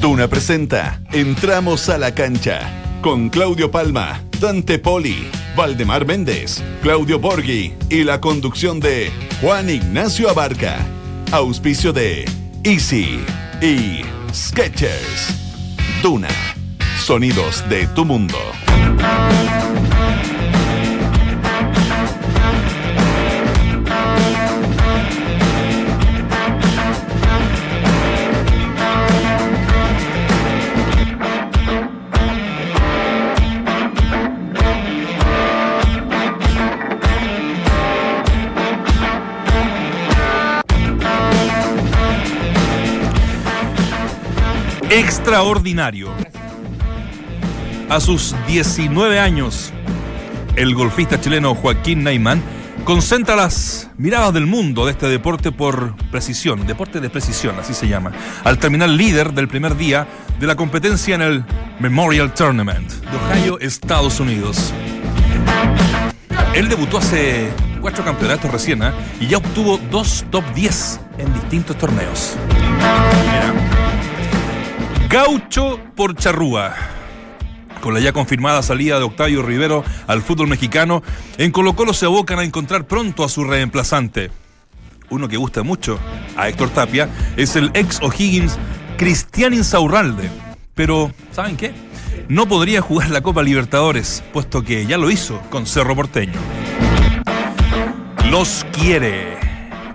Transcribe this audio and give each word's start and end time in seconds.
Duna 0.00 0.28
presenta 0.28 1.00
Entramos 1.10 1.88
a 1.88 1.98
la 1.98 2.14
cancha 2.14 2.60
con 3.00 3.28
Claudio 3.30 3.70
Palma, 3.70 4.20
Dante 4.40 4.78
Poli, 4.78 5.28
Valdemar 5.56 6.06
Méndez, 6.06 6.62
Claudio 6.82 7.18
Borghi 7.18 7.74
y 7.90 8.04
la 8.04 8.20
conducción 8.20 8.80
de 8.80 9.10
Juan 9.40 9.70
Ignacio 9.70 10.30
Abarca. 10.30 10.78
Auspicio 11.32 11.92
de 11.92 12.24
Easy 12.64 13.20
y 13.60 14.02
Sketchers. 14.32 15.34
Duna. 16.02 16.28
Sonidos 16.98 17.68
de 17.68 17.86
tu 17.88 18.04
mundo. 18.04 18.38
Extraordinario. 44.98 46.10
A 47.88 48.00
sus 48.00 48.34
19 48.48 49.20
años, 49.20 49.72
el 50.56 50.74
golfista 50.74 51.20
chileno 51.20 51.54
Joaquín 51.54 52.02
Neyman 52.02 52.42
concentra 52.84 53.36
las 53.36 53.90
miradas 53.96 54.34
del 54.34 54.46
mundo 54.46 54.86
de 54.86 54.92
este 54.92 55.06
deporte 55.06 55.52
por 55.52 55.94
precisión, 56.10 56.66
deporte 56.66 57.00
de 57.00 57.10
precisión, 57.10 57.54
así 57.60 57.74
se 57.74 57.86
llama, 57.86 58.12
al 58.42 58.58
terminar 58.58 58.88
líder 58.88 59.32
del 59.34 59.46
primer 59.46 59.76
día 59.76 60.06
de 60.40 60.46
la 60.46 60.56
competencia 60.56 61.14
en 61.14 61.22
el 61.22 61.44
Memorial 61.78 62.34
Tournament 62.34 62.90
de 62.90 63.16
Ohio, 63.16 63.58
Estados 63.60 64.18
Unidos. 64.18 64.72
Él 66.54 66.68
debutó 66.68 66.98
hace 66.98 67.50
cuatro 67.80 68.04
campeonatos 68.04 68.50
recién 68.50 68.82
¿eh? 68.82 68.90
y 69.20 69.28
ya 69.28 69.36
obtuvo 69.36 69.78
dos 69.92 70.24
top 70.30 70.44
10 70.54 71.00
en 71.18 71.32
distintos 71.34 71.78
torneos. 71.78 72.36
Gaucho 75.08 75.80
por 75.96 76.14
Charrúa. 76.16 76.74
Con 77.80 77.94
la 77.94 78.00
ya 78.00 78.12
confirmada 78.12 78.62
salida 78.62 78.98
de 78.98 79.04
Octavio 79.04 79.42
Rivero 79.42 79.82
al 80.06 80.20
fútbol 80.20 80.48
mexicano, 80.48 81.02
en 81.38 81.50
Colo 81.50 81.74
Colo 81.74 81.94
se 81.94 82.04
abocan 82.04 82.38
a 82.38 82.44
encontrar 82.44 82.86
pronto 82.86 83.24
a 83.24 83.30
su 83.30 83.44
reemplazante. 83.44 84.30
Uno 85.08 85.26
que 85.26 85.38
gusta 85.38 85.62
mucho 85.62 85.98
a 86.36 86.48
Héctor 86.50 86.68
Tapia 86.70 87.08
es 87.38 87.56
el 87.56 87.70
ex 87.72 88.02
O'Higgins 88.02 88.58
Cristian 88.98 89.54
Insaurralde. 89.54 90.28
Pero, 90.74 91.10
¿saben 91.32 91.56
qué? 91.56 91.72
No 92.28 92.46
podría 92.46 92.82
jugar 92.82 93.08
la 93.08 93.22
Copa 93.22 93.42
Libertadores, 93.42 94.22
puesto 94.34 94.62
que 94.62 94.84
ya 94.84 94.98
lo 94.98 95.10
hizo 95.10 95.40
con 95.48 95.66
Cerro 95.66 95.96
Porteño. 95.96 96.38
Los 98.30 98.66
quiere. 98.72 99.47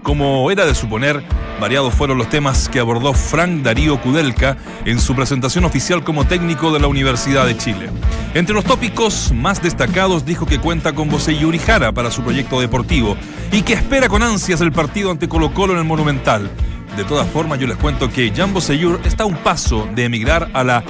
Como 0.04 0.52
era 0.52 0.66
de 0.66 0.76
suponer, 0.76 1.24
variados 1.62 1.94
fueron 1.94 2.18
los 2.18 2.30
temas 2.30 2.68
que 2.68 2.80
abordó 2.80 3.14
Frank 3.14 3.64
Darío 3.64 4.02
Kudelka 4.02 4.58
en 4.84 5.00
su 5.00 5.16
presentación 5.16 5.64
oficial 5.64 6.04
como 6.04 6.28
técnico 6.28 6.74
de 6.74 6.82
la 6.82 6.88
Universidad 6.88 7.46
de 7.46 7.56
Chile. 7.56 7.90
Entre 8.34 8.54
los 8.54 8.66
tópicos 8.66 9.32
más 9.34 9.62
destacados 9.62 10.26
dijo 10.26 10.46
que 10.46 10.60
cuenta 10.60 10.94
con 10.94 11.10
José 11.10 11.38
Yuri 11.38 11.58
Jara 11.58 11.94
para 11.94 12.12
su 12.12 12.22
proyecto 12.22 12.60
deportivo 12.60 13.16
y 13.54 13.62
que 13.62 13.74
espera 13.74 14.10
con 14.10 14.24
ansias 14.24 14.60
el 14.60 14.74
partido 14.74 15.10
ante 15.10 15.30
Colo 15.30 15.54
Colo 15.54 15.72
en 15.72 15.80
el 15.80 15.86
Monumental. 15.86 16.52
De 16.98 17.06
todas 17.06 17.28
formas, 17.30 17.60
yo 17.60 17.68
les 17.68 17.78
cuento 17.78 18.12
que 18.12 18.34
Jan 18.36 18.54
Boseyur 18.54 19.00
está 19.06 19.24
a 19.24 19.28
un 19.28 19.38
paso 19.38 19.88
de 19.96 20.04
emigrar 20.04 20.50
a 20.54 20.66
la 20.66 20.84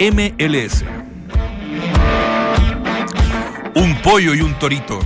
MLS. 0.00 0.84
Un 3.76 3.94
pollo 4.02 4.34
y 4.34 4.40
un 4.40 4.54
torito. 4.54 4.98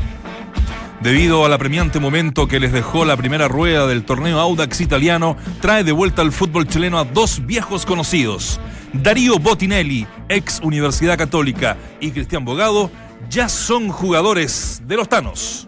Debido 1.01 1.47
al 1.47 1.53
apremiante 1.55 1.99
momento 1.99 2.47
que 2.47 2.61
les 2.61 2.73
dejó 2.73 3.07
la 3.07 3.17
primera 3.17 3.49
rueda 3.49 3.87
del 3.87 4.05
torneo 4.05 4.39
Audax 4.39 4.83
italiano, 4.83 5.35
trae 5.63 5.83
de 5.83 5.93
vuelta 5.93 6.21
al 6.21 6.31
fútbol 6.31 6.69
chileno 6.69 6.99
a 6.99 7.05
dos 7.05 7.47
viejos 7.47 7.87
conocidos. 7.87 8.61
Darío 8.93 9.39
Botinelli, 9.39 10.07
ex 10.29 10.61
Universidad 10.63 11.17
Católica, 11.17 11.79
y 12.01 12.11
Cristian 12.11 12.45
Bogado, 12.45 12.91
ya 13.31 13.49
son 13.49 13.89
jugadores 13.89 14.83
de 14.85 14.97
los 14.97 15.09
Tanos. 15.09 15.67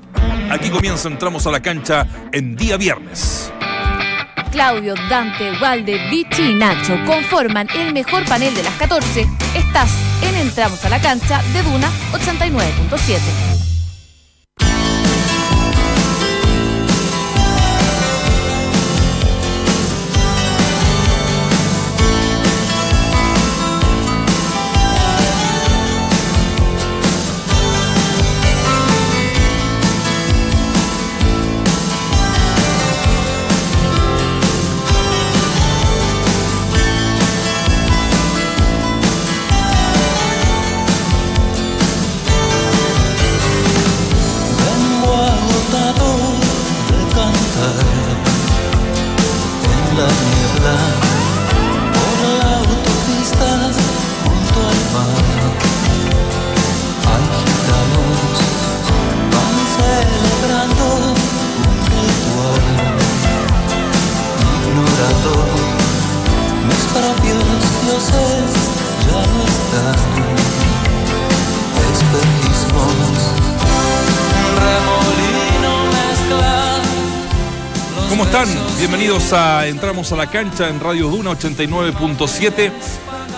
Aquí 0.51 0.69
comienza, 0.69 1.09
entramos 1.09 1.47
a 1.47 1.51
la 1.51 1.61
cancha 1.61 2.07
en 2.33 2.55
día 2.55 2.77
viernes. 2.77 3.51
Claudio, 4.51 4.95
Dante, 5.09 5.59
Valde, 5.59 6.11
Vichy 6.11 6.51
y 6.51 6.55
Nacho 6.57 6.95
conforman 7.07 7.69
el 7.75 7.95
mejor 7.95 8.27
panel 8.27 8.55
de 8.55 8.65
las 8.65 8.75
14. 8.75 9.27
Estás 9.55 9.91
en 10.21 10.35
Entramos 10.35 10.85
a 10.85 10.91
la 10.91 11.01
cancha 11.01 11.43
de 11.55 11.63
Duna 11.63 11.89
89.7. 12.13 13.72
Bienvenidos 78.83 79.33
a 79.33 79.69
Entramos 79.69 80.11
a 80.11 80.17
la 80.17 80.29
cancha 80.29 80.69
en 80.69 80.81
Radio 80.81 81.07
Duna 81.09 81.31
89.7. 81.31 82.73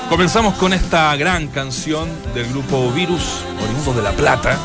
Comenzamos 0.09 0.55
con 0.55 0.72
esta 0.72 1.15
gran 1.16 1.49
canción 1.49 2.09
del 2.32 2.49
grupo 2.49 2.91
Virus, 2.93 3.44
oriundo 3.62 3.93
de 3.93 4.00
La 4.00 4.12
Plata, 4.12 4.59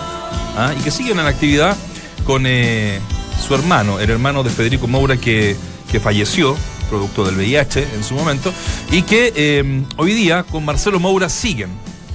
¿ah? 0.55 0.73
y 0.79 0.81
que 0.81 0.89
siguen 0.89 1.19
en 1.19 1.25
actividad 1.25 1.75
con 2.23 2.45
eh, 2.45 3.01
su 3.45 3.53
hermano, 3.55 3.99
el 3.99 4.09
hermano 4.09 4.41
de 4.41 4.51
Federico 4.51 4.87
Moura 4.87 5.17
que, 5.17 5.57
que 5.91 5.99
falleció, 5.99 6.55
producto 6.89 7.25
del 7.25 7.35
VIH 7.35 7.95
en 7.95 8.03
su 8.05 8.13
momento, 8.13 8.53
y 8.89 9.01
que 9.01 9.33
eh, 9.35 9.83
hoy 9.97 10.13
día 10.13 10.43
con 10.43 10.63
Marcelo 10.63 10.97
Moura 10.97 11.27
siguen, 11.27 11.71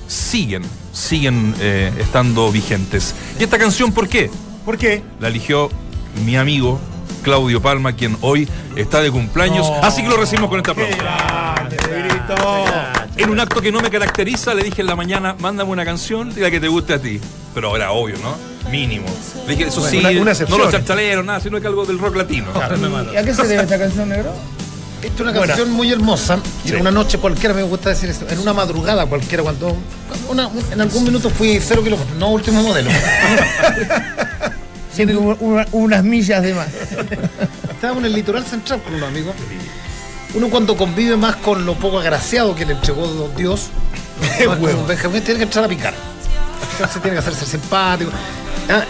siguen, 0.09 0.63
siguen 0.91 1.55
eh, 1.61 1.93
estando 2.01 2.51
vigentes. 2.51 3.15
¿Y 3.39 3.43
esta 3.43 3.59
canción 3.59 3.93
por 3.93 4.09
qué? 4.09 4.31
¿Por 4.65 4.79
qué? 4.79 5.03
La 5.21 5.29
eligió 5.29 5.69
mi 6.25 6.39
amigo 6.39 6.81
Claudio 7.25 7.61
Palma, 7.61 7.95
quien 7.95 8.17
hoy 8.21 8.49
está 8.77 9.01
de 9.01 9.11
cumpleaños. 9.11 9.67
Así 9.83 10.03
que 10.03 10.09
lo 10.09 10.17
recibimos 10.17 10.51
con 10.51 10.59
esta 10.61 10.71
aplauso. 10.73 10.97
En 13.17 13.31
un 13.31 13.41
acto 13.41 13.61
que 13.61 13.73
no 13.73 13.81
me 13.81 13.91
caracteriza, 13.91 14.55
le 14.55 14.63
dije 14.63 14.83
en 14.83 14.87
la 14.87 14.95
mañana, 14.95 15.35
mándame 15.39 15.71
una 15.71 15.85
canción 15.85 16.33
la 16.37 16.51
que 16.51 16.61
te 16.61 16.69
guste 16.69 16.95
a 16.95 16.99
ti. 17.01 17.21
Pero 17.55 17.75
era 17.75 17.91
obvio, 17.93 18.17
¿no? 18.19 18.37
Mínimo. 18.71 19.07
Le 19.47 19.57
dije, 19.57 19.69
eso 19.69 19.81
sí, 19.87 20.03
no 20.03 20.59
los 20.59 20.71
charchaleros, 20.71 21.25
nada, 21.25 21.41
sino 21.41 21.61
que 21.61 21.67
algo 21.67 21.85
del 21.85 21.99
rock 21.99 22.17
latino. 22.17 22.47
¿Y 23.13 23.17
a 23.17 23.25
qué 23.25 23.35
se 23.35 23.47
debe 23.47 23.63
esta 23.63 23.79
canción, 23.79 24.09
negro? 24.09 24.33
Esta 25.03 25.15
es 25.15 25.21
una 25.21 25.33
canción 25.33 25.71
muy 25.71 25.93
hermosa. 25.93 26.39
Y 26.65 26.71
en 26.71 26.81
una 26.81 26.91
noche 26.91 27.19
cualquiera, 27.19 27.55
me 27.55 27.63
gusta 27.63 27.91
decir 27.91 28.11
eso, 28.11 28.27
en 28.29 28.39
una 28.39 28.53
madrugada 28.53 29.07
cualquiera, 29.07 29.43
cuando, 29.43 29.77
en 30.73 30.81
algún 30.81 31.05
minuto 31.05 31.31
fui 31.31 31.59
cero 31.61 31.83
kilómetros, 31.83 32.17
no 32.19 32.31
último 32.31 32.63
modelo. 32.63 32.91
Tiene 34.95 35.17
unas 35.17 36.05
millas 36.05 36.43
de 36.43 36.55
más. 36.55 36.69
Estábamos 37.71 38.03
en 38.03 38.07
el 38.07 38.13
litoral 38.15 38.45
central 38.45 38.83
con 38.83 38.95
unos 38.95 39.09
amigos. 39.09 39.35
Uno 40.35 40.49
cuando 40.51 40.77
convive 40.77 41.17
más 41.17 41.37
con 41.37 41.65
lo 41.65 41.75
poco 41.75 41.99
agraciado 42.01 42.55
que 42.55 42.65
le 42.65 42.73
entregó 42.73 43.31
Dios, 43.37 43.71
Benjamín 44.89 45.23
tiene 45.23 45.39
que 45.39 45.45
entrar 45.45 45.65
a 45.65 45.69
picar. 45.69 45.95
Se 46.93 46.99
tiene 47.01 47.17
que 47.17 47.21
hacerse 47.21 47.47
simpático. 47.47 48.11
Ah, 48.69 48.83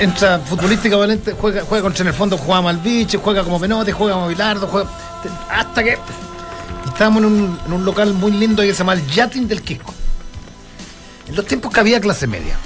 entra 0.00 0.40
futbolísticamente, 0.40 1.32
juega, 1.32 1.62
juega 1.62 1.82
contra 1.82 2.02
en 2.02 2.08
el 2.08 2.14
fondo, 2.14 2.36
juega 2.36 2.60
mal 2.60 2.78
bicho, 2.78 3.20
juega 3.20 3.44
como 3.44 3.58
Menote, 3.58 3.92
juega 3.92 4.14
como 4.14 4.28
Bilardo, 4.28 4.66
juega. 4.66 4.90
Hasta 5.50 5.84
que. 5.84 5.98
estábamos 6.86 7.22
en 7.22 7.26
un, 7.26 7.60
en 7.66 7.72
un 7.72 7.84
local 7.84 8.12
muy 8.14 8.32
lindo 8.32 8.62
que 8.62 8.72
se 8.72 8.78
llama 8.78 8.94
el 8.94 9.06
Yatin 9.06 9.46
del 9.46 9.62
Quisco. 9.62 9.94
En 11.28 11.36
los 11.36 11.46
tiempos 11.46 11.72
que 11.72 11.80
había 11.80 12.00
clase 12.00 12.26
media. 12.26 12.56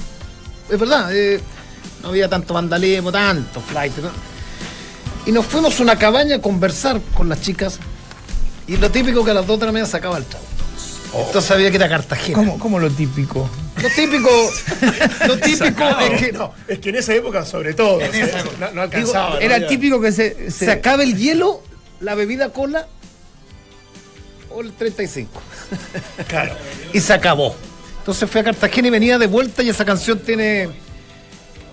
Es 0.71 0.81
verdad, 0.81 1.15
eh, 1.15 1.41
no 2.05 2.11
había 2.11 2.29
tanto 2.29 2.53
vandalismo, 2.53 3.11
tanto 3.11 3.61
flight. 3.63 3.97
¿no? 3.97 4.11
Y 5.25 5.33
nos 5.33 5.47
fuimos 5.47 5.81
a 5.81 5.83
una 5.83 5.97
cabaña 5.97 6.37
a 6.37 6.39
conversar 6.39 7.01
con 7.15 7.31
las 7.31 7.41
chicas. 7.41 7.79
Y 8.67 8.77
lo 8.77 8.91
típico 8.91 9.25
que 9.25 9.31
a 9.31 9.35
las 9.35 9.47
2 9.47 9.59
de 9.59 9.67
la 9.67 9.73
mañana 9.73 9.89
se 9.91 9.97
acaba 9.97 10.19
el 10.19 10.25
trago. 10.25 10.45
Entonces 11.27 11.51
había 11.51 11.71
que 11.71 11.77
ir 11.77 11.83
a 11.83 11.89
Cartagena. 11.89 12.37
¿Cómo, 12.37 12.59
cómo 12.59 12.79
lo 12.79 12.91
típico? 12.91 13.49
Lo 13.83 13.89
típico, 13.89 14.29
lo 15.27 15.39
típico 15.39 15.85
es 16.01 16.21
que 16.21 16.33
No, 16.33 16.53
es 16.69 16.79
que 16.79 16.89
en 16.91 16.97
esa 16.97 17.15
época, 17.15 17.45
sobre 17.47 17.73
todo, 17.73 18.01
En 18.01 18.11
o 18.11 18.13
sea, 18.13 18.25
esa 18.27 18.41
época. 18.41 18.57
no, 18.61 18.71
no 18.73 18.83
alcanzaba. 18.83 19.39
Era 19.39 19.59
¿no? 19.59 19.67
típico 19.67 20.01
que 20.01 20.13
se, 20.13 20.51
se 20.51 20.71
acaba 20.71 21.03
el 21.05 21.17
hielo, 21.17 21.63
la 22.01 22.15
bebida 22.15 22.51
cola 22.51 22.87
o 24.51 24.61
el 24.61 24.73
35. 24.73 25.31
Claro. 26.29 26.55
y 26.93 27.01
se 27.01 27.13
acabó. 27.15 27.57
Entonces 28.01 28.29
fui 28.29 28.43
a 28.43 28.45
Cartagena 28.45 28.89
y 28.89 28.91
venía 28.91 29.19
de 29.19 29.27
vuelta 29.27 29.63
y 29.63 29.71
esa 29.71 29.85
canción 29.87 30.19
tiene 30.19 30.69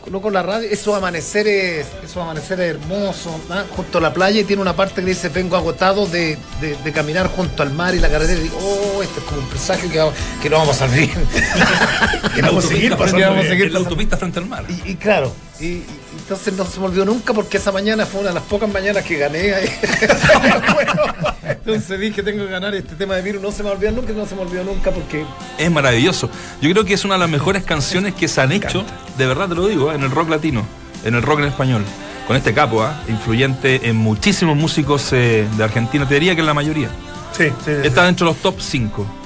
coloco 0.04 0.30
la 0.32 0.42
radio, 0.42 0.68
esos 0.70 0.96
amaneceres, 0.98 1.86
esos 2.04 2.18
amaneceres 2.18 2.76
hermosos, 2.76 3.34
¿ah? 3.50 3.64
junto 3.76 4.00
a 4.00 4.02
la 4.02 4.14
playa 4.14 4.42
y 4.42 4.44
tiene 4.44 4.62
una 4.62 4.76
parte 4.76 5.02
que 5.02 5.08
dice 5.08 5.30
vengo 5.30 5.56
agotado 5.56 6.08
de, 6.08 6.38
de- 6.60 6.76
de 6.84 6.92
caminar 6.92 7.28
junto 7.28 7.62
al 7.64 7.72
mar 7.72 7.94
y 7.96 8.00
la 8.00 8.10
carretera 8.10 8.40
y 8.40 8.44
digo, 8.44 8.58
oh, 8.60 9.04
este 9.04 9.20
es 9.20 9.26
como 9.26 9.42
un 9.42 9.48
presagio 9.48 9.90
que, 9.92 10.00
va- 10.00 10.12
que 10.42 10.50
no 10.50 10.58
vamos 10.58 10.82
a 10.82 10.88
bien. 10.88 11.12
Que 12.36 12.42
vamos 12.42 12.66
a 12.66 12.68
seguir 12.70 12.92
pasando 12.96 13.18
que 13.18 13.24
vamos 13.24 13.38
a 13.38 13.42
bien. 13.42 13.52
seguir 13.52 13.66
en 13.68 13.74
la 13.74 13.80
autopista 13.80 14.16
frente 14.18 14.40
al 14.40 14.46
mar. 14.46 14.64
Y, 14.70 14.92
y 14.92 14.96
claro, 14.96 15.34
y, 15.62 15.66
y 15.66 15.86
entonces 16.18 16.54
no 16.54 16.66
se 16.66 16.80
me 16.80 16.88
olvidó 16.88 17.06
nunca 17.06 17.34
porque 17.34 17.58
esa 17.58 17.72
mañana 17.72 18.06
fue 18.06 18.22
una 18.22 18.30
de 18.30 18.36
las 18.36 18.44
pocas 18.44 18.72
mañanas 18.72 19.04
que 19.04 19.18
gané 19.18 19.54
ahí. 19.54 19.70
Entonces 21.44 22.00
dije, 22.00 22.24
tengo 22.24 22.46
que 22.46 22.52
ganar 22.52 22.74
este 22.74 22.96
tema 22.96 23.16
de 23.16 23.22
Viru, 23.22 23.40
no 23.40 23.52
se 23.52 23.62
me 23.62 23.70
olvidó 23.70 23.92
nunca, 23.92 24.14
no 24.14 24.26
se 24.26 24.36
me 24.36 24.42
olvidó 24.42 24.64
nunca 24.64 24.92
porque 24.92 25.26
Es 25.58 25.70
maravilloso. 25.70 26.30
Yo 26.62 26.72
creo 26.72 26.86
que 26.86 26.96
es 26.96 27.06
una 27.06 27.16
de 27.16 27.20
las 27.20 27.30
mejores 27.30 27.64
canciones 27.64 28.16
que 28.16 28.28
se 28.28 28.42
han 28.42 28.52
hecho, 28.52 28.84
de 29.18 29.28
verdad 29.28 29.48
te 29.48 29.56
lo 29.56 29.68
digo, 29.68 29.92
¿eh? 29.92 29.96
en 29.96 30.04
el 30.04 30.12
rock 30.12 30.30
latino, 30.30 30.66
en 31.04 31.16
el 31.16 31.22
rock 31.22 31.40
en 31.40 31.46
español. 31.46 31.84
Con 32.28 32.36
este 32.36 32.54
capo, 32.54 32.84
¿ah? 32.84 33.04
influyente 33.08 33.90
en 33.90 33.96
muchísimos 33.96 34.58
músicos 34.58 35.12
eh, 35.14 35.48
de 35.58 35.64
Argentina, 35.64 36.08
te 36.08 36.16
diría 36.16 36.34
que 36.34 36.42
en 36.42 36.48
la 36.48 36.54
mayoría. 36.54 36.90
Sí, 37.38 37.46
sí, 37.46 37.54
sí. 37.66 37.72
Está 37.84 38.06
dentro 38.06 38.28
de 38.28 38.34
los 38.34 38.42
top 38.42 38.60
5. 38.60 39.22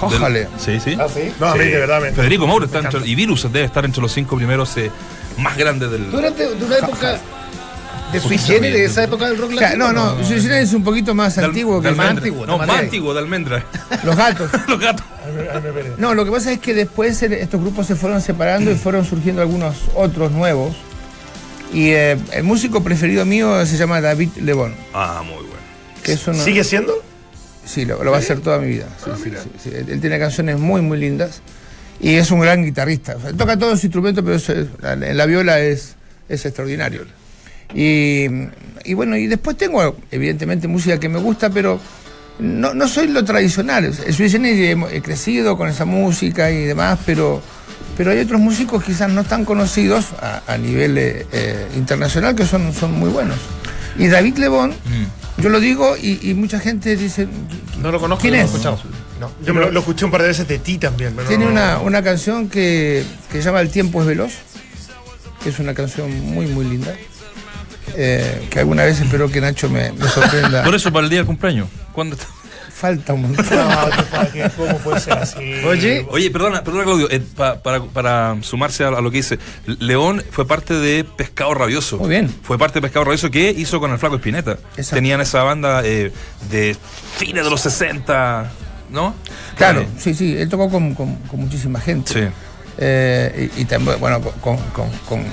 Ójale. 0.00 0.48
Sí, 0.58 0.80
sí. 0.80 0.96
Ah, 0.98 1.06
¿sí? 1.12 1.32
No, 1.38 1.46
a 1.46 1.54
mí 1.54 1.64
de 1.64 1.78
verdad 1.78 2.00
me. 2.00 2.12
Federico 2.12 2.46
Mauro 2.46 2.66
está 2.66 2.80
entre, 2.80 3.06
y 3.06 3.14
Virus 3.14 3.44
debe 3.44 3.64
estar 3.64 3.84
entre 3.84 4.02
los 4.02 4.12
cinco 4.12 4.36
primeros 4.36 4.76
eh, 4.76 4.90
más 5.38 5.56
grandes 5.56 5.90
del. 5.90 6.10
de 6.10 6.16
una 6.16 6.76
época 6.78 7.18
de 8.12 8.20
sui 8.20 8.36
generis, 8.36 8.74
de 8.78 8.84
esa 8.84 9.04
época 9.04 9.26
del 9.28 9.38
rock 9.38 9.52
O 9.54 9.58
sea, 9.58 9.68
latino. 9.68 9.92
no, 9.92 10.16
no, 10.16 10.24
Suicide 10.24 10.60
es 10.60 10.72
un 10.74 10.84
poquito 10.84 11.14
más 11.14 11.38
antiguo 11.38 11.80
que 11.80 11.88
almendra. 11.88 12.10
antiguo, 12.18 12.46
No, 12.46 12.58
más 12.58 12.68
antiguo, 12.68 13.14
de 13.14 13.20
almendra. 13.20 13.64
los 14.04 14.14
gatos. 14.16 14.50
los 14.68 14.78
gatos. 14.78 15.06
No, 15.98 16.14
lo 16.14 16.24
que 16.26 16.30
pasa 16.30 16.52
es 16.52 16.58
que 16.58 16.74
después 16.74 17.22
estos 17.22 17.60
grupos 17.60 17.86
se 17.86 17.96
fueron 17.96 18.20
separando 18.20 18.70
y 18.70 18.74
fueron 18.74 19.04
surgiendo 19.06 19.40
algunos 19.40 19.76
otros 19.94 20.30
nuevos. 20.32 20.74
Y 21.72 21.90
eh, 21.92 22.18
el 22.32 22.42
músico 22.44 22.82
preferido 22.84 23.24
mío 23.24 23.64
se 23.64 23.78
llama 23.78 24.00
David 24.02 24.28
Lebón, 24.42 24.74
Ah, 24.92 25.22
muy 25.24 25.36
bueno. 25.36 25.52
que 26.02 26.12
es 26.12 26.26
uno- 26.28 26.42
¿Sigue 26.42 26.64
siendo? 26.64 27.02
Sí, 27.64 27.86
lo, 27.86 28.04
lo 28.04 28.10
va 28.10 28.18
a 28.18 28.20
hacer 28.20 28.40
toda 28.40 28.58
mi 28.58 28.66
vida. 28.68 28.88
Sí, 29.02 29.10
sí, 29.24 29.30
sí, 29.30 29.50
sí. 29.62 29.70
Él 29.74 29.86
él 29.88 30.00
tiene 30.02 30.18
canciones 30.18 30.58
muy, 30.58 30.82
muy 30.82 30.98
lindas. 30.98 31.40
Y 32.02 32.14
es 32.16 32.30
un 32.30 32.40
gran 32.40 32.62
guitarrista. 32.64 33.16
O 33.16 33.20
sea, 33.20 33.32
toca 33.32 33.56
todos 33.56 33.72
los 33.74 33.84
instrumentos, 33.84 34.22
pero 34.24 34.36
es- 34.36 34.48
en 34.50 35.16
la 35.16 35.24
viola 35.26 35.60
es, 35.60 35.94
es 36.28 36.44
extraordinario. 36.44 37.02
Y, 37.74 38.26
y 38.84 38.94
bueno, 38.94 39.16
y 39.16 39.26
después 39.28 39.56
tengo, 39.56 39.96
evidentemente, 40.10 40.68
música 40.68 40.98
que 41.00 41.08
me 41.08 41.18
gusta, 41.20 41.48
pero 41.50 41.80
no, 42.38 42.74
no 42.74 42.88
soy 42.88 43.08
lo 43.08 43.24
tradicional. 43.24 43.84
En 43.84 44.12
Sui 44.12 44.28
Generis 44.28 44.76
he, 44.92 44.96
he 44.96 45.00
crecido 45.02 45.56
con 45.56 45.68
esa 45.68 45.84
música 45.84 46.50
y 46.50 46.64
demás, 46.64 46.98
pero, 47.06 47.40
pero 47.96 48.10
hay 48.10 48.18
otros 48.18 48.40
músicos 48.40 48.82
quizás 48.84 49.10
no 49.10 49.24
tan 49.24 49.44
conocidos 49.44 50.06
a, 50.20 50.42
a 50.46 50.58
nivel 50.58 50.98
eh, 50.98 51.26
eh, 51.32 51.66
internacional 51.76 52.34
que 52.34 52.44
son, 52.46 52.72
son 52.74 52.92
muy 52.92 53.08
buenos. 53.10 53.36
Y 53.96 54.08
David 54.08 54.38
Lebón, 54.38 54.74
yo 55.38 55.48
lo 55.50 55.60
digo 55.60 55.96
y, 55.96 56.18
y 56.30 56.34
mucha 56.34 56.58
gente 56.58 56.96
dice, 56.96 57.28
No 57.80 57.92
lo 57.92 58.00
conozco, 58.00 58.22
¿Quién 58.22 58.32
no 58.32 58.38
lo 58.38 58.42
he 58.42 58.46
es? 58.46 58.50
escuchado. 58.50 58.80
No. 59.22 59.30
Yo 59.46 59.54
me 59.54 59.60
lo, 59.60 59.70
lo 59.70 59.80
escuché 59.80 60.04
un 60.04 60.10
par 60.10 60.22
de 60.22 60.28
veces 60.28 60.48
de 60.48 60.58
ti 60.58 60.78
también. 60.78 61.14
pero 61.14 61.28
Tiene 61.28 61.44
no- 61.44 61.50
una, 61.52 61.78
una 61.78 62.02
canción 62.02 62.48
que, 62.48 63.04
que 63.30 63.38
se 63.38 63.44
llama 63.44 63.60
El 63.60 63.70
tiempo 63.70 64.00
es 64.00 64.06
veloz, 64.06 64.32
que 65.42 65.50
es 65.50 65.58
una 65.60 65.74
canción 65.74 66.10
muy, 66.32 66.46
muy 66.46 66.64
linda. 66.64 66.92
eh, 67.96 68.46
que 68.50 68.58
alguna 68.60 68.84
vez 68.84 69.00
espero 69.00 69.30
que 69.30 69.40
Nacho 69.40 69.68
me, 69.68 69.92
me 69.92 70.08
sorprenda. 70.08 70.62
Por 70.64 70.74
eso, 70.74 70.92
para 70.92 71.04
el 71.04 71.10
día 71.10 71.18
del 71.20 71.26
cumpleaños. 71.26 71.68
¿Cuándo 71.92 72.16
está? 72.16 72.26
Falta 72.74 73.12
un 73.12 73.22
montón. 73.32 73.46
No, 73.48 74.50
¿cómo 74.56 74.78
puede 74.78 74.98
ser 74.98 75.12
así? 75.12 75.36
Oye, 75.64 76.04
Oye, 76.10 76.30
perdona, 76.32 76.64
perdona 76.64 76.82
Claudio, 76.84 77.08
eh, 77.12 77.20
pa- 77.36 77.62
para, 77.62 77.80
para 77.84 78.36
sumarse 78.42 78.82
a, 78.82 78.88
a 78.88 79.00
lo 79.00 79.10
que 79.12 79.18
dice, 79.18 79.38
León 79.66 80.24
fue 80.32 80.48
parte 80.48 80.74
de 80.74 81.04
Pescado 81.04 81.54
Rabioso. 81.54 81.98
Muy 81.98 82.08
bien. 82.08 82.34
Fue 82.42 82.58
parte 82.58 82.74
de 82.74 82.82
Pescado 82.82 83.04
Rabioso 83.04 83.30
que 83.30 83.50
hizo 83.50 83.78
con 83.78 83.92
el 83.92 83.98
Flaco 83.98 84.16
Espineta. 84.16 84.58
Exacto. 84.76 84.96
Tenían 84.96 85.20
esa 85.20 85.44
banda 85.44 85.82
eh, 85.84 86.10
de 86.50 86.76
fines 87.18 87.44
de 87.44 87.50
los 87.50 87.60
60, 87.60 88.50
¿no? 88.92 89.14
Claro, 89.56 89.80
Eh, 89.80 89.88
sí, 89.98 90.14
sí, 90.14 90.36
él 90.38 90.48
tocó 90.48 90.68
con, 90.70 90.94
con- 90.94 91.16
con 91.16 91.40
muchísima 91.40 91.80
gente. 91.80 92.12
Sí. 92.12 92.28
Eh, 92.78 93.50
y, 93.56 93.62
y 93.62 93.64
también, 93.64 93.98
bueno, 94.00 94.20
con, 94.20 94.56
con, 94.56 94.90
con, 95.08 95.24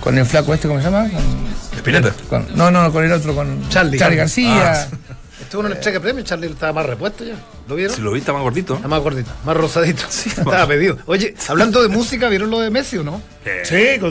con 0.00 0.16
el 0.18 0.24
flaco 0.26 0.54
este, 0.54 0.68
¿cómo 0.68 0.80
se 0.80 0.86
llama? 0.90 1.08
Espineta. 1.74 2.12
con- 2.28 2.46
no, 2.56 2.70
no, 2.70 2.92
con 2.92 3.04
el 3.04 3.12
otro, 3.12 3.34
con 3.34 3.68
Charlie. 3.68 3.98
García. 3.98 4.72
Ah, 4.72 4.86
estuvo 5.40 5.60
en 5.62 5.66
una 5.66 5.74
entrega 5.76 5.98
de 5.98 6.02
premios, 6.02 6.26
Charlie 6.26 6.46
estaba 6.48 6.72
más 6.72 6.86
repuesto 6.86 7.24
ya. 7.24 7.34
¿Lo 7.68 7.74
vieron? 7.74 7.94
Si 7.96 8.00
lo 8.02 8.12
viste 8.12 8.32
más 8.32 8.42
gordito. 8.42 8.76
Está 8.76 8.88
más 8.88 9.00
gordito, 9.00 9.30
más 9.44 9.56
rosadito. 9.56 10.04
estaba 10.26 10.66
pedido. 10.66 10.98
Oye, 11.06 11.34
hablando 11.48 11.82
de 11.82 11.88
música, 11.88 12.28
¿vieron 12.28 12.50
lo 12.50 12.60
de 12.60 12.70
Messi 12.70 12.96
o 12.98 13.02
no? 13.04 13.20
Sí, 13.64 13.98
con. 14.00 14.10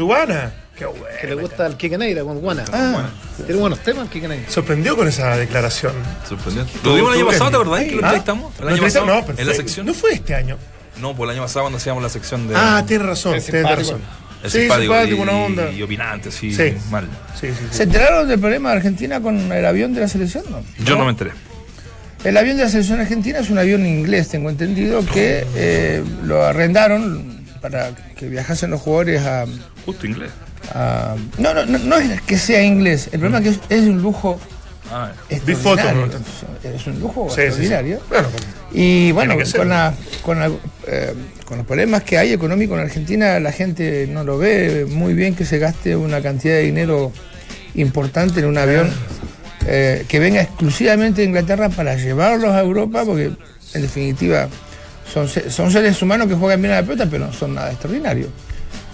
Qué 0.77 0.85
bueno. 0.85 1.05
Que 1.21 1.27
le 1.27 1.35
gusta 1.35 1.65
al 1.65 1.77
Kike 1.77 1.97
Neira 1.97 2.23
con 2.23 2.39
Guana. 2.39 2.65
Ah. 2.73 3.09
Tiene 3.45 3.61
buenos 3.61 3.79
temas 3.79 4.03
el 4.03 4.09
Kike 4.09 4.27
Neira. 4.27 4.49
Sorprendió 4.49 4.95
con 4.97 5.07
esa 5.07 5.37
declaración. 5.37 5.93
Sorprendente. 6.27 6.71
Lo 6.83 6.95
dimos 6.95 7.13
el 7.13 7.19
año 7.21 7.27
pasado, 7.27 7.49
¿te 7.49 7.55
acordás? 7.55 7.83
que 7.83 7.91
lo 7.91 7.97
¿Ah? 7.97 7.99
entrevistamos? 8.07 8.53
El 8.59 8.65
¿Lo 8.65 8.71
año 8.73 8.81
pasado. 8.83 9.05
No, 9.05 9.13
perfecto. 9.25 9.41
en 9.41 9.47
la 9.47 9.53
sección. 9.53 9.85
No 9.85 9.93
fue 9.93 10.13
este 10.13 10.35
año. 10.35 10.57
No, 10.99 11.15
pues 11.15 11.29
el 11.29 11.35
año 11.35 11.43
pasado 11.43 11.63
cuando 11.65 11.77
hacíamos 11.77 12.03
la 12.03 12.09
sección 12.09 12.47
de. 12.47 12.55
Ah, 12.57 12.83
tienes 12.85 13.07
razón, 13.07 13.35
Es 13.35 13.45
tienes 13.45 13.63
razón. 13.75 14.01
es 14.43 14.51
Sí, 14.51 14.59
simpático, 14.61 14.93
simpático, 14.93 15.15
y, 15.15 15.17
buena 15.17 15.33
onda. 15.33 15.71
y 15.71 15.81
opinante, 15.81 16.31
sí, 16.31 16.53
Sí. 16.53 16.73
mal. 16.91 17.07
Sí, 17.39 17.47
sí, 17.47 17.53
sí. 17.71 17.77
¿Se 17.77 17.83
enteraron 17.83 18.27
del 18.27 18.39
problema 18.39 18.71
de 18.71 18.75
Argentina 18.77 19.19
con 19.21 19.51
el 19.51 19.65
avión 19.65 19.93
de 19.93 20.01
la 20.01 20.07
selección? 20.07 20.43
No. 20.49 20.61
Yo 20.83 20.97
no 20.97 21.05
me 21.05 21.11
enteré. 21.11 21.31
El 22.23 22.35
avión 22.37 22.57
de 22.57 22.63
la 22.63 22.69
selección 22.69 22.99
argentina 22.99 23.39
es 23.39 23.49
un 23.49 23.57
avión 23.59 23.85
inglés, 23.85 24.29
tengo 24.29 24.49
entendido, 24.49 25.05
que 25.05 25.45
eh, 25.55 26.03
lo 26.23 26.43
arrendaron 26.43 27.44
para 27.69 27.89
que 28.15 28.27
viajasen 28.27 28.69
los 28.69 28.79
jugadores 28.81 29.23
a, 29.23 29.45
Justo 29.85 30.05
inglés. 30.05 30.29
a- 30.73 31.15
No, 31.39 31.51
no, 31.53 31.65
no, 31.65 31.79
no 31.79 31.97
es 31.97 32.21
que 32.21 32.37
sea 32.37 32.61
inglés, 32.63 33.09
el 33.11 33.19
problema 33.19 33.39
es 33.39 33.57
que 33.57 33.75
es, 33.75 33.81
es 33.81 33.87
un 33.89 34.01
lujo 34.03 34.39
Ah, 34.91 35.11
Vi 35.31 35.55
fotos, 35.55 35.83
extraordinario. 35.83 36.19
¿no? 36.63 36.69
Es 36.69 36.85
un 36.85 36.99
lujo 36.99 37.27
Sí, 37.29 37.35
sí, 37.35 37.41
sí. 37.41 37.45
extraordinario. 37.47 37.99
Bueno, 38.07 38.27
Y 38.71 39.11
bueno, 39.13 39.33
la, 39.65 39.93
con, 40.21 40.39
la- 40.39 40.51
eh, 40.87 41.13
con 41.43 41.57
los 41.57 41.65
problemas 41.65 42.03
que 42.03 42.19
hay 42.19 42.31
económicos 42.33 42.77
en 42.77 42.85
Argentina, 42.85 43.39
la 43.39 43.51
gente 43.51 44.07
no 44.11 44.23
lo 44.23 44.37
ve 44.37 44.85
muy 44.87 45.15
bien 45.15 45.33
que 45.33 45.43
se 45.43 45.57
gaste 45.57 45.95
una 45.95 46.21
cantidad 46.21 46.53
de 46.53 46.61
dinero 46.61 47.11
importante 47.73 48.41
en 48.41 48.45
un 48.45 48.59
avión 48.59 48.91
eh, 49.65 50.05
que 50.07 50.19
venga 50.19 50.41
exclusivamente 50.43 51.21
de 51.21 51.27
Inglaterra 51.29 51.69
para 51.69 51.95
llevarlos 51.95 52.51
a 52.51 52.59
Europa, 52.61 53.03
porque 53.05 53.31
en 53.73 53.81
definitiva 53.81 54.47
son, 55.11 55.27
se- 55.29 55.49
son 55.51 55.71
seres 55.71 56.01
humanos 56.01 56.27
que 56.27 56.35
juegan 56.35 56.61
bien 56.61 56.73
a 56.73 56.77
la 56.81 56.83
pelota, 56.83 57.07
pero 57.09 57.25
no 57.27 57.33
son 57.33 57.55
nada 57.55 57.71
extraordinario. 57.71 58.27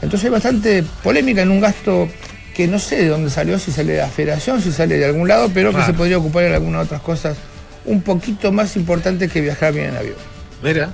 Entonces 0.01 0.25
hay 0.25 0.31
bastante 0.31 0.83
polémica 1.03 1.41
en 1.41 1.51
un 1.51 1.61
gasto 1.61 2.07
que 2.55 2.67
no 2.67 2.79
sé 2.79 2.97
de 2.97 3.07
dónde 3.07 3.29
salió, 3.29 3.57
si 3.59 3.71
sale 3.71 3.93
de 3.93 3.99
la 3.99 4.07
federación, 4.09 4.61
si 4.61 4.71
sale 4.71 4.97
de 4.97 5.05
algún 5.05 5.27
lado, 5.27 5.49
pero 5.53 5.71
que 5.71 5.83
se 5.83 5.93
podría 5.93 6.17
ocupar 6.17 6.43
en 6.45 6.53
algunas 6.53 6.85
otras 6.85 7.01
cosas 7.01 7.37
un 7.85 8.01
poquito 8.01 8.51
más 8.51 8.75
importantes 8.75 9.31
que 9.31 9.41
viajar 9.41 9.73
bien 9.73 9.87
en 9.87 9.97
avión. 9.97 10.15
Mira. 10.61 10.91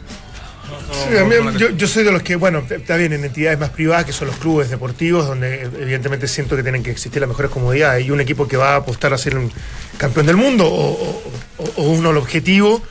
Sí, 1.10 1.18
a 1.18 1.24
mí- 1.24 1.58
yo, 1.58 1.70
yo 1.72 1.88
soy 1.88 2.04
de 2.04 2.12
los 2.12 2.22
que, 2.24 2.36
bueno, 2.36 2.62
está 2.70 2.98
bien, 2.98 3.14
en 3.14 3.24
entidades 3.24 3.58
más 3.58 3.70
privadas 3.70 4.04
que 4.06 4.12
son 4.12 4.28
los 4.28 4.36
clubes 4.38 4.70
deportivos, 4.70 5.26
donde 5.26 5.62
evidentemente 5.62 6.28
siento 6.28 6.56
que 6.58 6.64
tienen 6.64 6.84
que 6.84 6.92
existir 6.92 7.22
las 7.22 7.30
mejores 7.30 7.50
comodidades 7.52 8.06
y 8.06 8.12
un 8.12 8.20
equipo 8.20 8.48
que 8.48 8.58
va 8.58 8.74
a 8.74 8.76
apostar 8.78 9.14
a 9.14 9.18
ser 9.18 9.38
un 9.38 9.50
campeón 9.98 10.26
del 10.26 10.36
mundo 10.36 10.66
o, 10.66 10.92
o- 10.92 11.24
o- 11.58 11.72
o 11.78 11.84
uno 11.92 12.12
el 12.12 12.18
objetivo 12.18 12.82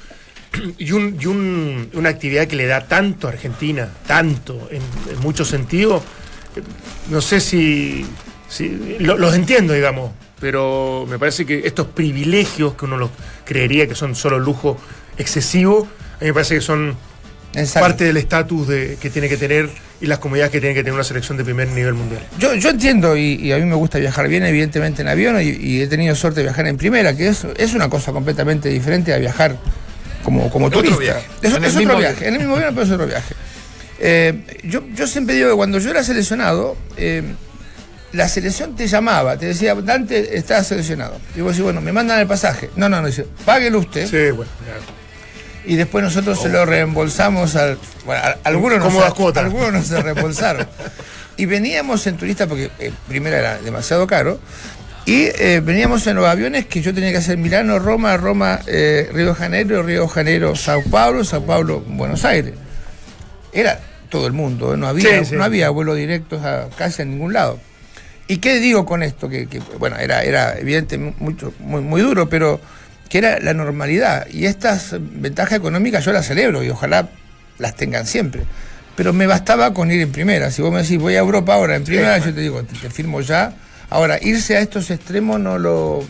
y, 0.79 0.93
un- 0.93 1.17
y 1.21 1.27
un- 1.27 1.91
una 1.95 2.09
actividad 2.09 2.47
que 2.47 2.57
le 2.57 2.67
da 2.67 2.87
tanto 2.87 3.27
a 3.27 3.31
Argentina, 3.31 3.89
tanto 4.07 4.69
en, 4.71 4.83
en 5.13 5.21
muchos 5.21 5.49
sentidos, 5.49 6.03
eh, 6.57 6.63
no 7.11 7.21
sé 7.21 7.41
si, 7.41 8.05
si- 8.49 8.97
lo- 9.01 9.17
los 9.19 9.35
entiendo, 9.35 9.73
digamos, 9.73 10.13
pero 10.41 11.07
me 11.09 11.19
parece 11.19 11.47
que 11.47 11.63
estos 11.67 11.87
privilegios 11.89 12.75
que 12.75 12.85
uno 12.85 12.97
los 12.99 13.11
creería 13.45 13.87
que 13.87 13.95
son 13.95 14.15
solo 14.15 14.39
lujo 14.39 14.79
excesivo, 15.19 15.89
a 16.17 16.21
mí 16.21 16.27
me 16.29 16.35
parece 16.35 16.57
que 16.57 16.61
son 16.61 16.95
Exacto. 17.55 17.81
parte 17.89 18.05
del 18.05 18.17
estatus 18.19 18.69
de- 18.69 18.99
que 19.01 19.09
tiene 19.11 19.29
que 19.31 19.37
tener 19.39 19.71
y 19.99 20.07
las 20.07 20.19
comodidades 20.19 20.53
que 20.53 20.61
tiene 20.61 20.75
que 20.75 20.81
tener 20.83 20.93
una 20.93 21.05
selección 21.05 21.39
de 21.39 21.45
primer 21.45 21.69
nivel 21.69 21.95
mundial. 21.95 22.23
Yo, 22.39 22.55
yo 22.55 22.69
entiendo 22.69 23.17
y, 23.17 23.51
a 23.51 23.57
mí 23.57 23.65
me 23.65 23.77
gusta 23.77 23.99
viajar 23.99 24.29
bien, 24.29 24.45
evidentemente 24.45 25.01
en 25.01 25.09
avión 25.09 25.37
y, 25.41 25.81
he 25.81 25.87
tenido 25.87 26.15
suerte 26.15 26.41
de 26.41 26.45
viajar 26.45 26.67
en 26.67 26.77
primera, 26.77 27.17
que 27.17 27.29
es, 27.29 27.47
es 27.57 27.73
una 27.73 27.89
cosa 27.89 28.13
completamente 28.13 28.69
diferente 28.69 29.15
a 29.15 29.19
viajar 29.19 29.57
como, 30.27 30.51
como 30.51 30.69
turista. 30.71 31.21
Es, 31.41 31.55
otro 31.55 31.99
viaje, 31.99 32.27
en 32.27 32.35
el 32.35 32.41
mismo 32.41 32.57
avión 32.57 32.75
pero 32.75 32.85
es 32.85 32.91
otro 32.91 33.07
viaje. 33.07 33.33
Eh, 34.01 34.61
yo, 34.65 34.83
yo 34.93 35.07
siempre 35.07 35.37
digo 35.37 35.51
que 35.51 35.55
cuando 35.55 35.79
yo 35.79 35.91
era 35.91 36.03
seleccionado, 36.03 36.77
eh, 36.97 37.23
la 38.11 38.29
selección 38.29 38.75
te 38.75 38.89
llamaba, 38.89 39.37
te 39.37 39.47
decía, 39.47 39.77
Dante, 39.77 40.37
estás 40.37 40.67
seleccionado. 40.67 41.21
Y 41.37 41.43
vos 41.43 41.53
decís, 41.53 41.63
bueno, 41.63 41.81
me 41.81 41.93
mandan 41.93 42.19
el 42.19 42.27
pasaje. 42.27 42.71
No, 42.75 42.89
no, 42.89 43.01
no, 43.01 43.07
dice, 43.07 43.25
páguelo 43.45 43.79
usted. 43.79 44.09
Sí, 44.09 44.33
bueno, 44.33 44.51
y 45.65 45.77
después 45.77 46.03
nosotros 46.03 46.41
se 46.43 46.49
lo 46.49 46.67
reembolsamos 46.67 47.55
al, 47.55 47.79
bueno, 48.05 48.23
algunos, 48.43 48.79
nos, 48.79 49.37
algunos 49.37 49.73
nos 49.73 49.87
se 49.87 50.03
reembolsaron. 50.03 50.67
y 51.37 51.47
veníamos 51.47 52.05
en 52.09 52.17
turista 52.17 52.49
porque 52.49 52.71
eh, 52.81 52.93
primero 53.07 53.37
era 53.37 53.59
demasiado 53.59 54.09
caro. 54.09 54.41
Y 55.07 55.29
eh, 55.39 55.63
veníamos 55.65 56.07
en 56.09 56.17
los 56.17 56.27
aviones 56.27 56.67
que 56.67 56.83
yo 56.83 56.93
tenía 56.93 57.13
que 57.13 57.19
hacer 57.19 57.39
Milano, 57.39 57.79
Roma, 57.79 58.17
Roma, 58.17 58.61
eh, 58.67 59.09
Río 59.13 59.27
de 59.27 59.35
Janeiro, 59.35 59.83
Río 59.83 60.03
de 60.03 60.09
Janeiro, 60.09 60.57
Sao 60.57 60.83
Paulo, 60.83 61.25
Sao 61.25 61.47
Paulo, 61.47 61.81
Buenos 61.81 62.25
Aires. 62.25 62.55
Era 63.53 63.81
todo 64.11 64.27
el 64.27 64.33
mundo, 64.33 64.77
no 64.77 64.89
había, 64.89 65.23
no 65.33 65.45
había 65.45 65.71
vuelos 65.71 65.97
directos 65.97 66.45
a 66.45 66.69
casi 66.77 67.03
a 67.03 67.05
ningún 67.05 67.33
lado. 67.33 67.61
¿Y 68.29 68.39
qué 68.39 68.59
digo 68.59 68.85
con 68.85 69.05
esto? 69.05 69.29
Que, 69.29 69.47
bueno, 69.79 69.97
era, 69.97 70.25
era 70.25 70.59
evidente 70.59 70.99
mucho, 70.99 71.55
muy, 71.61 71.81
muy 71.83 72.01
duro, 72.01 72.29
pero 72.29 72.61
que 73.09 73.19
era 73.19 73.39
la 73.39 73.55
normalidad. 73.55 74.27
Y 74.29 74.47
estas 74.47 74.97
ventajas 74.99 75.59
económicas 75.59 76.05
yo 76.05 76.13
las 76.13 76.27
celebro 76.27 76.65
y 76.65 76.71
ojalá 76.71 77.09
las 77.59 77.77
tengan 77.77 78.07
siempre. 78.07 78.43
Pero 78.97 79.13
me 79.13 79.27
bastaba 79.27 79.73
con 79.73 79.91
ir 79.93 80.01
en 80.01 80.11
primera. 80.11 80.51
Si 80.51 80.63
vos 80.63 80.73
me 80.73 80.83
decís, 80.83 80.99
voy 80.99 81.15
a 81.15 81.21
Europa 81.21 81.55
ahora 81.55 81.77
en 81.77 81.85
primera, 81.85 82.19
yo 82.19 82.35
te 82.35 82.41
digo, 82.41 82.63
te, 82.65 82.91
firmo 82.91 83.21
ya. 83.21 83.53
Ahora, 83.91 84.19
irse 84.21 84.57
a 84.57 84.61
estos 84.61 84.91
extremos 84.91 85.39
no 85.41 85.59
lo... 85.59 86.05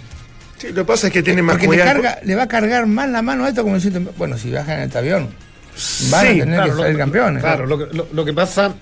Sí, 0.58 0.68
lo 0.68 0.74
que 0.74 0.84
pasa 0.84 1.08
es 1.08 1.12
que 1.12 1.22
tiene 1.22 1.42
más 1.42 1.58
Porque 1.58 1.76
le, 1.76 1.84
carga, 1.84 2.18
le 2.22 2.34
va 2.34 2.44
a 2.44 2.48
cargar 2.48 2.86
más 2.86 3.10
la 3.10 3.20
mano 3.20 3.44
a 3.44 3.48
esto 3.50 3.62
como 3.62 3.74
diciendo, 3.74 4.12
bueno, 4.16 4.38
si 4.38 4.48
viajan 4.48 4.78
en 4.78 4.84
este 4.84 4.98
avión, 4.98 5.28
van 6.10 6.26
a 6.26 6.30
tener 6.30 6.64
que 6.64 6.72
salir 6.72 6.96
campeones. 6.96 7.42
Claro, 7.42 7.66
lo 7.66 7.78
que, 7.78 7.94
lo 8.10 8.24
que 8.24 8.32
pasa 8.32 8.74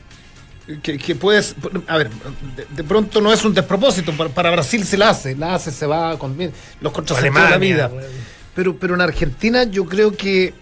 que, 0.83 1.15
puedes, 1.15 1.55
a 1.89 1.99
ver, 1.99 2.11
de, 2.75 2.85
pronto 2.85 3.21
no 3.21 3.33
es 3.33 3.45
un 3.45 3.53
despropósito, 3.53 4.13
para, 4.13 4.51
Brasil 4.51 4.85
se 4.85 4.97
la 4.97 5.11
hace, 5.11 5.37
la 5.37 5.55
hace, 5.55 5.71
se 5.71 5.87
va 5.87 6.19
con 6.19 6.37
los 6.81 6.93
contrasentidos 6.93 7.45
de 7.45 7.51
la 7.51 7.59
vida. 7.59 7.91
Pero, 8.55 8.79
pero 8.79 8.95
en 8.95 9.03
Argentina 9.03 9.65
yo 9.65 9.85
creo 9.85 10.17
que, 10.17 10.55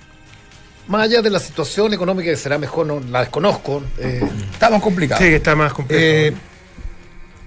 más 0.88 1.02
allá 1.02 1.22
de 1.22 1.30
la 1.30 1.38
situación 1.38 1.94
económica 1.94 2.30
que 2.30 2.36
será 2.36 2.58
mejor, 2.58 2.86
no 2.86 2.98
la 2.98 3.20
desconozco. 3.20 3.84
Eh, 3.98 4.28
está 4.52 4.70
más 4.70 4.82
complicado. 4.82 5.22
Sí, 5.22 5.28
está 5.28 5.54
más 5.54 5.72
complicado. 5.72 6.04
Eh, 6.04 6.34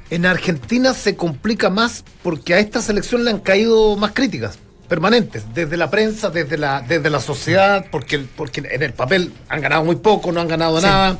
en 0.09 0.25
Argentina 0.25 0.93
se 0.93 1.15
complica 1.15 1.69
más 1.69 2.03
porque 2.23 2.53
a 2.53 2.59
esta 2.59 2.81
selección 2.81 3.23
le 3.23 3.31
han 3.31 3.39
caído 3.39 3.95
más 3.95 4.11
críticas 4.11 4.59
permanentes, 4.87 5.45
desde 5.53 5.77
la 5.77 5.89
prensa, 5.89 6.29
desde 6.29 6.57
la, 6.57 6.81
desde 6.81 7.09
la 7.09 7.19
sociedad, 7.19 7.87
porque, 7.91 8.19
porque 8.19 8.61
en 8.69 8.83
el 8.83 8.93
papel 8.93 9.33
han 9.49 9.61
ganado 9.61 9.83
muy 9.83 9.95
poco, 9.95 10.31
no 10.31 10.41
han 10.41 10.47
ganado 10.47 10.79
nada 10.79 11.17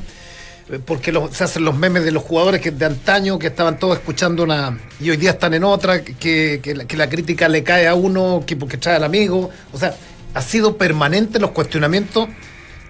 porque 0.84 1.12
se 1.30 1.44
hacen 1.44 1.64
los 1.64 1.76
memes 1.76 2.04
de 2.04 2.10
los 2.10 2.22
jugadores 2.22 2.60
que 2.60 2.72
de 2.72 2.86
antaño 2.86 3.38
que 3.38 3.46
estaban 3.46 3.78
todos 3.78 3.98
escuchando 3.98 4.42
una 4.42 4.78
y 4.98 5.10
hoy 5.10 5.16
día 5.16 5.30
están 5.30 5.54
en 5.54 5.64
otra, 5.64 6.02
que, 6.02 6.60
que, 6.62 6.96
la, 6.96 7.08
crítica 7.08 7.48
le 7.48 7.62
cae 7.62 7.86
a 7.86 7.94
uno 7.94 8.42
que 8.44 8.56
porque 8.56 8.76
trae 8.76 8.96
al 8.96 9.04
amigo. 9.04 9.50
O 9.72 9.78
sea, 9.78 9.94
ha 10.34 10.42
sido 10.42 10.76
permanente 10.76 11.38
los 11.38 11.52
cuestionamientos 11.52 12.28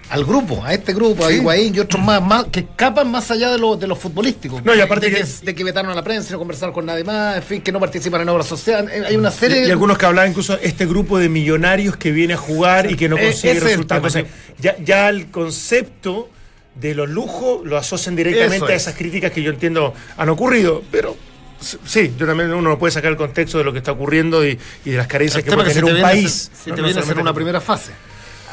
al 0.09 0.23
grupo, 0.23 0.63
a 0.63 0.73
este 0.73 0.93
grupo, 0.93 1.25
a 1.25 1.31
Higuaín 1.31 1.75
y 1.75 1.79
otros 1.79 2.03
más, 2.03 2.21
más, 2.21 2.45
que 2.45 2.61
escapan 2.61 3.11
más 3.11 3.29
allá 3.29 3.51
de 3.51 3.57
lo, 3.57 3.75
de 3.75 3.87
los 3.87 3.99
futbolísticos. 3.99 4.63
No, 4.63 4.73
y 4.73 4.79
aparte 4.79 5.09
de 5.09 5.17
que, 5.17 5.25
de 5.43 5.55
que 5.55 5.63
vetaron 5.63 5.91
a 5.91 5.95
la 5.95 6.03
prensa, 6.03 6.31
no 6.31 6.39
conversaron 6.39 6.73
con 6.73 6.85
nadie 6.85 7.03
más, 7.03 7.37
en 7.37 7.43
fin, 7.43 7.61
que 7.61 7.71
no 7.71 7.79
participan 7.79 8.21
en 8.21 8.29
obras 8.29 8.47
sociales. 8.47 8.91
Eh, 8.93 9.03
hay 9.07 9.15
una 9.15 9.31
serie. 9.31 9.67
Y, 9.67 9.71
algunos 9.71 9.97
que 9.97 10.05
hablaban 10.05 10.29
incluso 10.29 10.57
este 10.61 10.85
grupo 10.85 11.19
de 11.19 11.29
millonarios 11.29 11.97
que 11.97 12.11
viene 12.11 12.35
a 12.35 12.37
jugar 12.37 12.89
y 12.89 12.95
que 12.95 13.09
no 13.09 13.17
eh, 13.17 13.25
consigue 13.25 13.59
resultados. 13.59 14.17
ya, 14.59 14.77
ya 14.83 15.09
el 15.09 15.29
concepto 15.29 16.29
de 16.75 16.93
los 16.93 17.09
lujos 17.09 17.65
lo 17.65 17.77
asocian 17.77 18.15
directamente 18.15 18.71
a 18.71 18.75
esas 18.75 18.95
críticas 18.95 19.31
que 19.31 19.41
yo 19.41 19.51
entiendo 19.51 19.93
han 20.15 20.29
ocurrido, 20.29 20.83
pero 20.91 21.17
sí, 21.59 22.13
yo 22.17 22.25
también 22.27 22.53
uno 22.53 22.69
no 22.69 22.79
puede 22.79 22.91
sacar 22.91 23.11
el 23.11 23.17
contexto 23.17 23.57
de 23.57 23.63
lo 23.63 23.71
que 23.73 23.79
está 23.79 23.91
ocurriendo 23.91 24.45
y, 24.45 24.57
de 24.85 24.97
las 24.97 25.07
carencias 25.07 25.43
que 25.43 25.51
puede 25.51 25.73
tener 25.73 25.85
un 25.85 26.01
país. 26.01 26.51
Si 26.53 26.71
te 26.71 26.81
viene 26.81 26.99
a 26.99 27.03
hacer 27.03 27.19
una 27.19 27.33
primera 27.33 27.59
fase. 27.61 27.91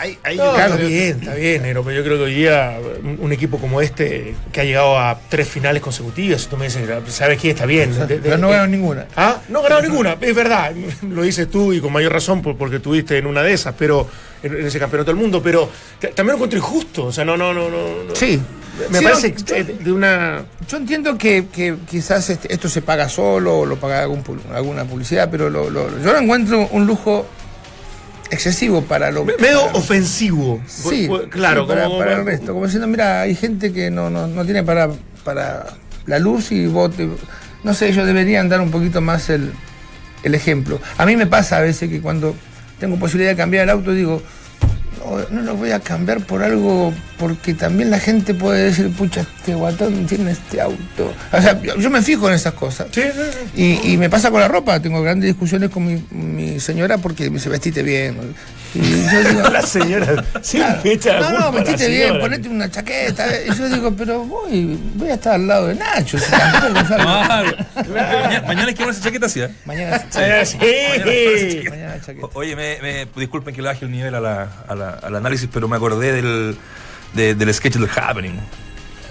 Está 0.02 0.76
bien, 0.76 1.18
está 1.20 1.34
bien, 1.34 1.62
pero 1.62 1.90
yo 1.90 2.02
creo 2.02 2.16
que 2.16 2.24
hoy 2.24 2.34
día 2.34 2.78
un, 3.20 3.32
equipo 3.32 3.58
como 3.58 3.80
este 3.80 4.34
que 4.52 4.60
ha 4.60 4.64
llegado 4.64 4.98
a 4.98 5.18
tres 5.28 5.48
finales 5.48 5.82
consecutivas, 5.82 6.46
tú 6.48 6.56
me 6.56 6.66
dices, 6.66 6.88
¿sabes 7.08 7.40
qué? 7.40 7.50
Está 7.50 7.66
bien. 7.66 7.94
pero 8.22 8.38
no 8.38 8.48
ganado 8.48 8.68
ninguna. 8.68 9.06
Ah, 9.16 9.40
no 9.48 9.62
ganado 9.62 9.82
ninguna, 9.82 10.16
es 10.20 10.34
verdad, 10.34 10.72
lo 11.08 11.22
dices 11.22 11.50
tú 11.50 11.72
y 11.72 11.80
con 11.80 11.92
mayor 11.92 12.12
razón 12.12 12.42
porque 12.42 12.80
tuviste 12.80 13.18
en 13.18 13.26
una 13.26 13.42
de 13.42 13.52
esas, 13.52 13.74
pero 13.78 14.08
en, 14.42 14.66
ese 14.66 14.78
campeonato 14.78 15.10
del 15.10 15.20
mundo, 15.20 15.42
pero 15.42 15.68
también 16.14 16.28
lo 16.28 16.34
encuentro 16.34 16.58
injusto. 16.58 17.06
O 17.06 17.12
sea, 17.12 17.24
no, 17.24 17.36
no, 17.36 17.52
no, 17.52 17.68
no. 17.68 18.14
Sí. 18.14 18.40
Me 18.90 19.00
parece 19.00 19.30
de 19.32 19.92
una. 19.92 20.44
Yo 20.68 20.76
entiendo 20.76 21.16
que, 21.16 21.46
quizás 21.88 22.28
este, 22.30 22.52
esto 22.52 22.68
se 22.68 22.82
paga 22.82 23.08
solo 23.08 23.60
o 23.60 23.66
lo 23.66 23.76
paga 23.76 24.02
alguna 24.02 24.84
publicidad, 24.84 25.28
pero 25.30 25.48
lo, 25.48 25.70
yo 25.70 26.12
lo 26.12 26.18
encuentro 26.18 26.68
un 26.72 26.86
lujo 26.86 27.26
excesivo 28.34 28.82
para 28.82 29.10
lo 29.10 29.24
medio 29.24 29.64
ofensivo. 29.72 30.60
Sí 30.66 31.08
claro 31.30 31.66
para, 31.66 31.86
el 31.86 32.24
resto 32.24 32.52
como 32.52 32.66
diciendo 32.66 32.86
mira 32.86 33.22
hay 33.22 33.34
gente 33.34 33.72
que 33.72 33.90
no, 33.90 34.10
no, 34.10 34.44
tiene 34.44 34.62
para 34.62 34.90
para 35.24 35.66
la 36.06 36.18
luz 36.18 36.52
y 36.52 36.66
vos 36.66 36.90
no 37.62 37.72
sé 37.72 37.88
ellos 37.88 38.06
deberían 38.06 38.48
dar 38.48 38.60
un 38.60 38.70
poquito 38.70 39.00
más 39.00 39.30
el, 39.30 39.52
el 40.22 40.34
ejemplo. 40.34 40.80
A 40.98 41.06
mí 41.06 41.16
me 41.16 41.26
pasa 41.26 41.58
a 41.58 41.60
veces 41.60 41.88
que 41.88 42.00
cuando 42.00 42.34
tengo 42.78 42.98
posibilidad 42.98 43.30
de 43.30 43.36
cambiar 43.36 43.64
el 43.64 43.70
auto, 43.70 43.92
digo, 43.92 44.22
no, 45.30 45.42
lo 45.42 45.56
voy 45.56 45.70
a 45.70 45.80
cambiar 45.80 46.24
por 46.24 46.42
algo, 46.42 46.92
porque 47.18 47.54
también 47.54 47.90
la 47.90 47.98
gente 47.98 48.34
puede 48.34 48.64
decir, 48.64 48.90
pucha, 48.92 49.20
este 49.20 49.54
guatón 49.54 50.06
tiene 50.06 50.32
este 50.32 50.60
auto. 50.60 51.12
O 51.32 51.40
sea, 51.40 51.60
yo 51.60 51.90
me 51.90 52.02
fijo 52.02 52.28
en 52.28 52.34
esas 52.34 52.54
cosas. 52.54 52.86
Y, 53.54 53.96
me 53.96 54.10
pasa 54.10 54.30
con 54.30 54.40
la 54.40 54.48
ropa, 54.48 54.80
tengo 54.80 55.02
grandes 55.02 55.28
discusiones 55.28 55.70
con 55.70 56.02
mi, 56.10 56.60
señora 56.60 56.98
porque 56.98 57.30
me 57.30 57.36
dice, 57.36 57.48
vestite 57.48 57.82
bien. 57.82 58.16
Y 58.74 58.80
yo 58.80 59.24
digo, 59.28 59.48
la 59.52 59.62
señora 59.62 60.24
siempre 60.42 60.98
No, 61.20 61.30
no, 61.38 61.52
vestite 61.52 61.88
bien, 61.88 62.18
ponete 62.18 62.48
una 62.48 62.70
chaqueta. 62.70 63.26
Y 63.42 63.56
yo 63.56 63.68
digo, 63.68 63.94
pero 63.96 64.24
voy, 64.24 64.78
voy 64.94 65.10
a 65.10 65.14
estar 65.14 65.34
al 65.34 65.46
lado 65.46 65.68
de 65.68 65.76
Nacho. 65.76 66.18
Si 66.18 66.30
tampoco 66.30 66.84
claro. 66.94 67.56
Mañana, 68.46 68.68
hay 68.68 68.74
que 68.74 68.82
ponerse 68.82 69.00
chaqueta, 69.00 69.28
¿sí? 69.28 69.42
¿eh? 69.42 69.50
Mañana 69.64 70.04
sí. 70.44 70.58
Mañana, 71.70 72.00
chaqueta. 72.00 72.28
Oye, 72.34 72.56
me, 72.56 72.78
me, 72.82 73.06
disculpen 73.16 73.54
que 73.54 73.62
le 73.62 73.68
baje 73.68 73.84
el 73.84 73.90
nivel 73.90 74.14
a 74.14 74.20
la, 74.20 74.48
a 74.66 74.74
la, 74.74 74.90
al 74.90 75.14
análisis, 75.14 75.48
pero 75.52 75.68
me 75.68 75.76
acordé 75.76 76.12
del, 76.12 76.56
de, 77.14 77.34
del 77.34 77.54
sketch 77.54 77.74
del 77.74 77.88
Happening. 77.88 78.40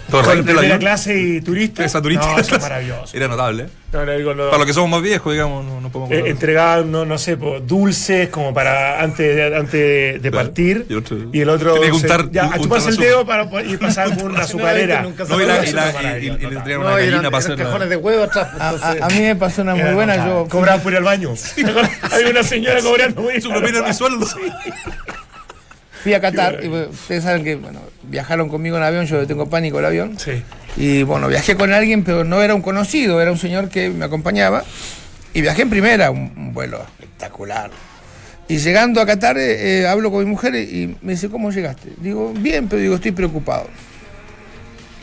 Con 0.09 0.43
primera 0.43 0.77
clase 0.77 1.19
y 1.19 1.41
turista. 1.41 1.83
Esa 1.83 2.01
turista. 2.01 2.25
No, 2.27 2.39
eso 2.39 2.55
es 2.55 2.61
maravilloso. 2.61 3.15
Era 3.17 3.27
notable. 3.27 3.67
para 3.91 4.17
los 4.57 4.65
que 4.65 4.73
somos 4.73 4.89
más 4.89 5.01
viejos, 5.01 5.31
digamos, 5.31 5.65
no, 5.65 5.81
no 5.81 5.89
podemos. 5.89 6.11
Eh, 6.11 6.29
entregar, 6.29 6.85
no, 6.85 7.05
no 7.05 7.17
sé, 7.17 7.35
dulces 7.35 8.29
como 8.29 8.53
para 8.53 9.01
antes 9.01 9.35
de, 9.35 9.55
antes 9.55 10.21
de 10.21 10.31
partir. 10.31 10.85
Y, 10.89 11.39
el 11.41 11.49
otro. 11.49 11.73
Tenía 11.73 11.89
que 11.89 11.95
untar, 11.95 12.31
ya, 12.31 12.45
a 12.53 12.59
chuparse 12.59 12.89
el 12.89 12.97
dedo 12.97 13.25
para 13.25 13.47
y 13.63 13.77
pasar 13.77 14.15
con 14.15 14.31
una 14.31 14.41
azucarera. 14.43 15.01
No, 15.01 15.41
y, 15.41 15.45
la, 15.45 15.65
y, 15.65 15.71
la, 15.71 16.19
y, 16.19 16.29
le 16.29 16.29
entregaron 16.29 16.85
una 16.85 16.97
gallina 16.97 17.31
para 17.31 17.37
hacer. 17.37 17.55
cajones 17.55 17.89
de 17.89 17.95
huevo 17.95 18.23
atrás. 18.23 18.49
A, 19.01 19.07
mí 19.09 19.19
me 19.19 19.35
pasó 19.35 19.61
una 19.61 19.75
muy 19.75 19.93
buena. 19.93 20.27
Yo 20.27 20.47
cobraban 20.49 20.81
por 20.81 20.91
ir 20.91 20.97
al 20.97 21.03
baño. 21.03 21.33
Hay 22.11 22.23
una 22.25 22.43
señora 22.43 22.81
cobrando 22.81 23.23
su 23.41 23.49
propina 23.49 23.79
en 23.79 23.85
mi 23.85 23.93
sueldo. 23.93 24.27
Fui 26.03 26.13
a 26.13 26.19
Qatar 26.19 26.59
y 26.61 26.67
ustedes 26.67 27.23
saben 27.23 27.45
que 27.45 27.55
bueno, 27.55 27.79
viajaron 28.03 28.49
conmigo 28.49 28.75
en 28.75 28.83
avión, 28.83 29.05
yo 29.05 29.25
tengo 29.25 29.49
pánico 29.49 29.77
al 29.77 29.85
avión. 29.85 30.19
Sí. 30.19 30.43
Y 30.75 31.03
bueno, 31.03 31.29
viajé 31.29 31.55
con 31.55 31.71
alguien, 31.71 32.03
pero 32.03 32.25
no 32.25 32.41
era 32.41 32.53
un 32.53 32.61
conocido, 32.61 33.21
era 33.21 33.31
un 33.31 33.37
señor 33.37 33.69
que 33.69 33.89
me 33.89 34.03
acompañaba. 34.03 34.65
Y 35.33 35.39
viajé 35.39 35.61
en 35.61 35.69
primera, 35.69 36.11
un, 36.11 36.53
vuelo 36.53 36.81
espectacular. 36.81 37.71
Y 38.49 38.57
llegando 38.57 38.99
a 38.99 39.05
Qatar, 39.05 39.37
eh, 39.37 39.79
eh, 39.79 39.87
hablo 39.87 40.11
con 40.11 40.19
mi 40.25 40.29
mujer 40.29 40.55
y 40.55 40.93
me 41.01 41.13
dice, 41.13 41.29
¿cómo 41.29 41.51
llegaste? 41.51 41.93
Digo, 42.01 42.33
bien, 42.33 42.67
pero 42.67 42.81
digo, 42.81 42.95
estoy 42.95 43.13
preocupado. 43.13 43.69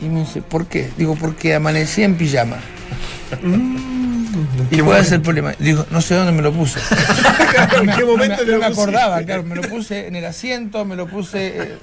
Y 0.01 0.05
me 0.05 0.19
dice, 0.19 0.43
¿por 0.43 0.67
qué? 0.67 0.87
Digo, 0.97 1.15
porque 1.15 1.55
amanecí 1.55 2.03
en 2.03 2.13
pijama. 2.15 2.57
¿Y 4.69 4.79
cuál 4.79 5.01
es 5.01 5.11
el 5.11 5.21
problema? 5.21 5.53
Digo, 5.59 5.85
no 5.91 6.01
sé 6.01 6.15
dónde 6.15 6.31
me 6.31 6.41
lo 6.41 6.51
puse. 6.53 6.79
¿En 7.81 7.89
qué 7.95 8.03
momento 8.05 8.45
no, 8.45 8.59
me, 8.59 8.65
acordaba, 8.65 9.21
claro, 9.23 9.43
me 9.43 9.55
lo 9.55 9.63
puse 9.63 10.07
en 10.07 10.15
el 10.15 10.25
asiento, 10.25 10.85
me 10.85 10.95
lo 10.95 11.07
puse. 11.07 11.47
Eh, 11.61 11.77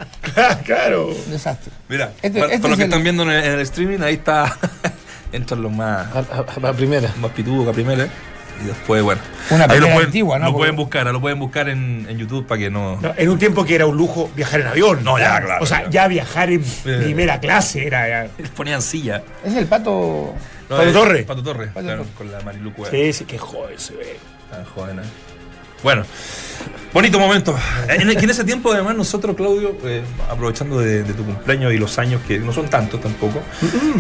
claro. 0.65 1.11
Desastre. 1.29 1.73
Mira, 1.89 2.13
este, 2.23 2.41
para, 2.41 2.53
este 2.53 2.69
los 2.69 2.77
que 2.79 2.85
están 2.85 3.03
viendo 3.03 3.23
en 3.25 3.31
el, 3.31 3.61
streaming, 3.61 4.01
ahí 4.03 4.15
está. 4.15 4.57
Entran 5.33 5.63
los 5.63 5.73
más. 5.73 6.07
A, 6.15 6.69
a, 6.69 6.73
primera. 6.73 7.13
Más 7.21 7.31
pitudos, 7.33 7.69
a 7.69 7.73
primera. 7.73 8.09
Y 8.63 8.67
después, 8.67 9.03
bueno. 9.03 9.21
Una 9.51 9.65
ahí 9.65 9.69
lo 9.69 9.75
pelea 9.75 9.93
pueden, 9.95 10.07
antigua, 10.07 10.39
¿no? 10.39 10.47
Lo 10.47 10.53
Porque- 10.53 10.59
pueden 10.63 10.77
buscar, 10.77 11.07
lo 11.07 11.21
pueden 11.21 11.39
buscar 11.39 11.69
en, 11.69 12.07
en 12.09 12.19
YouTube 12.19 12.47
para 12.47 12.59
que 12.59 12.71
no. 12.71 13.01
No, 13.01 13.13
en 13.17 13.29
un 13.29 13.39
tiempo 13.39 13.65
que 13.65 13.75
era 13.75 13.87
un 13.87 13.97
lujo 13.97 14.31
viajar 14.35 14.61
en 14.63 14.67
avión. 14.69 15.05
No, 15.05 15.19
ya, 15.19 15.41
claro, 15.41 15.63
O 15.63 15.67
sea, 15.67 15.79
claro. 15.79 15.93
ya 15.93 16.09
viajar 16.09 16.51
en 16.51 16.63
Eh. 16.63 17.01
primera 17.05 17.39
clase 17.41 17.87
era. 17.87 18.09
ya- 18.09 18.31
Les 18.39 18.49
ponían 18.51 18.83
silla. 18.83 19.23
Es 19.45 19.55
el 19.55 19.67
pato. 19.67 20.35
No, 20.69 20.77
Pato 20.77 20.93
Torre. 20.93 21.23
Pato 21.25 21.43
Torre, 21.43 21.67
Pato 21.69 21.81
claro, 21.87 22.03
Torre. 22.03 22.15
con 22.17 22.31
la 22.33 22.41
Marilu 22.41 22.73
Cueva. 22.75 22.91
Sí, 22.91 23.13
sí, 23.13 23.25
que 23.25 23.39
joder 23.39 23.79
se 23.81 23.95
ve. 23.95 24.17
Tan 24.51 24.65
joven, 24.65 24.99
¿eh? 24.99 25.03
Bueno, 25.83 26.03
bonito 26.93 27.21
momento. 27.21 27.57
En, 27.89 28.11
en 28.11 28.31
ese 28.31 28.43
tiempo, 28.43 28.73
además, 28.73 28.97
nosotros, 28.97 29.37
Claudio, 29.37 29.77
eh, 29.85 30.03
aprovechando 30.29 30.81
de, 30.81 31.05
de 31.05 31.15
tu 31.15 31.25
cumpleaños 31.25 31.73
y 31.73 31.79
los 31.79 31.97
años 32.01 32.21
que 32.27 32.39
no 32.41 32.53
son 32.53 32.69
tantos 32.69 33.01
tampoco, 33.01 33.41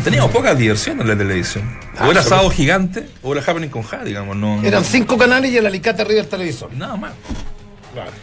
teníamos 0.02 0.32
poca 0.32 0.56
diversión 0.56 1.00
en 1.00 1.06
la 1.08 1.16
televisión. 1.16 1.78
O 2.00 2.10
era 2.10 2.20
Sábado 2.22 2.50
Gigante 2.50 3.08
o 3.22 3.32
era 3.32 3.42
Happening 3.46 3.68
con 3.68 3.82
Ja, 3.84 4.02
digamos. 4.02 4.36
No, 4.36 4.60
no- 4.60 4.66
Eran 4.66 4.84
cinco 4.84 5.16
canales 5.16 5.52
y 5.52 5.56
el 5.58 5.66
alicate 5.66 6.02
arriba 6.02 6.20
del 6.22 6.28
televisor. 6.28 6.72
Nada 6.72 6.96
más. 6.96 7.12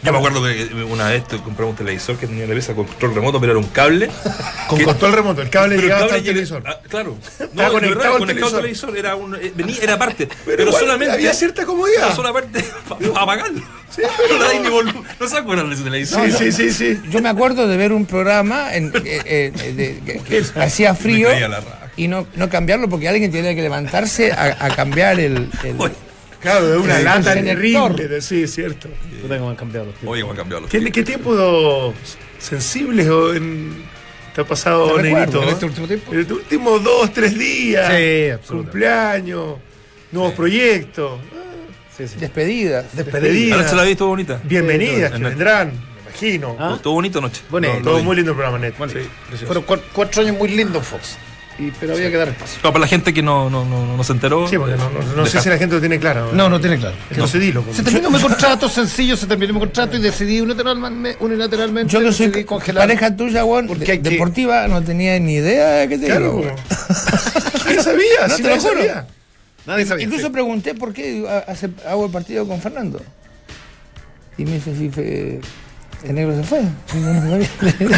Yo 0.02 0.12
me 0.12 0.18
acuerdo 0.18 0.42
que 0.44 0.84
una 0.84 1.08
vez 1.08 1.24
compramos 1.44 1.72
un 1.72 1.76
televisor 1.76 2.16
que 2.16 2.26
tenía 2.26 2.46
la 2.46 2.52
pieza 2.52 2.74
con 2.74 2.86
control 2.86 3.14
remoto, 3.14 3.40
pero 3.40 3.52
era 3.52 3.58
un 3.60 3.66
cable. 3.68 4.10
Con 4.68 4.78
que- 4.78 4.84
control 4.84 5.12
remoto, 5.12 5.42
el 5.42 5.50
cable 5.50 5.76
pero 5.76 5.82
llegaba 5.86 6.04
hasta 6.06 6.16
el 6.16 6.24
televisor. 6.24 6.62
ah, 6.66 6.80
claro. 6.88 7.16
Verdad, 7.38 7.70
conectado 7.70 8.16
al 8.16 8.26
televisor. 8.26 8.60
televisor. 8.60 8.96
Era, 8.98 9.14
un, 9.16 9.34
eh, 9.36 9.52
venía, 9.54 9.76
era 9.82 9.96
parte. 9.98 10.28
Pero, 10.44 10.64
igual 10.64 10.80
solamente. 10.82 11.14
había 11.14 11.32
cierta 11.34 11.64
comodidad. 11.64 12.06
Era 12.06 12.14
solamente 12.16 12.64
para 12.88 13.22
apagarlo. 13.22 13.62
no 14.38 14.62
ni 14.62 14.68
volumen. 14.68 15.02
No 15.20 15.28
se 15.28 15.36
acuerdan 15.38 15.68
de 15.68 15.74
ese 15.76 15.84
televisor. 15.84 16.26
Sí, 16.26 16.32
sí, 16.32 16.52
sí, 16.52 16.72
sí. 16.72 17.00
Yo 17.10 17.20
me 17.22 17.28
acuerdo 17.28 17.68
de 17.68 17.76
ver 17.76 17.92
un 17.92 18.06
programa 18.06 18.74
en, 18.74 18.92
eh, 19.04 19.22
eh, 19.24 19.72
de- 19.74 20.00
que, 20.04 20.20
que 20.20 20.60
hacía 20.60 20.94
frío 20.94 21.28
y 21.96 22.08
no, 22.08 22.26
no 22.34 22.48
cambiarlo 22.50 22.88
porque 22.88 23.08
alguien 23.08 23.30
tenía 23.30 23.54
que 23.54 23.62
levantarse 23.62 24.32
a, 24.32 24.56
a 24.60 24.74
cambiar 24.74 25.18
el. 25.20 25.48
Claro, 26.40 26.66
de 26.68 26.78
una 26.78 26.98
lata 27.00 27.34
terrible. 27.34 28.20
Sí, 28.20 28.42
es 28.44 28.54
cierto. 28.54 28.88
Tengo 29.28 29.28
que 29.46 29.50
han 29.50 29.56
cambiado 29.56 29.86
los 29.86 29.94
tiempos. 29.96 30.12
Oye, 30.12 30.20
cómo 30.22 30.32
han 30.32 30.36
cambiado 30.36 30.60
los 30.62 30.70
¿Qué, 30.70 30.92
qué 30.92 31.02
tiempos 31.02 31.94
sensibles 32.38 33.08
o 33.08 33.34
en- 33.34 33.84
te 34.34 34.42
ha 34.42 34.44
pasado, 34.44 35.00
Negrito? 35.00 35.42
¿En 35.42 35.48
este 35.48 35.64
último 35.66 35.86
tiempo? 35.86 36.12
En 36.12 36.20
estos 36.20 36.36
últimos 36.38 36.84
dos, 36.84 37.12
tres 37.12 37.38
días. 37.38 37.86
Sí, 37.90 38.30
absolutamente. 38.30 38.70
Cumpleaños, 38.70 39.54
nuevos 40.12 40.32
proyectos, 40.34 41.20
Sí, 41.96 42.06
sí. 42.06 42.16
Despedidas. 42.20 42.94
despedidas. 42.94 43.56
¿Ahora 43.58 43.70
se 43.70 43.76
la 43.76 43.82
vi 43.84 43.96
todo 43.96 44.08
bonita? 44.08 44.38
Bienvenidas 44.44 45.12
Sí, 45.12 45.16
que 45.18 45.24
vendrán, 45.24 45.68
me 45.72 46.02
imagino. 46.10 46.54
Ah. 46.60 46.72
¿Estuvo 46.76 46.92
bonito 46.92 47.18
anoche? 47.20 47.40
Bonito. 47.48 47.72
No, 47.72 47.78
lo 47.80 47.84
Todo 47.92 48.02
muy 48.02 48.16
lindo 48.16 48.32
el 48.32 48.36
programa, 48.36 48.58
Net. 48.58 48.74
Bueno, 48.76 48.92
fueron 49.46 49.64
cua- 49.64 49.80
cuatro 49.94 50.20
años 50.22 50.36
muy 50.36 50.48
lindos 50.50 50.86
Fox. 50.86 51.16
Y, 51.58 51.70
pero 51.80 51.94
había 51.94 52.10
que 52.10 52.16
dar 52.18 52.28
espacio. 52.28 52.58
No, 52.62 52.70
para 52.70 52.80
la 52.82 52.86
gente 52.86 53.14
que 53.14 53.22
no, 53.22 53.48
no, 53.48 53.64
no, 53.64 53.96
no 53.96 54.04
se 54.04 54.12
enteró. 54.12 54.46
Sí, 54.46 54.58
porque 54.58 54.76
no, 54.76 54.90
no- 54.90 55.16
no 55.16 55.24
sé 55.26 55.40
si 55.40 55.48
la 55.48 55.56
gente 55.56 55.74
lo 55.74 55.80
tiene 55.80 55.98
claro. 55.98 56.30
No, 56.34 56.50
no 56.50 56.60
tiene 56.60 56.78
claro. 56.78 56.94
Entonces 57.10 57.40
dilo. 57.40 57.64
Se 57.72 57.82
terminó 57.82 58.10
mi 58.10 58.20
contrato, 58.20 58.68
sencillo, 58.68 59.16
se 59.16 59.26
terminó 59.26 59.54
mi 59.54 59.60
contrato 59.60 59.96
y 59.96 60.00
decidí 60.02 60.40
unilateralmente, 60.42 61.16
unilateralmente 61.20 61.90
Yo 61.92 62.00
que 62.00 62.12
soy 62.12 62.44
congelar. 62.44 62.82
pareja 62.86 63.16
tuya, 63.16 63.42
Juan, 63.42 63.66
Porque 63.68 63.84
de- 63.86 63.92
hay 63.92 63.98
que- 64.00 64.10
deportiva, 64.10 64.68
no 64.68 64.82
tenía 64.82 65.18
ni 65.18 65.34
idea 65.36 65.66
de 65.76 65.88
qué 65.88 65.96
te 65.98 66.06
Claro. 66.06 66.36
digo. 66.42 66.54
¿Quién 67.66 67.82
sabía? 67.82 68.28
No, 68.28 68.36
Si 68.36 68.42
te 68.42 68.48
lo 68.50 68.56
nadie 68.56 68.60
juro. 68.68 68.74
sabía. 68.80 69.06
Nadie 69.64 69.86
sabía. 69.86 70.04
Incluso 70.04 70.26
sí. 70.26 70.32
pregunté 70.32 70.74
por 70.74 70.92
qué 70.92 71.24
hago 71.88 72.04
el 72.06 72.12
partido 72.12 72.46
con 72.46 72.60
Fernando. 72.60 73.00
Y 74.38 74.44
me 74.44 74.52
dice, 74.52 74.76
sí, 74.76 74.90
fue, 74.92 75.40
el 76.04 76.14
negro 76.14 76.36
se 76.36 76.42
fue. 76.44 76.62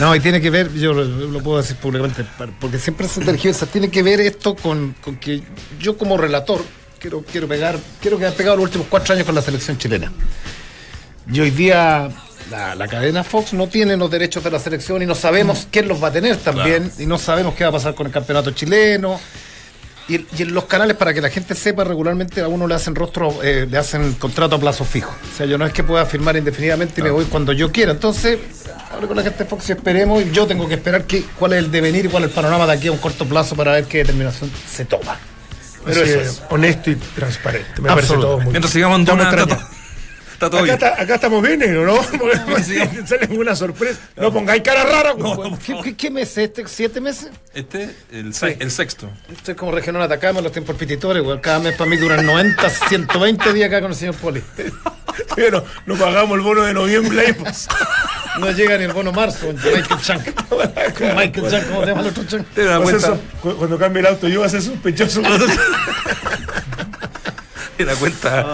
No 0.00 0.14
y 0.14 0.20
tiene 0.20 0.40
que 0.40 0.50
ver, 0.50 0.72
yo 0.74 0.92
lo, 0.92 1.04
lo 1.04 1.42
puedo 1.42 1.56
decir 1.58 1.76
públicamente, 1.76 2.24
porque 2.60 2.78
siempre 2.78 3.08
se 3.08 3.20
tergiversa, 3.20 3.66
tiene 3.66 3.90
que 3.90 4.02
ver 4.04 4.20
esto 4.20 4.54
con, 4.54 4.94
con 5.02 5.16
que 5.16 5.42
yo 5.80 5.98
como 5.98 6.16
relator 6.16 6.62
quiero, 7.00 7.22
quiero 7.22 7.48
pegar, 7.48 7.76
quiero 8.00 8.16
quedar 8.16 8.34
pegado 8.34 8.56
los 8.56 8.66
últimos 8.66 8.86
cuatro 8.88 9.14
años 9.14 9.26
con 9.26 9.34
la 9.34 9.42
selección 9.42 9.76
chilena. 9.76 10.12
Y 11.32 11.40
hoy 11.40 11.50
día 11.50 12.08
la, 12.50 12.74
la 12.76 12.86
cadena 12.88 13.24
Fox 13.24 13.52
no 13.54 13.66
tiene 13.68 13.96
los 13.96 14.08
derechos 14.10 14.44
de 14.44 14.50
la 14.52 14.60
selección 14.60 15.02
y 15.02 15.06
no 15.06 15.16
sabemos 15.16 15.66
quién 15.70 15.88
los 15.88 16.02
va 16.02 16.08
a 16.08 16.12
tener 16.12 16.36
también, 16.36 16.92
y 16.98 17.06
no 17.06 17.18
sabemos 17.18 17.54
qué 17.54 17.64
va 17.64 17.70
a 17.70 17.72
pasar 17.72 17.94
con 17.94 18.06
el 18.06 18.12
campeonato 18.12 18.52
chileno. 18.52 19.18
Y, 20.08 20.26
y 20.38 20.42
en 20.42 20.54
los 20.54 20.64
canales, 20.64 20.96
para 20.96 21.12
que 21.12 21.20
la 21.20 21.28
gente 21.28 21.54
sepa, 21.54 21.84
regularmente 21.84 22.40
a 22.40 22.48
uno 22.48 22.66
le 22.66 22.74
hacen 22.74 22.94
rostro, 22.94 23.42
eh, 23.42 23.66
le 23.70 23.76
hacen 23.76 24.14
contrato 24.14 24.56
a 24.56 24.58
plazo 24.58 24.84
fijo. 24.84 25.14
O 25.34 25.36
sea, 25.36 25.44
yo 25.44 25.58
no 25.58 25.66
es 25.66 25.72
que 25.72 25.84
pueda 25.84 26.06
firmar 26.06 26.36
indefinidamente 26.36 27.00
y 27.00 27.04
me 27.04 27.10
voy 27.10 27.26
cuando 27.26 27.52
yo 27.52 27.70
quiera. 27.70 27.92
Entonces, 27.92 28.38
hable 28.90 29.06
con 29.06 29.16
la 29.16 29.22
gente 29.22 29.44
de 29.44 29.50
Fox 29.50 29.68
y 29.68 29.72
esperemos. 29.72 30.22
Y 30.22 30.30
yo 30.30 30.46
tengo 30.46 30.66
que 30.66 30.74
esperar 30.74 31.04
que, 31.04 31.24
cuál 31.38 31.52
es 31.52 31.58
el 31.58 31.70
devenir 31.70 32.06
y 32.06 32.08
cuál 32.08 32.24
es 32.24 32.30
el 32.30 32.34
panorama 32.34 32.66
de 32.66 32.72
aquí 32.72 32.88
a 32.88 32.92
un 32.92 32.98
corto 32.98 33.26
plazo 33.26 33.54
para 33.54 33.72
ver 33.72 33.84
qué 33.84 33.98
determinación 33.98 34.50
se 34.70 34.86
toma. 34.86 35.18
Pero 35.84 36.00
Así 36.00 36.10
eso 36.10 36.20
es, 36.20 36.28
es. 36.28 36.42
honesto 36.48 36.90
y 36.90 36.96
transparente. 36.96 37.80
Me 37.82 37.88
parece 37.88 38.14
todo 38.14 38.38
muy 38.38 38.50
Mientras 38.50 38.72
sigamos 38.72 38.98
en 39.00 39.04
está, 40.38 40.50
todo- 40.50 40.58
Acá, 40.60 40.62
bien. 40.64 40.74
está- 40.74 41.02
acá 41.02 41.14
estamos 41.16 41.42
bien, 41.42 41.84
¿no? 41.84 41.96
Porque 42.18 42.86
sale 43.06 43.26
una 43.36 43.56
sorpresa. 43.56 43.98
No 44.16 44.32
pongáis 44.32 44.62
cara 44.62 44.84
rara. 44.84 45.14
No, 45.18 45.34
güey. 45.36 45.50
por 45.50 45.58
¿Qué, 45.58 45.76
qué, 45.82 45.96
qué 45.96 46.10
mes 46.10 46.30
es 46.30 46.38
este? 46.38 46.66
¿Siete 46.68 47.00
meses? 47.00 47.30
Este, 47.54 47.94
el, 48.12 48.32
se- 48.34 48.56
el 48.60 48.70
sexto. 48.70 49.10
Estoy 49.32 49.54
como 49.54 49.72
regional 49.72 50.02
Atacama 50.02 50.38
en 50.38 50.44
los 50.44 50.52
tiempos 50.52 50.76
pititores, 50.76 51.22
güey. 51.22 51.40
Cada 51.40 51.58
mes 51.58 51.74
para 51.74 51.90
mí 51.90 51.96
duran 51.96 52.24
90, 52.24 52.70
120 52.70 53.52
días 53.54 53.68
acá 53.68 53.80
con 53.80 53.90
el 53.90 53.96
señor 53.96 54.14
Poli. 54.16 54.42
Pero 55.34 55.64
no 55.86 55.96
pagamos 55.96 56.36
el 56.36 56.42
bono 56.44 56.62
de 56.62 56.72
noviembre 56.74 57.20
ahí, 57.20 57.32
pues. 57.32 57.66
No 58.40 58.50
llega 58.52 58.78
ni 58.78 58.84
el 58.84 58.92
bono 58.92 59.10
marzo 59.12 59.46
con 59.46 59.56
Michael 59.56 60.00
Chang. 60.00 60.22
Con 60.48 61.16
Michael 61.16 61.50
Chang, 61.50 61.64
¿cómo 61.68 61.80
se 61.80 61.86
llama 61.86 62.00
el 62.02 62.06
otro 62.06 62.24
Chang? 62.24 62.44
Cuando 63.40 63.78
cambie 63.78 64.00
el 64.00 64.06
auto, 64.06 64.28
yo 64.28 64.40
voy 64.40 64.46
a 64.46 64.50
ser 64.50 64.62
sospechoso. 64.62 65.20
das 67.84 67.98
cuenta 67.98 68.44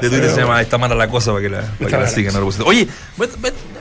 de 0.00 0.08
Twitter 0.08 0.30
se 0.30 0.40
llama 0.40 0.60
Está 0.60 0.78
mala 0.78 0.94
la 0.94 1.08
cosa 1.08 1.30
para 1.32 1.42
que 1.42 1.48
la, 1.48 1.60
para 1.60 1.76
que 1.78 1.90
la 1.90 1.98
mala 1.98 2.08
sigan. 2.10 2.34
propósito. 2.34 2.64
Oye, 2.66 2.88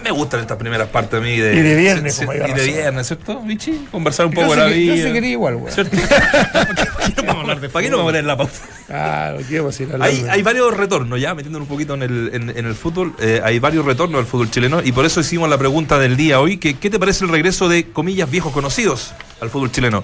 me, 0.04 0.12
gustan 0.12 0.42
estas 0.42 0.58
primeras 0.58 0.88
partes 0.90 1.20
a 1.20 1.24
mí 1.24 1.38
de. 1.38 1.56
Y 1.56 1.62
de 1.62 1.76
viernes, 1.76 2.16
como 2.18 2.34
Y 2.34 2.38
de 2.38 2.64
viernes, 2.64 3.08
¿cierto, 3.08 3.42
Vichy? 3.42 3.88
Conversar 3.92 4.26
un 4.28 4.34
poco 4.34 4.52
de 4.52 4.58
la 4.58 4.68
que- 4.68 4.86
yo 4.86 4.94
vida. 4.94 5.04
sé 5.06 5.12
que 5.12 5.18
eres 5.18 5.30
igual, 5.32 5.56
güey. 5.58 5.74
¿Cierto? 5.74 5.98
¿Para 6.54 7.14
qué 7.16 7.22
no 7.22 7.28
vamos 7.28 7.36
a 7.38 7.42
hablar 7.42 7.60
de 7.62 7.70
¿Para 7.70 7.84
qué 7.84 7.90
no 7.90 8.02
poner 8.04 8.24
la 8.24 8.38
pauta? 8.38 8.54
Ah, 8.90 9.34
lo 9.38 9.46
quiero. 9.46 9.70
Hay, 10.02 10.26
hay 10.30 10.42
varios 10.42 10.76
retornos, 10.76 11.20
ya 11.20 11.34
metiéndonos 11.34 11.68
un 11.68 11.74
poquito 11.74 11.94
en 11.94 12.04
el, 12.04 12.30
en, 12.34 12.50
en 12.50 12.66
el 12.66 12.76
fútbol, 12.76 13.14
eh, 13.20 13.42
hay 13.44 13.60
varios 13.60 13.86
retornos 13.86 14.20
al 14.20 14.26
fútbol 14.26 14.52
chileno 14.52 14.82
y 14.84 14.92
por 14.92 15.06
eso 15.06 15.22
hicimos 15.22 15.50
la 15.50 15.58
pregunta 15.58 15.98
del 15.98 16.18
día 16.18 16.40
hoy, 16.40 16.58
que 16.58 16.76
¿qué 16.76 16.90
te 16.90 17.00
parece 17.00 17.24
el 17.26 17.32
regreso 17.32 17.70
de, 17.70 17.86
comillas, 17.92 18.30
viejos 18.30 18.52
conocidos 18.52 19.14
al 19.40 19.50
fútbol 19.50 19.72
chileno? 19.72 20.04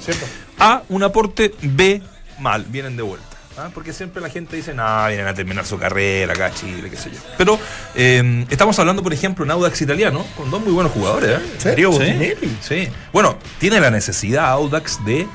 A, 0.60 0.84
un 0.90 1.04
aporte, 1.04 1.54
B, 1.62 2.02
mal, 2.40 2.66
vienen 2.70 2.96
de 2.96 3.04
vuelta. 3.04 3.37
¿Ah? 3.58 3.70
Porque 3.74 3.93
siempre 3.93 4.22
la 4.22 4.30
gente 4.30 4.56
dice, 4.56 4.74
no, 4.74 5.08
vienen 5.08 5.28
a 5.28 5.34
terminar 5.34 5.65
su 5.65 5.78
carrera 5.78 6.34
acá 6.34 6.48
a 6.48 6.54
Chile, 6.54 6.89
qué 6.89 6.98
sé 6.98 7.12
yo. 7.12 7.17
Pero 7.38 7.60
eh, 7.96 8.46
estamos 8.50 8.78
hablando, 8.80 9.04
por 9.04 9.13
ejemplo, 9.13 9.43
en 9.46 9.52
Audax 9.52 9.82
italiano, 9.82 10.26
con 10.36 10.50
dos 10.52 10.62
muy 10.62 10.72
buenos 10.74 10.91
jugadores. 10.91 11.39
¿eh? 11.39 11.41
serio, 11.58 11.91
Sí, 11.93 11.98
Botinelli? 12.00 12.58
Sí. 12.62 12.88
Bueno, 13.12 13.38
tiene 13.60 13.80
la 13.80 13.91
necesidad 13.91 14.50
Audax 14.52 15.04
de 15.06 15.22
eh, 15.22 15.28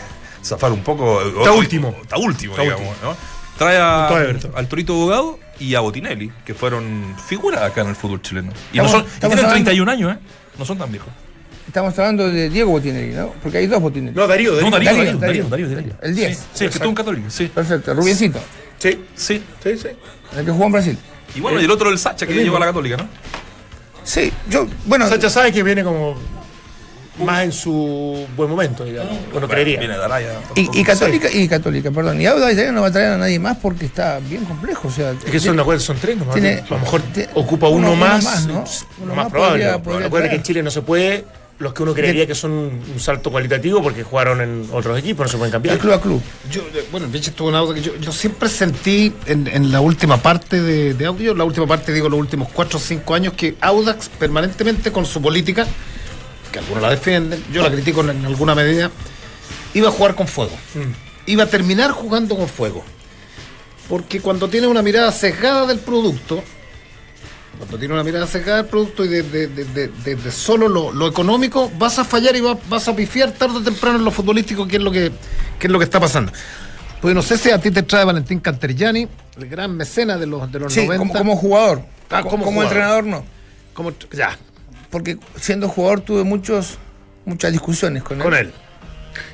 zafar 0.44 0.72
un 0.72 0.82
poco. 0.82 1.20
Está 1.22 1.52
último. 1.52 1.96
Está 2.02 2.16
último, 2.18 2.52
Está 2.52 2.62
digamos. 2.62 2.96
¿no? 3.02 3.16
Trae 3.58 3.76
a- 3.78 4.06
al 4.54 4.68
Torito 4.68 4.92
Abogado 4.94 5.38
y 5.58 5.74
a 5.74 5.80
Botinelli, 5.80 6.30
que 6.44 6.54
fueron 6.54 7.16
figuras 7.26 7.62
acá 7.62 7.80
en 7.80 7.88
el 7.88 7.96
fútbol 7.96 8.22
chileno. 8.22 8.52
Y, 8.72 8.78
no 8.78 8.88
son, 8.88 9.00
y 9.00 9.04
tienen 9.18 9.38
hablando- 9.38 9.50
31 9.54 9.90
años, 9.90 10.14
¿eh? 10.14 10.18
No 10.58 10.64
son 10.64 10.78
tan 10.78 10.90
viejos. 10.90 11.08
Estamos 11.68 11.96
hablando 11.98 12.28
de 12.30 12.48
Diego 12.48 12.70
Botinelli, 12.70 13.12
¿no? 13.14 13.32
Porque 13.42 13.58
hay 13.58 13.66
dos 13.66 13.80
Botinelli. 13.80 14.16
No, 14.16 14.26
Darío, 14.26 14.54
Darío. 14.56 14.70
Darío, 14.70 14.90
Darío, 14.94 15.18
Darío, 15.18 15.18
Darío, 15.18 15.48
Darío. 15.48 15.68
Darío, 15.68 15.76
Darío. 15.76 15.92
El 16.02 16.14
10. 16.16 16.36
Sí, 16.38 16.44
sí, 16.54 16.58
que 16.60 16.66
estuvo 16.70 16.88
en 16.88 16.94
Católica, 16.94 17.30
sí. 17.30 17.46
Perfecto, 17.54 17.94
Rubiencito, 17.94 18.38
Sí, 18.78 19.04
Sí. 19.14 19.42
sí, 19.62 19.76
sí. 19.76 19.88
el 20.36 20.44
que 20.44 20.50
jugó 20.50 20.64
en 20.66 20.72
Brasil. 20.72 20.98
Y 21.34 21.40
bueno, 21.40 21.60
y 21.60 21.64
el 21.64 21.70
otro 21.70 21.90
el 21.90 21.98
Sacha, 21.98 22.26
que 22.26 22.32
llegó 22.34 22.56
a 22.56 22.60
la 22.60 22.66
Católica, 22.66 22.96
¿no? 22.96 23.06
Sí, 24.02 24.32
yo, 24.48 24.66
bueno, 24.86 25.06
Sacha 25.08 25.28
sabe 25.28 25.52
que 25.52 25.62
viene 25.62 25.84
como 25.84 26.16
más 27.22 27.42
en 27.44 27.52
su 27.52 28.26
buen 28.36 28.48
momento, 28.48 28.84
digamos. 28.84 29.12
Uno 29.34 29.46
creería. 29.48 29.78
Viene 29.80 29.98
de 29.98 30.04
Araya. 30.04 30.40
y, 30.54 30.80
y 30.80 30.84
Católica, 30.84 31.28
y 31.30 31.48
Católica, 31.48 31.90
perdón. 31.90 32.18
Y 32.20 32.26
Audax 32.26 32.52
Italiano 32.52 32.76
no 32.76 32.82
va 32.82 32.88
a 32.88 32.92
traer 32.92 33.12
a 33.14 33.18
nadie 33.18 33.38
más 33.38 33.58
porque 33.58 33.84
está 33.86 34.20
bien 34.20 34.44
complejo. 34.46 34.88
O 34.88 34.90
sea, 34.90 35.10
Es 35.10 35.30
que 35.30 35.38
son, 35.40 35.58
acuérdate, 35.60 35.84
son 35.84 35.98
tres 35.98 36.16
nomás. 36.16 36.34
Tiene- 36.34 36.60
a 36.66 36.70
lo 36.74 36.78
mejor 36.78 37.02
tiene- 37.12 37.28
ocupa 37.34 37.66
uno- 37.68 37.88
uno, 37.88 37.92
uno 37.92 37.96
más. 38.06 38.24
más, 38.24 38.46
¿no? 38.46 38.62
es 38.62 38.86
Uno 38.98 39.08
lo 39.08 39.14
más 39.16 39.24
más 39.24 39.32
probable. 39.32 39.64
podría- 39.64 39.72
Pero 39.72 39.82
podría 39.82 40.06
Acuérdate 40.06 40.30
que 40.30 40.36
en 40.36 40.42
Chile 40.44 40.62
no 40.62 40.70
se 40.70 40.80
puede. 40.82 41.24
Los 41.58 41.72
que 41.72 41.82
uno 41.82 41.92
creería 41.92 42.24
que 42.24 42.36
son 42.36 42.52
un 42.52 43.00
salto 43.00 43.32
cualitativo 43.32 43.82
porque 43.82 44.04
jugaron 44.04 44.40
en 44.40 44.68
otros 44.72 44.96
equipos, 44.96 45.26
no 45.26 45.30
se 45.32 45.38
pueden 45.38 45.50
cambiar. 45.50 45.74
el 45.74 45.80
club 45.80 45.92
a 45.92 46.00
club. 46.00 46.22
Yo, 46.50 46.62
eh, 46.72 46.86
bueno, 46.92 47.06
el 47.06 47.12
Vichy 47.12 47.30
estuvo 47.30 47.48
en 47.48 47.56
audio 47.56 47.74
que 47.74 47.82
yo, 47.82 47.96
yo 47.96 48.12
siempre 48.12 48.48
sentí 48.48 49.12
en, 49.26 49.48
en 49.48 49.72
la 49.72 49.80
última 49.80 50.18
parte 50.18 50.62
de, 50.62 50.94
de 50.94 51.06
audio, 51.06 51.34
la 51.34 51.42
última 51.42 51.66
parte, 51.66 51.92
digo, 51.92 52.08
los 52.08 52.20
últimos 52.20 52.48
cuatro 52.52 52.78
o 52.78 52.80
cinco 52.80 53.12
años, 53.14 53.32
que 53.32 53.56
Audax 53.60 54.08
permanentemente 54.08 54.92
con 54.92 55.04
su 55.04 55.20
política, 55.20 55.66
que 56.52 56.60
algunos 56.60 56.80
la 56.80 56.90
defienden, 56.90 57.42
yo 57.52 57.60
la 57.62 57.72
critico 57.72 58.02
en, 58.02 58.10
en 58.10 58.26
alguna 58.26 58.54
medida, 58.54 58.92
iba 59.74 59.88
a 59.88 59.90
jugar 59.90 60.14
con 60.14 60.28
fuego. 60.28 60.56
Iba 61.26 61.42
a 61.42 61.46
terminar 61.46 61.90
jugando 61.90 62.36
con 62.36 62.48
fuego. 62.48 62.84
Porque 63.88 64.20
cuando 64.20 64.48
tiene 64.48 64.66
una 64.66 64.82
mirada 64.82 65.10
sesgada 65.10 65.66
del 65.66 65.78
producto, 65.78 66.42
cuando 67.68 67.78
tiene 67.80 67.92
una 67.94 68.02
mirada 68.02 68.26
sesgada 68.26 68.58
del 68.62 68.66
producto 68.66 69.04
y 69.04 69.08
de, 69.08 69.22
de- 69.22 69.46
de- 69.46 70.30
solo 70.32 70.68
lo, 70.68 70.90
lo 70.90 71.06
económico, 71.06 71.70
vas 71.78 71.98
a 71.98 72.04
fallar 72.04 72.34
y 72.34 72.40
va- 72.40 72.58
vas 72.68 72.88
a 72.88 72.96
pifiar 72.96 73.32
tarde 73.32 73.58
o 73.58 73.62
temprano 73.62 73.98
en 73.98 74.04
lo 74.06 74.10
futbolístico, 74.10 74.66
que 74.66 74.76
es 74.76 74.82
lo 74.82 74.90
que, 74.90 75.12
que 75.58 75.66
es 75.66 75.70
lo 75.70 75.78
que 75.78 75.84
está 75.84 76.00
pasando. 76.00 76.32
Pues 77.02 77.14
no 77.14 77.20
sé 77.22 77.36
si 77.36 77.50
a 77.50 77.60
ti 77.60 77.70
te 77.70 77.82
trae 77.82 78.04
Valentín 78.06 78.40
Canteriani, 78.40 79.06
el 79.36 79.48
gran 79.48 79.76
mecena 79.76 80.16
de 80.16 80.26
los, 80.26 80.50
de 80.50 80.58
los 80.60 80.72
Sí, 80.72 80.80
90. 80.86 80.98
como, 80.98 81.12
como 81.12 81.36
jugador. 81.36 81.82
Ah, 82.10 82.22
Co- 82.22 82.30
como 82.30 82.44
como, 82.44 82.54
jugador. 82.62 82.72
entrenador 82.72 83.04
no. 83.04 83.24
Como- 83.74 83.92
ya, 84.12 84.36
Porque 84.90 85.18
siendo 85.38 85.68
jugador 85.68 86.00
tuve 86.00 86.24
muchos 86.24 86.78
muchas 87.26 87.52
discusiones 87.52 88.02
con 88.02 88.16
él. 88.16 88.22
con 88.24 88.34
él. 88.34 88.52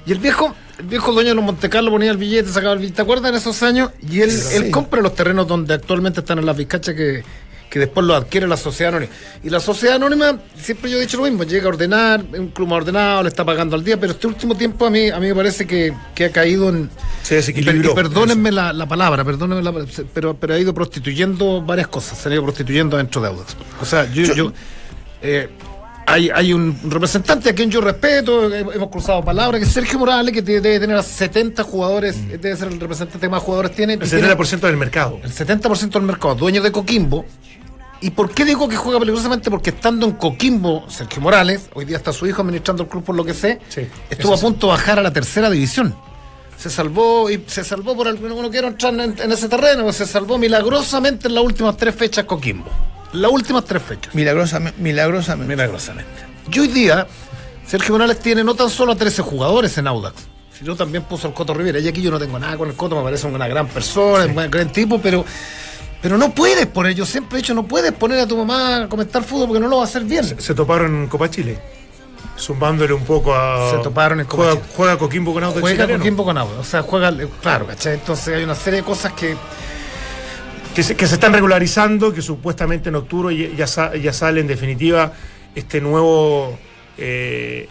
Y 0.07 0.13
el 0.13 0.19
viejo, 0.19 0.53
el 0.79 0.87
viejo 0.87 1.13
dueño 1.13 1.29
de 1.29 1.35
los 1.37 1.45
Montecarlo 1.45 1.91
ponía 1.93 2.11
el 2.11 2.17
billete, 2.17 2.51
sacaba 2.51 2.73
el 2.73 2.81
billete. 2.81 2.97
¿Te 2.97 3.03
acuerdas 3.03 3.31
en 3.31 3.37
esos 3.37 3.63
años? 3.63 3.91
Y 4.03 4.21
él, 4.23 4.31
Sí. 4.33 4.57
él 4.57 4.71
compra 4.73 5.01
los 5.01 5.15
terrenos 5.15 5.47
donde 5.47 5.75
actualmente 5.75 6.19
están 6.21 6.39
en 6.41 6.47
las 6.47 6.57
Vizcachas 6.57 6.95
que, 6.97 7.23
que 7.75 7.81
después 7.81 8.07
los 8.07 8.17
adquiere 8.17 8.47
la 8.47 8.57
sociedad 8.57 8.91
anónima. 8.95 9.13
Y 9.43 9.51
la 9.51 9.59
sociedad 9.59 9.97
anónima, 9.97 10.39
siempre 10.57 10.89
yo 10.93 10.97
he 10.99 11.01
dicho 11.01 11.17
lo 11.17 11.25
mismo, 11.25 11.43
llega 11.43 11.65
a 11.67 11.71
ordenar, 11.71 12.25
un 12.39 12.51
club 12.51 12.69
más 12.69 12.77
ordenado, 12.77 13.25
le 13.25 13.29
está 13.31 13.45
pagando 13.45 13.75
al 13.75 13.83
día, 13.83 13.99
pero 13.99 14.13
este 14.13 14.29
último 14.29 14.55
tiempo 14.57 14.87
a 14.87 14.91
mí, 14.91 15.09
a 15.11 15.19
mí 15.19 15.27
me 15.27 15.35
parece 15.35 15.67
que, 15.67 15.93
que 16.15 16.27
ha 16.27 16.31
caído 16.31 16.69
en. 16.69 16.89
Se 17.25 17.35
desequilibró. 17.35 17.91
y 17.91 17.95
perdónenme 17.97 18.53
la, 18.53 18.73
la 18.73 18.87
palabra, 18.87 19.25
perdónenme 19.25 19.61
la, 19.65 19.73
pero, 20.15 20.37
pero 20.37 20.55
ha 20.55 20.59
ido 20.61 20.73
prostituyendo 20.73 21.63
varias 21.63 21.89
cosas, 21.89 22.17
se 22.17 22.29
han 22.29 22.35
ido 22.35 22.45
prostituyendo 22.45 22.97
dentro 22.97 23.21
de 23.21 23.27
Audax. 23.27 23.57
O 23.81 23.85
sea, 23.85 24.09
yo, 24.13 24.23
yo, 24.35 24.53
eh, 25.21 25.49
hay, 26.07 26.29
hay 26.29 26.53
un 26.53 26.79
representante 26.89 27.49
a 27.49 27.55
quien 27.55 27.71
yo 27.71 27.81
respeto, 27.81 28.55
hemos 28.55 28.91
cruzado 28.91 29.25
palabras, 29.25 29.59
que 29.59 29.67
es 29.67 29.73
Sergio 29.73 29.99
Morales, 29.99 30.35
que 30.35 30.43
debe 30.43 30.79
tener 30.79 30.97
a 30.97 31.03
70 31.03 31.63
jugadores, 31.65 32.15
Mm. 32.19 32.29
debe 32.41 32.57
ser 32.57 32.69
el 32.69 32.79
representante 32.79 33.19
que 33.27 33.29
más 33.31 33.43
jugadores 33.43 33.73
tiene. 33.75 33.95
El 33.95 34.03
y 34.05 34.07
tiene 34.09 34.29
70% 34.29 34.61
del 34.67 34.77
mercado. 34.77 35.19
el 35.25 35.33
70% 35.33 35.99
del 35.99 36.03
mercado, 36.03 36.35
dueño 36.35 36.63
de 36.63 36.71
Coquimbo. 36.71 37.25
¿Y 38.05 38.11
por 38.11 38.31
qué 38.35 38.45
digo 38.45 38.69
que 38.69 38.77
juega 38.77 38.99
peligrosamente? 38.99 39.51
Porque 39.51 39.71
estando 39.71 40.05
en 40.05 40.13
Coquimbo, 40.13 40.85
Sergio 40.91 41.23
Morales, 41.23 41.71
hoy 41.73 41.87
día 41.87 41.97
está 41.97 42.13
su 42.13 42.27
hijo 42.27 42.43
administrando 42.43 42.83
el 42.83 42.89
club 42.91 43.03
por 43.03 43.15
lo 43.15 43.25
que 43.25 43.33
sé, 43.33 43.61
Sí, 43.71 43.89
estuvo 44.11 44.35
a 44.35 44.37
punto 44.37 44.67
de 44.67 44.73
bajar 44.75 44.99
a 44.99 45.03
la 45.03 45.11
tercera 45.11 45.49
división. 45.49 45.97
Se 46.59 46.69
salvó 46.69 47.31
y 47.31 47.43
se 47.47 47.65
salvó 47.65 47.97
por 47.97 48.07
algo, 48.07 48.29
no 48.29 48.51
quiero 48.51 48.69
entrar 48.69 48.93
en, 48.93 49.19
en 49.19 49.33
ese 49.33 49.49
terreno, 49.49 49.91
se 49.91 50.07
salvó 50.07 50.37
milagrosamente 50.37 51.29
en 51.29 51.35
las 51.35 51.43
últimas 51.43 51.79
tres 51.79 51.95
fechas 51.95 52.25
Coquimbo. 52.27 52.69
Las 53.15 53.31
últimas 53.31 53.65
tres 53.65 53.83
fechas. 53.83 54.15
Milagrosamente. 54.15 54.79
milagrosamente. 54.83 55.55
Milagrosamente. 55.55 56.27
Y 56.53 56.59
hoy 56.59 56.69
día, 56.69 57.07
Sergio 57.67 57.95
Morales 57.95 58.19
tiene 58.19 58.45
no 58.45 58.55
tan 58.55 58.69
solo 58.69 58.93
a 58.93 58.97
13 58.97 59.23
jugadores 59.23 59.79
en 59.79 59.87
Audax, 59.87 60.27
sino 60.53 60.77
también 60.77 61.05
puso 61.05 61.29
al 61.29 61.33
Coto 61.33 61.55
Rivera. 61.55 61.79
Y 61.79 61.89
aquí 61.89 62.03
yo 62.03 62.11
no 62.11 62.19
tengo 62.19 62.39
nada 62.39 62.59
con 62.59 62.69
el 62.69 62.75
Coto, 62.75 62.97
me 62.97 63.03
parece 63.03 63.27
una 63.29 63.49
gran 63.49 63.67
persona, 63.67 64.27
un 64.27 64.51
gran 64.51 64.71
tipo, 64.71 65.01
pero, 65.01 65.25
pero 66.05 66.19
no 66.19 66.35
puedes 66.35 66.67
por 66.67 66.87
ello. 66.87 67.07
Siempre 67.07 67.39
he 67.39 67.41
dicho, 67.41 67.55
no 67.55 67.67
puedes 67.67 67.91
poner 67.93 68.21
a 68.21 68.27
tu 68.27 68.37
mamá 68.37 68.83
a 68.85 68.89
comentar 68.91 69.25
fútbol 69.25 69.47
porque 69.49 69.61
no 69.61 69.69
lo 69.69 69.77
va 69.79 69.83
a 69.83 69.87
hacer 69.87 70.05
bien. 70.05 70.23
Se, 70.23 70.39
se 70.39 70.55
toparon 70.55 70.95
en 70.95 71.07
Copa 71.09 71.31
Chile. 71.31 71.59
Zumbándole 72.39 72.93
un 72.93 73.05
poco 73.05 73.35
a. 73.35 73.71
Se 73.71 73.79
toparon 73.79 74.21
en 74.21 74.27
Copa 74.27 74.43
juega, 74.45 74.61
Chile. 74.61 74.73
Juega 74.77 74.99
Coquimbo 74.99 75.33
con 75.33 75.45
Audax 75.45 75.61
Juega 75.63 75.85
chileno. 75.85 75.99
Coquimbo 76.01 76.25
con 76.25 76.37
Audax. 76.39 76.59
O 76.59 76.65
sea, 76.65 76.83
juega, 76.83 77.11
claro, 77.41 77.67
¿cachai? 77.67 77.95
Entonces 77.95 78.37
hay 78.37 78.45
una 78.45 78.55
serie 78.55 78.81
de 78.81 78.85
cosas 78.85 79.13
que. 79.15 79.35
que 80.75 80.83
se, 80.83 80.95
que 80.95 81.07
se 81.07 81.15
están 81.15 81.33
regularizando, 81.33 82.13
que 82.13 82.21
supuestamente 82.21 82.91
en 82.91 82.97
octubre 82.97 83.35
ya, 83.57 83.65
ya, 83.67 83.95
ya 83.97 84.13
sale 84.13 84.41
en 84.41 84.47
definitiva 84.47 85.13
este 85.55 85.81
nuevo. 85.81 86.59
eh, 86.99 87.67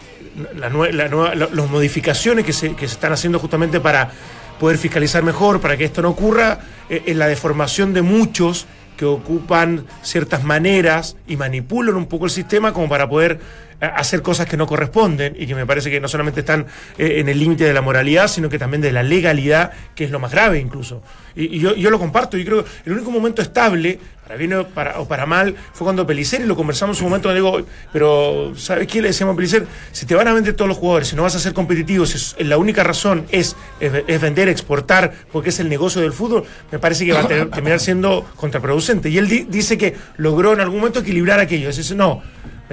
la 0.56 0.68
nue- 0.68 0.90
la 0.90 1.06
nueva- 1.08 1.34
la- 1.36 1.48
las 1.52 1.70
modificaciones 1.70 2.44
que 2.44 2.52
se, 2.52 2.74
que 2.74 2.88
se 2.88 2.94
están 2.94 3.12
haciendo 3.12 3.38
justamente 3.38 3.78
para 3.78 4.10
poder 4.58 4.78
fiscalizar 4.78 5.22
mejor, 5.22 5.60
para 5.60 5.76
que 5.76 5.84
esto 5.84 6.02
no 6.02 6.10
ocurra, 6.10 6.60
eh, 6.88 7.02
en 7.06 7.18
la 7.18 7.26
deformación 7.26 7.92
de 7.92 8.02
muchos 8.02 8.66
que 8.96 9.04
ocupan 9.04 9.86
ciertas 10.02 10.44
maneras 10.44 11.16
y 11.26 11.36
manipulan 11.36 11.96
un 11.96 12.06
poco 12.06 12.26
el 12.26 12.30
sistema 12.30 12.72
como 12.72 12.88
para 12.88 13.08
poder 13.08 13.40
hacer 13.88 14.22
cosas 14.22 14.46
que 14.46 14.56
no 14.56 14.66
corresponden 14.66 15.36
y 15.38 15.46
que 15.46 15.54
me 15.54 15.66
parece 15.66 15.90
que 15.90 16.00
no 16.00 16.08
solamente 16.08 16.40
están 16.40 16.66
eh, 16.98 17.20
en 17.20 17.28
el 17.28 17.38
límite 17.38 17.64
de 17.64 17.72
la 17.74 17.82
moralidad, 17.82 18.28
sino 18.28 18.48
que 18.48 18.58
también 18.58 18.80
de 18.80 18.92
la 18.92 19.02
legalidad, 19.02 19.72
que 19.94 20.04
es 20.04 20.10
lo 20.10 20.18
más 20.20 20.32
grave 20.32 20.58
incluso. 20.58 21.02
Y, 21.36 21.58
yo, 21.58 21.74
yo 21.74 21.90
lo 21.90 21.98
comparto, 21.98 22.38
y 22.38 22.44
creo 22.44 22.64
que 22.64 22.70
el 22.86 22.92
único 22.92 23.10
momento 23.10 23.42
estable, 23.42 23.98
para 24.22 24.36
bien 24.36 24.52
o 24.54 24.68
para, 24.68 25.00
o 25.00 25.08
para 25.08 25.26
mal, 25.26 25.56
fue 25.72 25.84
cuando 25.84 26.06
Pelicero, 26.06 26.44
y 26.44 26.46
lo 26.46 26.54
conversamos 26.54 26.96
en 26.98 27.04
un 27.04 27.10
momento, 27.10 27.28
le 27.28 27.34
digo, 27.34 27.60
pero 27.92 28.52
¿sabes 28.56 28.86
qué 28.86 29.02
le 29.02 29.08
decíamos 29.08 29.32
a? 29.34 29.66
Si 29.90 30.06
te 30.06 30.14
van 30.14 30.28
a 30.28 30.32
vender 30.32 30.54
todos 30.54 30.68
los 30.68 30.78
jugadores, 30.78 31.08
si 31.08 31.16
no 31.16 31.22
vas 31.22 31.34
a 31.34 31.40
ser 31.40 31.52
competitivo, 31.52 32.06
si 32.06 32.44
la 32.44 32.56
única 32.56 32.84
razón 32.84 33.26
es, 33.32 33.56
es, 33.80 34.20
vender, 34.20 34.48
exportar, 34.48 35.12
porque 35.32 35.48
es 35.48 35.58
el 35.58 35.68
negocio 35.68 36.00
del 36.00 36.12
fútbol, 36.12 36.44
me 36.70 36.78
parece 36.78 37.04
que 37.04 37.12
va 37.12 37.22
a 37.22 37.28
terminar 37.28 37.80
siendo 37.80 38.24
contraproducente. 38.36 39.08
Y 39.10 39.18
él 39.18 39.28
di- 39.28 39.46
dice 39.48 39.76
que 39.76 39.96
logró 40.16 40.52
en 40.52 40.60
algún 40.60 40.78
momento 40.78 41.00
equilibrar 41.00 41.40
aquello. 41.40 41.68
Es 41.68 41.76
decir, 41.76 41.96
no, 41.96 42.22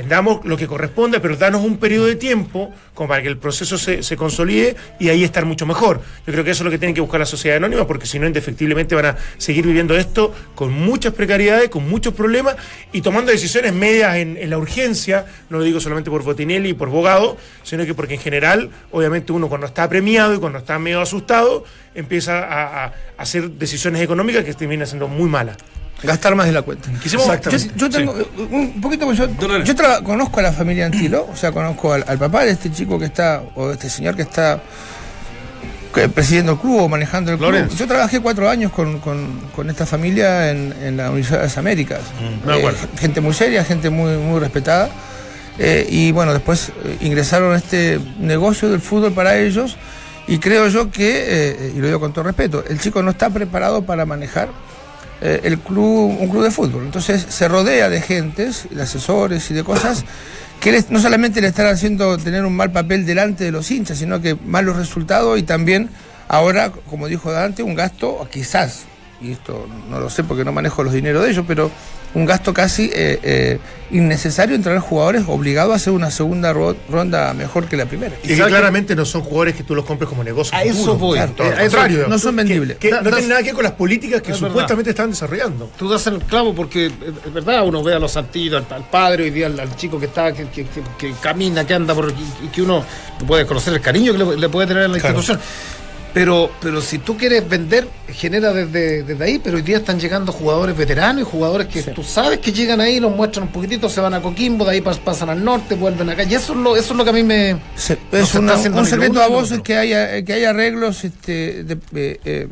vendamos 0.01 0.43
lo 0.45 0.57
que 0.57 0.65
corresponde, 0.65 1.19
pero 1.19 1.37
danos 1.37 1.61
un 1.63 1.77
periodo 1.77 2.07
de 2.07 2.15
tiempo 2.15 2.73
como 2.95 3.09
para 3.09 3.21
que 3.21 3.27
el 3.27 3.37
proceso 3.37 3.77
se, 3.77 4.01
se 4.01 4.17
consolide 4.17 4.75
y 4.99 5.09
ahí 5.09 5.23
estar 5.23 5.45
mucho 5.45 5.67
mejor. 5.67 6.01
Yo 6.25 6.33
creo 6.33 6.43
que 6.43 6.49
eso 6.51 6.63
es 6.63 6.65
lo 6.65 6.71
que 6.71 6.79
tienen 6.79 6.95
que 6.95 7.01
buscar 7.01 7.19
la 7.19 7.25
sociedad 7.27 7.57
anónima, 7.57 7.85
porque 7.85 8.07
si 8.07 8.17
no, 8.17 8.25
indefectiblemente 8.25 8.95
van 8.95 9.05
a 9.05 9.17
seguir 9.37 9.65
viviendo 9.67 9.95
esto 9.95 10.33
con 10.55 10.73
muchas 10.73 11.13
precariedades, 11.13 11.69
con 11.69 11.87
muchos 11.87 12.15
problemas 12.15 12.55
y 12.91 13.01
tomando 13.01 13.31
decisiones 13.31 13.73
medias 13.73 14.15
en, 14.15 14.37
en 14.37 14.49
la 14.49 14.57
urgencia, 14.57 15.25
no 15.51 15.59
lo 15.59 15.63
digo 15.63 15.79
solamente 15.79 16.09
por 16.09 16.23
Botinelli 16.23 16.69
y 16.69 16.73
por 16.73 16.89
Bogado, 16.89 17.37
sino 17.61 17.85
que 17.85 17.93
porque 17.93 18.15
en 18.15 18.21
general, 18.21 18.71
obviamente 18.91 19.31
uno 19.33 19.49
cuando 19.49 19.67
está 19.67 19.87
premiado 19.87 20.33
y 20.33 20.39
cuando 20.39 20.57
está 20.57 20.79
medio 20.79 20.99
asustado, 21.01 21.63
empieza 21.93 22.39
a, 22.39 22.85
a- 22.85 22.93
hacer 23.17 23.51
decisiones 23.51 24.01
económicas 24.01 24.43
que 24.43 24.53
terminan 24.55 24.87
siendo 24.87 25.07
muy 25.07 25.29
malas. 25.29 25.57
Gastar 26.03 26.33
más 26.35 26.47
de 26.47 26.51
la 26.53 26.61
cuenta. 26.63 26.89
Quisimos- 27.01 27.25
Yo, 27.51 27.57
yo 27.75 27.89
tengo 27.89 28.17
eh, 28.19 28.25
un 28.51 28.81
poquito, 28.81 29.05
pues 29.05 29.17
yo, 29.19 29.27
yo 29.63 29.75
tra- 29.75 30.01
conozco 30.03 30.39
a 30.39 30.43
la 30.43 30.51
familia 30.51 30.85
Antilo, 30.87 31.27
o 31.31 31.35
sea, 31.35 31.51
conozco 31.51 31.93
al, 31.93 32.03
al 32.07 32.17
papá 32.17 32.43
de 32.43 32.51
este 32.51 32.71
chico 32.71 32.97
que 32.97 33.05
está, 33.05 33.43
o 33.55 33.67
de 33.67 33.73
este 33.73 33.89
señor 33.89 34.15
que 34.15 34.23
está 34.23 34.61
que- 35.93 36.09
presidiendo 36.09 36.53
el 36.53 36.57
club 36.59 36.81
o 36.81 36.89
manejando 36.89 37.31
el 37.31 37.37
club. 37.37 37.51
Yo 37.77 37.87
trabajé 37.87 38.19
cuatro 38.19 38.49
años 38.49 38.71
con, 38.71 38.99
con- 38.99 39.41
con 39.55 39.69
esta 39.69 39.85
familia 39.85 40.49
en, 40.51 40.73
en 40.81 40.97
la 40.97 41.09
Universidad 41.09 41.39
de 41.39 41.43
las 41.45 41.57
Américas. 41.57 41.99
Mm. 42.45 42.49
Eh, 42.49 42.63
gente 42.99 43.21
muy 43.21 43.33
seria, 43.33 43.63
gente 43.63 43.89
muy, 43.89 44.17
muy 44.17 44.39
respetada. 44.39 44.89
Eh, 45.59 45.85
y 45.89 46.11
bueno, 46.11 46.33
después 46.33 46.69
eh, 46.83 46.97
ingresaron 47.01 47.53
a 47.53 47.57
este 47.57 47.99
negocio 48.19 48.69
del 48.69 48.79
fútbol 48.81 49.11
para 49.13 49.37
ellos. 49.37 49.77
Y 50.27 50.37
creo 50.39 50.67
yo 50.69 50.89
que, 50.91 51.25
eh, 51.27 51.73
y 51.75 51.79
lo 51.79 51.87
digo 51.87 51.99
con 51.99 52.13
todo 52.13 52.23
respeto, 52.23 52.63
el 52.67 52.79
chico 52.79 53.03
no 53.03 53.11
está 53.11 53.29
preparado 53.29 53.81
para 53.83 54.05
manejar 54.05 54.49
eh, 55.21 55.41
el 55.43 55.60
club, 55.60 56.17
un 56.19 56.29
club 56.29 56.43
de 56.43 56.51
fútbol. 56.51 56.84
Entonces 56.84 57.25
se 57.29 57.47
rodea 57.47 57.89
de 57.89 58.01
gentes, 58.01 58.67
de 58.69 58.81
asesores 58.81 59.49
y 59.51 59.53
de 59.53 59.63
cosas 59.63 60.03
que 60.60 60.84
no 60.89 60.99
solamente 60.99 61.41
le 61.41 61.47
están 61.47 61.67
haciendo 61.67 62.17
tener 62.17 62.45
un 62.45 62.55
mal 62.55 62.71
papel 62.71 63.05
delante 63.05 63.43
de 63.43 63.51
los 63.51 63.69
hinchas, 63.71 63.97
sino 63.97 64.21
que 64.21 64.36
malos 64.36 64.77
resultados 64.77 65.39
y 65.39 65.43
también 65.43 65.89
ahora, 66.27 66.71
como 66.71 67.07
dijo 67.07 67.31
Dante, 67.31 67.63
un 67.63 67.73
gasto 67.73 68.27
quizás, 68.31 68.84
y 69.19 69.31
esto 69.31 69.67
no 69.89 69.99
lo 69.99 70.10
sé 70.10 70.23
porque 70.23 70.45
no 70.45 70.51
manejo 70.51 70.84
los 70.84 70.93
dineros 70.93 71.23
de 71.23 71.31
ellos, 71.31 71.45
pero 71.47 71.71
un 72.13 72.26
gasto 72.26 72.54
casi 72.54 72.91
eh, 72.93 73.19
eh, 73.24 73.60
innecesario 73.91 74.56
en 74.56 74.63
traer 74.63 74.80
jugadores 74.80 75.24
obligados 75.28 75.74
a 75.74 75.76
hacer 75.76 75.93
una 75.93 76.12
segunda 76.12 76.52
ro- 76.54 76.76
ronda 76.89 77.34
mejor 77.34 77.67
que 77.67 77.78
la 77.78 77.86
primera. 77.86 78.15
Y 78.24 78.28
que 78.30 78.38
¿sabes 78.38 78.52
claramente 78.52 78.95
no 78.95 79.06
son 79.06 79.21
jugadores 79.21 79.56
que 79.56 79.63
tú 79.63 79.76
los 79.76 79.86
compres 79.86 80.10
como 80.10 80.24
negocio. 80.24 80.58
A 80.58 80.63
eso 80.63 80.95
voy. 80.97 81.17
Claro, 81.17 81.34
Eh, 81.38 81.41
a 81.43 81.47
eso- 81.52 81.60
contrario. 81.78 82.08
no 82.08 82.19
son 82.19 82.36
vendibles. 82.36 82.78
Que, 82.78 82.89
que 82.89 82.93
Da- 82.95 83.02
no 83.02 83.10
das- 83.10 83.19
tienen 83.19 83.30
nada 83.30 83.41
que 83.41 83.47
ver 83.47 83.56
con 83.56 83.63
las 83.63 83.74
políticas 83.74 84.21
que 84.21 84.32
Es 84.32 84.39
verdad. 84.41 84.50
supuestamente 84.54 84.89
están 84.91 85.10
desarrollando. 85.12 85.69
Tú 85.78 85.89
das 85.89 86.06
el 86.08 86.19
clavo 86.19 86.54
porque 86.54 86.88
eh, 86.88 86.91
es 87.26 87.34
verdad, 87.34 87.65
uno 87.65 87.82
ve 87.84 87.93
a 87.93 88.00
los 88.00 88.12
santillos, 88.12 88.63
al, 88.69 88.76
al 88.76 88.89
padre, 88.89 89.24
hoy 89.24 89.30
día 89.32 89.47
al, 89.47 89.60
al 89.60 89.76
chico 89.76 90.00
que 90.00 90.06
está, 90.08 90.32
que, 90.34 90.47
que- 90.50 90.65
que- 90.65 90.84
que 90.97 91.13
camina, 91.21 91.65
que 91.65 91.74
anda 91.74 91.93
por 91.95 92.12
y, 92.12 92.45
y 92.45 92.47
que 92.50 92.62
uno 92.62 92.84
puede 93.26 93.45
conocer 93.45 93.74
el 93.74 93.82
cariño 93.82 94.12
que 94.13 94.17
le, 94.19 94.38
le 94.38 94.50
puede 94.50 94.67
tener 94.67 94.84
a 94.84 94.88
la 94.88 95.00
Claro. 95.00 95.17
institución. 95.19 95.39
Pero, 96.13 96.52
pero 96.62 96.82
si 96.82 96.97
tú 96.97 97.15
quieres 97.15 97.47
vender, 97.47 97.88
genera 98.10 98.52
desde, 98.52 99.04
desde 99.04 99.24
ahí, 99.24 99.39
pero 99.41 99.56
hoy 99.56 99.62
día 99.62 99.78
están 99.78 99.97
llegando 99.97 100.34
jugadores 100.34 100.76
veteranos 100.76 101.21
y 101.21 101.26
jugadores 101.26 101.67
que 101.67 101.82
tú 101.84 102.04
sabes 102.04 102.39
que 102.39 102.52
llegan 102.52 102.82
ahí, 102.82 103.00
los 103.00 103.15
muestran 103.15 103.47
un 103.47 103.54
poquitito, 103.54 103.88
se 103.88 104.02
van 104.02 104.13
a 104.13 104.21
Coquimbo, 104.21 104.65
de 104.65 104.71
ahí 104.71 104.82
pas- 104.82 105.00
pasan 105.00 105.30
al 105.30 105.41
norte, 105.41 105.76
vuelven 105.76 106.10
acá. 106.10 106.24
Y 106.24 106.34
eso 106.36 106.52
es 106.52 106.60
lo, 106.60 106.76
eso 106.76 106.91
es 106.93 106.97
lo 106.97 107.04
que 107.06 107.10
a 107.12 107.13
mí 107.13 107.24
me. 107.24 107.56
Se- 107.76 107.97
es 108.12 108.36
una- 108.36 108.56
un 108.56 108.86
secreto 108.86 109.21
a 109.21 109.28
voces 109.28 109.52
otro. 109.54 109.63
que 109.63 109.78
haya 109.78 110.21
que 110.24 110.34
haya 110.34 110.50
arreglos 110.50 111.04
este, 111.06 111.63
de- 111.63 111.78
eh, 111.95 112.19
eh, 112.26 112.47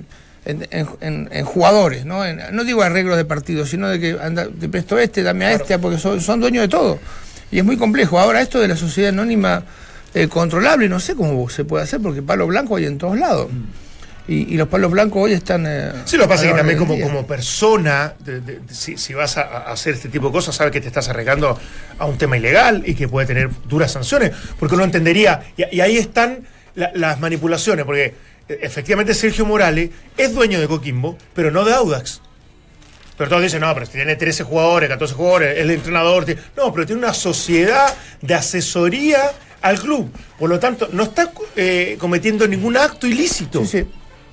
en, 0.45 0.65
en- 1.01 1.27
en- 1.29 1.45
jugadores, 1.45 2.05
¿no? 2.05 2.23
En- 2.25 2.39
no 2.53 2.63
digo 2.63 2.81
arreglos 2.81 3.17
de 3.17 3.25
partidos, 3.25 3.69
sino 3.69 3.89
de 3.89 3.99
que 3.99 4.17
anda, 4.21 4.47
te 4.57 4.69
presto 4.69 4.97
este, 4.97 5.21
dame 5.21 5.45
a 5.45 5.51
este, 5.51 5.77
porque 5.79 5.97
son, 5.97 6.21
son 6.21 6.39
dueños 6.39 6.61
de 6.61 6.69
todo. 6.69 6.97
Y 7.51 7.59
es 7.59 7.65
muy 7.65 7.75
complejo. 7.75 8.19
Ahora 8.19 8.39
esto 8.41 8.59
de 8.59 8.69
la 8.69 8.77
sociedad 8.77 9.09
anónima 9.09 9.63
eh, 10.13 10.27
controlable, 10.27 10.89
no 10.89 10.99
sé 10.99 11.15
cómo 11.15 11.49
se 11.49 11.65
puede 11.65 11.83
hacer, 11.83 11.99
porque 12.01 12.21
palo 12.21 12.47
blanco 12.47 12.75
hay 12.77 12.85
en 12.85 12.97
todos 12.97 13.17
lados. 13.17 13.49
Y, 14.27 14.53
y 14.53 14.57
los 14.57 14.67
palos 14.67 14.91
blancos 14.91 15.23
hoy 15.23 15.33
están... 15.33 15.65
eh, 15.67 15.91
Sí, 16.05 16.15
lo 16.15 16.23
que 16.23 16.29
pasa 16.29 16.45
es 16.45 16.51
que 16.51 16.57
también 16.57 16.77
como, 16.77 16.99
como 16.99 17.25
persona, 17.25 18.13
de- 18.19 18.41
de- 18.41 18.59
de- 18.59 18.73
si, 18.75 18.95
si 18.95 19.15
vas 19.15 19.37
a, 19.37 19.41
a 19.41 19.71
hacer 19.71 19.95
este 19.95 20.07
tipo 20.09 20.27
de 20.27 20.31
cosas, 20.33 20.55
sabes 20.55 20.71
que 20.71 20.79
te 20.81 20.87
estás 20.87 21.09
arreglando 21.09 21.57
a 21.97 22.05
un 22.05 22.15
tema 22.19 22.37
ilegal 22.37 22.83
y 22.85 22.93
que 22.93 23.07
puede 23.07 23.25
tener 23.25 23.49
duras 23.67 23.91
sanciones, 23.91 24.31
porque 24.59 24.75
uno 24.75 24.83
entendería, 24.83 25.41
y, 25.57 25.77
y 25.77 25.81
ahí 25.81 25.97
están 25.97 26.41
la- 26.75 26.91
las 26.93 27.19
manipulaciones, 27.19 27.85
porque 27.85 28.13
eh, 28.47 28.59
efectivamente 28.61 29.15
Sergio 29.15 29.47
Morales 29.47 29.89
es 30.15 30.31
dueño 30.35 30.59
de 30.59 30.67
Coquimbo, 30.67 31.17
pero 31.33 31.49
no 31.49 31.65
de 31.65 31.73
Audax. 31.73 32.21
Pero 33.17 33.29
todos 33.31 33.41
dicen, 33.41 33.61
no, 33.61 33.73
pero 33.73 33.87
tiene 33.87 34.15
13 34.15 34.43
jugadores, 34.43 34.89
14 34.89 35.13
jugadores, 35.15 35.57
es 35.57 35.63
el 35.63 35.71
entrenador. 35.71 36.25
No, 36.55 36.71
pero 36.71 36.85
tiene 36.85 37.01
una 37.01 37.13
sociedad 37.15 37.93
de 38.21 38.33
asesoría 38.35 39.31
al 39.61 39.79
club. 39.79 40.11
Por 40.37 40.49
lo 40.49 40.59
tanto, 40.59 40.89
no 40.91 41.03
está 41.03 41.31
eh, 41.55 41.95
cometiendo 41.99 42.47
ningún 42.47 42.77
acto 42.77 43.07
ilícito. 43.07 43.65
Sí, 43.65 43.79
sí. 43.79 43.87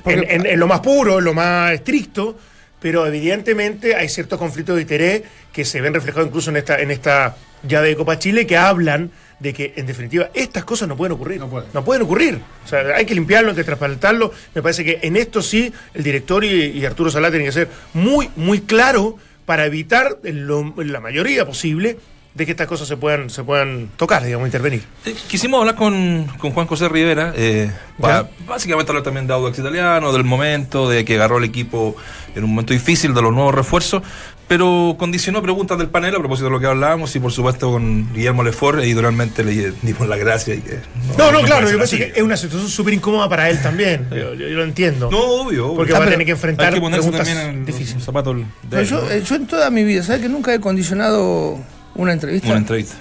en, 0.06 0.46
en 0.46 0.60
lo 0.60 0.66
más 0.66 0.80
puro, 0.80 1.18
en 1.18 1.24
lo 1.24 1.34
más 1.34 1.72
estricto, 1.72 2.36
pero 2.80 3.06
evidentemente 3.06 3.94
hay 3.96 4.08
ciertos 4.08 4.38
conflictos 4.38 4.76
de 4.76 4.82
interés 4.82 5.22
que 5.52 5.64
se 5.64 5.80
ven 5.80 5.94
reflejados 5.94 6.28
incluso 6.28 6.50
en 6.50 6.56
esta, 6.58 6.78
en 6.80 6.90
esta 6.90 7.36
llave 7.66 7.88
de 7.88 7.96
Copa 7.96 8.18
Chile 8.18 8.46
que 8.46 8.56
hablan 8.56 9.10
de 9.40 9.52
que, 9.52 9.74
en 9.76 9.86
definitiva, 9.86 10.30
estas 10.32 10.64
cosas 10.64 10.88
no 10.88 10.96
pueden 10.96 11.12
ocurrir. 11.12 11.38
No 11.40 11.48
pueden. 11.48 11.68
No 11.74 11.84
pueden 11.84 12.02
ocurrir. 12.02 12.40
O 12.64 12.68
sea, 12.68 12.80
hay 12.94 13.04
que 13.04 13.14
limpiarlo, 13.14 13.50
hay 13.50 13.56
que 13.56 13.64
trasplantarlo. 13.64 14.32
Me 14.54 14.62
parece 14.62 14.84
que 14.84 15.00
en 15.02 15.16
esto 15.16 15.42
sí 15.42 15.72
el 15.94 16.02
director 16.02 16.44
y, 16.44 16.48
y 16.70 16.84
Arturo 16.86 17.10
Salá 17.10 17.28
tienen 17.30 17.46
que 17.48 17.52
ser 17.52 17.68
muy, 17.92 18.30
muy 18.36 18.60
claro 18.60 19.18
para 19.44 19.66
evitar, 19.66 20.18
en, 20.24 20.46
lo- 20.46 20.74
en 20.80 20.92
la 20.92 21.00
mayoría 21.00 21.44
posible, 21.46 21.98
de 22.36 22.44
que 22.44 22.52
estas 22.52 22.66
cosas 22.66 22.86
se 22.86 22.96
puedan, 22.98 23.30
se 23.30 23.42
puedan 23.44 23.88
tocar, 23.96 24.22
digamos, 24.22 24.46
intervenir. 24.46 24.82
Eh, 25.06 25.14
Quisimos 25.28 25.58
hablar 25.60 25.74
con, 25.74 26.26
con 26.38 26.50
Juan 26.52 26.66
José 26.66 26.88
Rivera, 26.88 27.32
eh, 27.34 27.70
para 27.98 28.28
básicamente 28.46 28.90
hablar 28.90 29.02
también 29.04 29.26
de 29.26 29.32
Audax 29.32 29.58
Italiano, 29.58 30.12
del 30.12 30.24
momento, 30.24 30.88
de 30.88 31.04
que 31.04 31.14
agarró 31.14 31.38
el 31.38 31.44
equipo 31.44 31.96
en 32.34 32.44
un 32.44 32.50
momento 32.50 32.74
difícil, 32.74 33.14
de 33.14 33.22
los 33.22 33.32
nuevos 33.32 33.54
refuerzos, 33.54 34.02
pero 34.48 34.94
condicionó 34.98 35.40
preguntas 35.42 35.78
del 35.78 35.88
panel 35.88 36.14
a 36.14 36.18
propósito 36.18 36.44
de 36.44 36.50
lo 36.52 36.60
que 36.60 36.66
hablábamos 36.66 37.16
y 37.16 37.20
por 37.20 37.32
supuesto 37.32 37.70
con 37.72 38.12
Guillermo 38.12 38.42
Lefort, 38.44 38.84
y 38.84 38.92
duramente 38.92 39.42
le 39.42 39.72
dimos 39.82 40.06
las 40.06 40.18
gracias. 40.18 40.58
Y 40.58 40.60
que, 40.60 40.78
No, 41.16 41.26
no, 41.32 41.38
puede 41.38 41.44
claro, 41.46 41.70
yo 41.70 41.76
pienso 41.78 41.96
que 41.96 42.12
es 42.14 42.22
una 42.22 42.36
situación 42.36 42.68
súper 42.70 42.92
incómoda 42.94 43.28
para 43.30 43.48
él 43.48 43.60
también. 43.62 44.06
Yo, 44.10 44.34
yo- 44.34 44.46
yo 44.46 44.56
lo 44.56 44.64
entiendo. 44.64 45.10
No, 45.10 45.18
obvio, 45.18 45.68
obvio. 45.68 45.76
Porque 45.76 45.94
Ah, 45.94 46.00
va 46.00 46.04
a 46.04 46.10
tener 46.10 46.26
que 46.26 46.32
enfrentar 46.32 46.66
Hay 46.68 46.74
que 46.74 46.80
ponerse 46.82 47.08
preguntas 47.08 47.26
también 47.34 47.48
en 47.50 47.56
los 47.60 47.66
difíciles. 47.66 48.04
zapatos 48.04 48.36
de 48.36 48.44
Pero 48.68 48.82
él, 48.82 48.88
yo, 48.88 49.00
¿no? 49.00 49.10
eh, 49.10 49.22
yo 49.24 49.34
en 49.36 49.46
toda 49.46 49.70
mi 49.70 49.82
vida, 49.84 50.02
¿sabes 50.02 50.20
que 50.20 50.28
nunca 50.28 50.52
he 50.54 50.60
condicionado 50.60 51.58
una 51.96 52.12
entrevista? 52.12 52.48
Una 52.48 52.58
entrevista. 52.58 52.94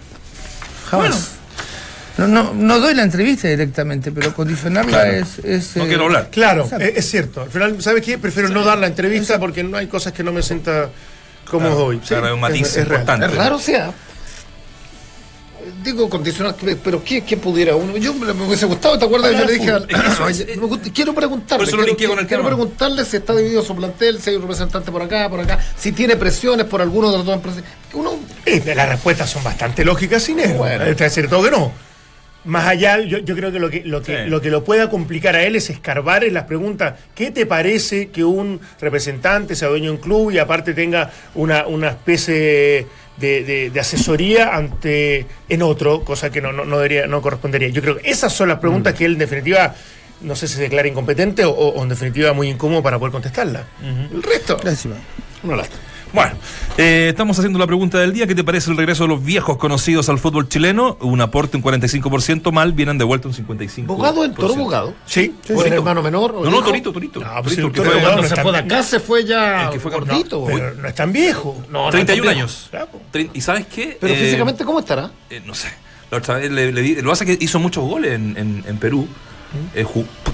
Jamás. 0.90 1.32
No, 2.18 2.28
no, 2.28 2.54
no 2.54 2.80
doy 2.80 2.94
la 2.96 3.04
entrevista 3.04 3.48
directamente, 3.50 4.10
pero 4.12 4.34
condicionarla 4.34 4.90
Claro. 5.04 5.12
es, 5.12 5.40
es, 5.44 5.76
No 5.76 5.84
eh, 5.84 5.88
quiero 5.88 6.06
hablar. 6.06 6.30
Claro, 6.32 6.64
Exacto. 6.64 6.86
es, 6.86 7.10
cierto. 7.10 7.42
Al 7.42 7.50
final, 7.50 7.82
¿sabes 7.82 8.04
qué? 8.04 8.18
Prefiero 8.18 8.48
no 8.50 8.64
dar 8.64 8.78
la 8.78 8.88
entrevista 8.88 9.38
porque 9.40 9.64
no 9.64 9.76
hay 9.78 9.88
cosas 9.88 10.14
que 10.14 10.24
no 10.24 10.32
me 10.32 10.42
sienta 10.42 10.90
cómodo 11.50 11.86
hoy. 11.88 11.98
Sí, 12.02 12.10
Claro, 12.10 12.28
hay 12.28 12.34
un 12.34 12.40
matiz 12.40 12.68
es- 12.68 12.78
importante. 12.84 13.26
Es 13.26 13.36
raro 13.36 13.60
sea. 13.60 13.92
Digo 15.86 16.10
condicional, 16.10 16.56
pero 16.84 17.04
¿qué, 17.04 17.22
qué 17.22 17.38
pudiera 17.38 17.76
uno? 17.76 17.96
Yo 17.98 18.14
me, 18.16 18.34
me 18.34 18.44
hubiese 18.48 18.66
gustado, 18.66 18.98
¿te 18.98 19.06
acuerdas? 19.06 19.32
Yo 19.34 19.46
le 19.46 19.54
dije 19.54 19.72
me 20.60 20.66
gusta- 20.66 20.90
quiero 20.92 21.14
preguntarle. 21.14 21.68
Quiero, 21.68 21.84
linkeé 21.84 22.08
con 22.08 22.18
el 22.20 22.26
quiero 22.28 22.44
preguntarle 22.44 23.06
si 23.06 23.18
está 23.18 23.36
dividido 23.36 23.62
su 23.62 23.76
plantel, 23.76 24.20
si 24.20 24.32
hay 24.32 24.36
un 24.38 24.42
representante 24.42 24.92
por 24.92 25.04
acá, 25.04 25.30
por 25.30 25.40
acá, 25.40 25.60
si 25.78 25.92
tiene 25.92 26.16
presiones 26.16 26.66
por 26.66 26.82
alguno 26.82 27.12
de 27.12 27.18
los 27.18 27.26
dos 27.28 27.36
empresas. 27.36 27.64
Uno, 27.94 28.14
Eh, 28.48 28.64
las 28.76 28.90
respuestas 28.90 29.30
son 29.30 29.44
bastante 29.44 29.86
lógicas 29.86 30.24
sin 30.24 30.40
él. 30.40 30.54
Bueno. 30.58 30.86
Es 30.86 30.98
decir, 30.98 31.30
todo 31.30 31.44
que 31.44 31.52
no. 31.52 31.72
Más 32.46 32.68
allá, 32.68 33.00
yo, 33.00 33.18
yo 33.20 33.36
creo 33.36 33.52
que 33.52 33.60
lo 33.60 33.70
que, 33.72 33.82
lo, 33.86 34.02
que 34.04 34.24
Sí. 34.26 34.30
lo 34.30 34.40
que 34.42 34.50
lo 34.52 34.64
pueda 34.64 34.90
complicar 34.90 35.36
a 35.36 35.44
él 35.44 35.56
es 35.56 35.70
escarbar 35.72 36.24
en 36.24 36.34
las 36.36 36.44
preguntas. 36.44 36.94
¿Qué 37.16 37.32
te 37.32 37.46
parece 37.48 38.10
que 38.10 38.24
un 38.24 38.60
representante 38.82 39.56
sea 39.56 39.68
dueño 39.70 39.86
de 39.86 39.98
un 39.98 39.98
club 39.98 40.32
y 40.32 40.38
aparte 40.40 40.74
tenga 40.76 41.12
una, 41.34 41.66
una 41.66 41.90
especie 41.90 42.86
de, 43.18 43.44
de- 43.44 43.70
de 43.70 43.80
asesoría 43.80 44.56
ante 44.56 45.26
en 45.50 45.62
otro, 45.62 46.04
cosa 46.04 46.30
que 46.32 46.42
no, 46.42 46.52
no, 46.52 46.66
no 46.66 46.78
debería, 46.78 47.08
no 47.08 47.22
correspondería? 47.22 47.70
Yo 47.70 47.82
creo 47.82 47.98
que 47.98 48.10
esas 48.10 48.34
son 48.34 48.50
las 48.50 48.60
preguntas 48.60 48.94
Mm. 48.94 48.98
que 48.98 49.06
él 49.06 49.14
en 49.14 49.20
definitiva, 49.20 49.76
no 50.22 50.36
sé 50.36 50.48
si 50.48 50.56
se 50.56 50.62
declara 50.62 50.88
incompetente 50.88 51.46
o, 51.46 51.52
o 51.52 51.84
en 51.84 51.90
definitiva 51.90 52.34
muy 52.34 52.50
incómodo 52.50 52.84
para 52.84 52.98
poder 53.00 53.12
contestarla. 53.12 53.64
el 54.12 54.22
resto, 54.24 54.58
Lástima. 54.64 54.96
una 55.44 55.56
lástima. 55.58 55.82
Bueno, 56.16 56.32
eh, 56.78 57.08
estamos 57.10 57.38
haciendo 57.38 57.60
la 57.60 57.68
pregunta 57.68 58.00
del 58.00 58.14
día. 58.14 58.26
¿Qué 58.26 58.34
te 58.36 58.44
parece 58.46 58.72
el 58.72 58.78
regreso 58.78 59.04
de 59.04 59.10
los 59.10 59.24
viejos 59.24 59.58
conocidos 59.58 60.08
al 60.08 60.18
fútbol 60.18 60.48
chileno? 60.48 60.98
Un 61.02 61.20
aporte 61.20 61.58
un 61.58 61.64
45%, 61.64 62.52
mal 62.54 62.72
vienen 62.72 62.98
de 62.98 63.04
vuelta 63.04 63.28
un 63.28 63.34
55%. 63.34 63.86
Bogado 63.86 64.24
en 64.24 64.34
Toro 64.34 64.56
Bogado. 64.56 64.94
Sí, 65.06 65.36
O 65.54 65.62
el 65.62 65.74
hermano 65.74 66.02
menor. 66.02 66.32
o 66.38 66.44
No, 66.46 66.50
no. 66.52 66.64
Torito, 66.64 66.94
Torito. 66.94 67.20
No, 67.20 67.28
pues 67.44 67.56
Torito, 67.58 67.68
el 67.68 67.74
que 67.74 67.78
Toro 67.80 67.92
fue- 67.92 68.00
Bogado 68.00 68.02
Cuando 68.16 68.22
no 68.22 68.28
se 68.28 68.34
está 68.34 68.42
fue 68.44 68.52
de 68.54 68.58
acá 68.60 68.84
se 68.84 69.00
fue 69.02 69.26
ya 69.26 69.64
El 69.66 69.70
que 69.72 69.80
fue 69.82 69.92
gordito. 69.92 70.44
pero 70.48 70.74
no 70.76 70.88
es 70.88 70.96
tan 70.96 71.12
viejo. 71.12 71.62
No, 71.70 71.84
no, 71.86 71.90
31 71.92 72.32
tampoco. 72.32 73.00
años. 73.20 73.30
¿Y 73.34 73.42
sabes 73.42 73.68
qué? 73.68 73.98
Pero 74.00 74.14
Eh, 74.14 74.18
físicamente, 74.18 74.64
¿cómo 74.64 74.80
estará? 74.80 75.12
eh, 75.30 75.42
no 75.46 75.54
sé. 75.54 75.68
La 76.12 76.20
otra 76.20 76.36
vez 76.36 76.50
le, 76.50 76.72
le 76.72 76.82
di- 76.82 76.96
lo 76.96 77.02
que 77.02 77.10
pasa 77.10 77.24
es 77.26 77.38
que 77.38 77.44
hizo 77.44 77.60
muchos 77.60 77.84
goles 77.84 78.14
en, 78.14 78.38
en- 78.38 78.64
en 78.66 78.78
Perú. 78.78 79.06
Eh, 79.74 79.86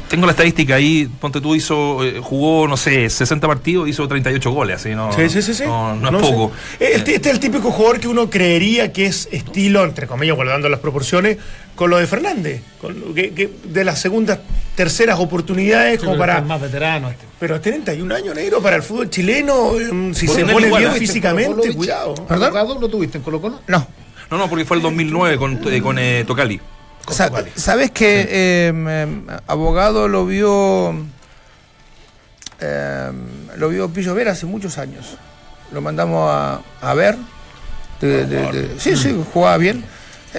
tengo 0.09 0.25
la 0.25 0.31
estadística 0.33 0.75
ahí, 0.75 1.09
ponte 1.19 1.39
tú, 1.39 1.55
hizo, 1.55 2.03
eh, 2.03 2.19
jugó, 2.21 2.67
no 2.67 2.75
sé, 2.75 3.09
60 3.09 3.47
partidos, 3.47 3.87
hizo 3.87 4.07
38 4.07 4.51
goles, 4.51 4.75
así, 4.77 4.89
¿no? 4.89 5.11
Sí, 5.13 5.29
sí, 5.29 5.41
sí, 5.41 5.53
sí. 5.53 5.63
No, 5.63 5.95
no 5.95 6.07
es 6.07 6.11
No, 6.11 6.19
poco. 6.19 6.51
sí. 6.77 6.77
Este, 6.85 7.15
este 7.15 7.29
es 7.29 7.35
el 7.35 7.39
típico 7.39 7.71
jugador 7.71 7.99
que 7.99 8.07
uno 8.09 8.29
creería 8.29 8.91
que 8.91 9.05
es 9.05 9.29
estilo, 9.31 9.85
entre 9.85 10.07
comillas, 10.07 10.35
guardando 10.35 10.67
las 10.67 10.81
proporciones, 10.81 11.37
con 11.75 11.89
lo 11.89 11.97
de 11.97 12.07
Fernández. 12.07 12.61
Con 12.81 12.99
lo 12.99 13.13
que, 13.13 13.31
que 13.33 13.49
de 13.63 13.83
las 13.85 13.99
segundas, 14.01 14.39
terceras 14.75 15.17
oportunidades, 15.19 15.99
como 15.99 16.17
para. 16.17 16.39
Es 16.39 16.45
más 16.45 16.59
veterano 16.61 17.09
este. 17.09 17.25
Pero 17.39 17.55
a 17.55 17.61
31 17.61 18.13
años, 18.13 18.35
negro, 18.35 18.61
para 18.61 18.75
el 18.75 18.83
fútbol 18.83 19.09
chileno, 19.09 19.79
em, 19.79 20.13
si 20.13 20.27
Por 20.27 20.35
se 20.35 20.45
pone 20.45 20.67
igual, 20.67 20.83
bien 20.83 20.95
¿eh? 20.95 20.99
físicamente, 20.99 21.73
cuidado. 21.73 22.15
¿Perdón? 22.27 22.55
¿Abogado 22.55 22.79
lo 22.81 22.89
tuviste 22.89 23.17
en 23.17 23.23
Colo 23.23 23.39
Colo? 23.41 23.61
No. 23.67 23.87
No, 24.29 24.37
no, 24.37 24.49
porque 24.49 24.63
fue 24.63 24.77
el 24.77 24.83
2009 24.83 25.37
con, 25.37 25.59
eh, 25.67 25.81
con 25.81 25.97
eh, 25.99 26.23
Tocali. 26.25 26.59
Sa- 27.09 27.31
¿Sabes 27.55 27.91
que 27.91 28.27
eh, 28.29 28.67
em, 28.69 29.25
abogado 29.47 30.07
lo 30.07 30.25
vio 30.25 30.91
em, 32.59 33.15
lo 33.57 33.69
vio 33.69 33.89
Pillo 33.89 34.13
Vera 34.15 34.31
hace 34.31 34.45
muchos 34.45 34.77
años? 34.77 35.17
Lo 35.71 35.81
mandamos 35.81 36.29
a, 36.29 36.61
a 36.81 36.93
ver. 36.93 37.17
De- 37.99 38.25
de- 38.25 38.51
de- 38.51 38.79
sí, 38.79 38.95
sí, 38.97 39.15
jugaba 39.33 39.57
bien. 39.57 39.83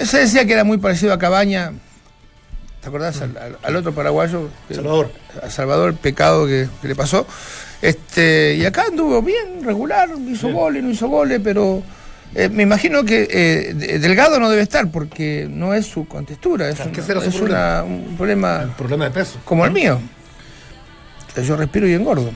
Se 0.05 0.19
decía 0.19 0.45
que 0.47 0.53
era 0.53 0.65
muy 0.65 0.79
parecido 0.79 1.13
a 1.13 1.19
Cabaña. 1.19 1.73
¿Te 2.81 2.89
acordás? 2.89 3.21
Al, 3.23 3.37
al- 3.37 3.59
al 3.63 3.77
otro 3.77 3.93
paraguayo. 3.93 4.49
Salvador. 4.71 5.13
A 5.43 5.49
Salvador, 5.51 5.91
el 5.91 5.95
pecado 5.97 6.47
que, 6.47 6.69
que 6.81 6.89
le 6.89 6.95
pasó. 6.97 7.27
Este, 7.81 8.57
y 8.57 8.65
acá 8.65 8.85
anduvo 8.89 9.23
bien, 9.23 9.65
regular, 9.65 10.09
hizo 10.29 10.51
goles, 10.53 10.83
no 10.83 10.91
hizo 10.91 11.09
goles, 11.09 11.41
pero 11.43 11.83
eh, 12.35 12.49
me 12.49 12.63
imagino 12.63 13.05
que 13.05 13.29
eh, 13.31 13.75
de- 13.75 13.99
Delgado 13.99 14.39
no 14.41 14.49
debe 14.51 14.63
estar 14.63 14.91
porque 14.91 15.47
no 15.51 15.75
es 15.75 15.87
su 15.87 16.07
contextura, 16.09 16.69
es, 16.69 16.77
Claro, 16.77 16.91
un, 16.91 16.97
¿qué 16.97 17.03
será 17.03 17.21
su 17.21 17.29
es 17.29 17.35
problema? 17.37 17.83
una- 17.83 17.83
un 17.85 18.17
problema 18.17 18.63
El 18.63 18.71
problema 18.71 19.05
de 19.07 19.11
peso. 19.11 19.39
como 19.45 19.65
el 19.65 19.71
mío. 19.73 20.01
Que 21.35 21.45
Yo 21.45 21.57
respiro 21.57 21.89
y 21.89 21.95
engordo. 21.95 22.31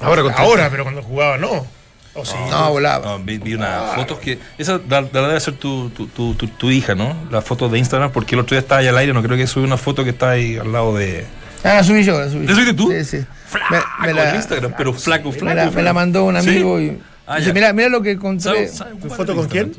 Ahora, 0.00 0.68
pero 0.70 0.84
cuando 0.84 1.02
jugaba, 1.02 1.36
no. 1.38 1.66
O 2.14 2.24
sí. 2.24 2.34
No, 2.50 2.70
volaba. 2.70 3.04
No, 3.04 3.18
vi, 3.24 3.36
vi 3.38 3.54
unas 3.54 3.94
fotos 3.94 4.18
que. 4.18 4.38
Esa 4.56 4.78
da- 4.78 5.02
da- 5.02 5.26
debe 5.28 5.38
ser 5.40 5.54
tu, 5.54 5.90
tu, 5.90 6.06
tu, 6.06 6.34
tu- 6.34 6.48
tu 6.48 6.70
hija, 6.70 6.94
¿no? 6.94 7.14
Las 7.30 7.44
fotos 7.44 7.70
de 7.70 7.78
Instagram, 7.78 8.10
porque 8.10 8.34
el 8.34 8.40
otro 8.40 8.54
día 8.54 8.60
estaba 8.60 8.80
ahí 8.80 8.86
al 8.88 8.96
aire, 8.96 9.12
no 9.12 9.22
creo 9.22 9.36
que 9.36 9.46
subí 9.46 9.64
una 9.64 9.76
foto 9.76 10.02
que 10.02 10.10
está 10.10 10.30
ahí 10.30 10.56
al 10.56 10.72
lado 10.72 10.96
de. 10.96 11.26
Ah, 11.62 11.74
la 11.74 11.84
subí 11.84 12.04
yo, 12.04 12.18
la 12.18 12.30
subí. 12.30 12.46
¿La 12.46 12.52
subiste 12.54 12.72
tú? 12.74 12.90
Sí, 12.90 13.04
sí. 13.04 13.24
Flaco 13.48 13.84
en 14.30 14.34
Instagram, 14.36 14.74
pero 14.78 14.92
flaco, 14.94 15.30
me 15.30 15.38
flaco. 15.38 15.56
la, 15.56 15.70
me 15.70 15.82
la 15.82 15.92
mandó 15.92 16.24
un 16.24 16.40
¿Sí? 16.40 16.48
amigo 16.48 16.80
y. 16.80 16.98
Ah, 17.26 17.36
dice, 17.36 17.48
ya. 17.48 17.54
mira, 17.54 17.72
mira 17.72 17.88
lo 17.88 18.02
que 18.02 18.12
encontré 18.12 18.42
¿Sabe- 18.44 18.68
sabe 18.68 18.90
¿Tu 18.92 18.96
ocupar 18.98 19.16
foto 19.16 19.34
con 19.36 19.48
quién? 19.48 19.72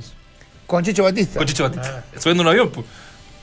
con 0.66 0.84
Checho 0.84 1.04
Batista. 1.04 1.38
Con 1.38 1.48
Chicho 1.48 1.64
Batista. 1.64 2.04
Subiendo 2.20 2.44
un 2.44 2.50
avión, 2.50 2.70
pues. 2.70 2.86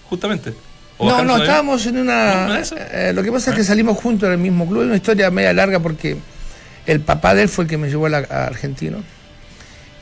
Justamente. 0.08 0.52
¿O 0.98 1.08
No, 1.08 1.24
no, 1.24 1.38
estábamos 1.38 1.84
en 1.86 1.94
¿No, 1.96 2.00
una. 2.02 2.46
no 2.48 2.56
eso? 2.56 2.76
eh, 2.78 3.12
lo 3.14 3.22
que 3.22 3.32
pasa 3.32 3.50
es 3.50 3.56
que 3.56 3.64
salimos 3.64 3.96
juntos 3.98 4.26
en 4.26 4.32
el 4.34 4.38
mismo 4.38 4.66
club. 4.68 4.82
Es 4.82 4.86
una 4.86 4.96
historia 4.96 5.30
media 5.30 5.52
larga 5.52 5.80
porque 5.80 6.16
el 6.86 7.00
papá 7.00 7.34
de 7.34 7.42
él 7.42 7.48
fue 7.48 7.64
el 7.64 7.70
que 7.70 7.78
me 7.78 7.88
llevó 7.88 8.06
a, 8.06 8.10
la- 8.10 8.26
a 8.30 8.46
Argentino. 8.46 8.98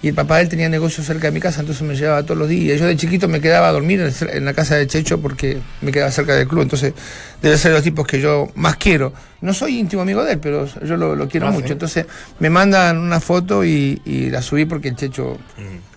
Y 0.03 0.09
el 0.09 0.15
papá 0.15 0.37
de 0.39 0.43
él 0.43 0.49
tenía 0.49 0.69
negocio 0.69 1.05
cerca 1.05 1.29
de 1.29 1.31
mi 1.33 1.39
casa, 1.39 1.61
entonces 1.61 1.87
me 1.87 1.95
llevaba 1.95 2.25
todos 2.25 2.37
los 2.37 2.49
días. 2.49 2.81
Yo 2.81 2.87
de 2.87 2.97
chiquito 2.97 3.29
me 3.29 3.41
quedaba 3.41 3.69
a 3.69 3.73
dormir 3.73 4.01
en, 4.33 4.45
la 4.45 4.53
casa 4.53 4.75
de 4.75 4.89
Checho 4.89 5.21
porque 5.21 5.59
me 5.81 5.93
quedaba 5.93 6.11
cerca 6.11 6.35
del 6.35 6.49
club. 6.49 6.63
Entonces, 6.63 6.93
debe 7.41 7.57
ser 7.57 7.71
de 7.71 7.77
los 7.79 7.85
tipos 7.85 8.05
que 8.05 8.21
yo 8.21 8.49
más 8.57 8.77
quiero. 8.77 9.13
No 9.43 9.55
soy 9.55 9.79
íntimo 9.79 10.03
amigo 10.03 10.25
de 10.25 10.33
él, 10.33 10.39
pero 10.41 10.67
yo 10.85 10.97
lo, 10.97 11.15
lo 11.15 11.29
quiero 11.29 11.47
Ah, 11.47 11.51
mucho. 11.53 11.69
sí. 11.69 11.73
Entonces, 11.75 12.07
me 12.41 12.51
mandan 12.51 12.99
una 12.99 13.21
foto 13.21 13.65
y, 13.65 14.03
y 14.05 14.29
la 14.31 14.43
subí 14.43 14.65
porque 14.65 14.89
el 14.89 14.97
Checho. 14.97 15.39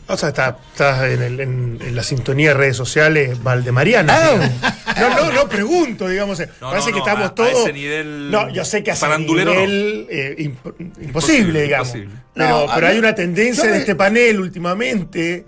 O 0.07 0.15
sea, 0.17 0.29
estás 0.29 0.55
está 0.71 1.09
en, 1.09 1.21
el- 1.21 1.39
en- 1.39 1.79
en 1.81 1.95
la 1.95 2.03
sintonía 2.03 2.49
de 2.49 2.53
redes 2.53 2.77
sociales 2.77 3.41
valdemariana. 3.41 4.15
Ah. 4.15 4.75
No, 4.99 5.09
no, 5.09 5.31
no, 5.33 5.49
pregunto, 5.49 6.07
digamos. 6.07 6.39
No, 6.61 6.69
Parece 6.69 6.91
no, 6.91 6.93
que 6.95 6.99
no, 6.99 7.05
estamos 7.07 7.23
a- 7.23 7.27
a 7.27 7.35
todos. 7.35 7.61
ese 7.63 7.73
nivel 7.73 8.29
No, 8.31 8.49
yo 8.49 8.63
sé 8.63 8.83
que 8.83 8.91
a 8.91 8.93
ese 8.93 9.17
nivel 9.17 10.07
eh, 10.09 10.35
imp- 10.39 10.75
imposible, 10.79 11.03
Imposible, 11.05 11.61
digamos. 11.63 11.87
imposible. 11.89 12.15
Pero, 12.33 12.67
pero 12.73 12.87
mí- 12.87 12.93
hay 12.93 12.99
una 12.99 13.15
tendencia 13.15 13.65
de 13.71 13.77
este 13.79 13.95
panel 13.95 14.39
últimamente 14.39 15.45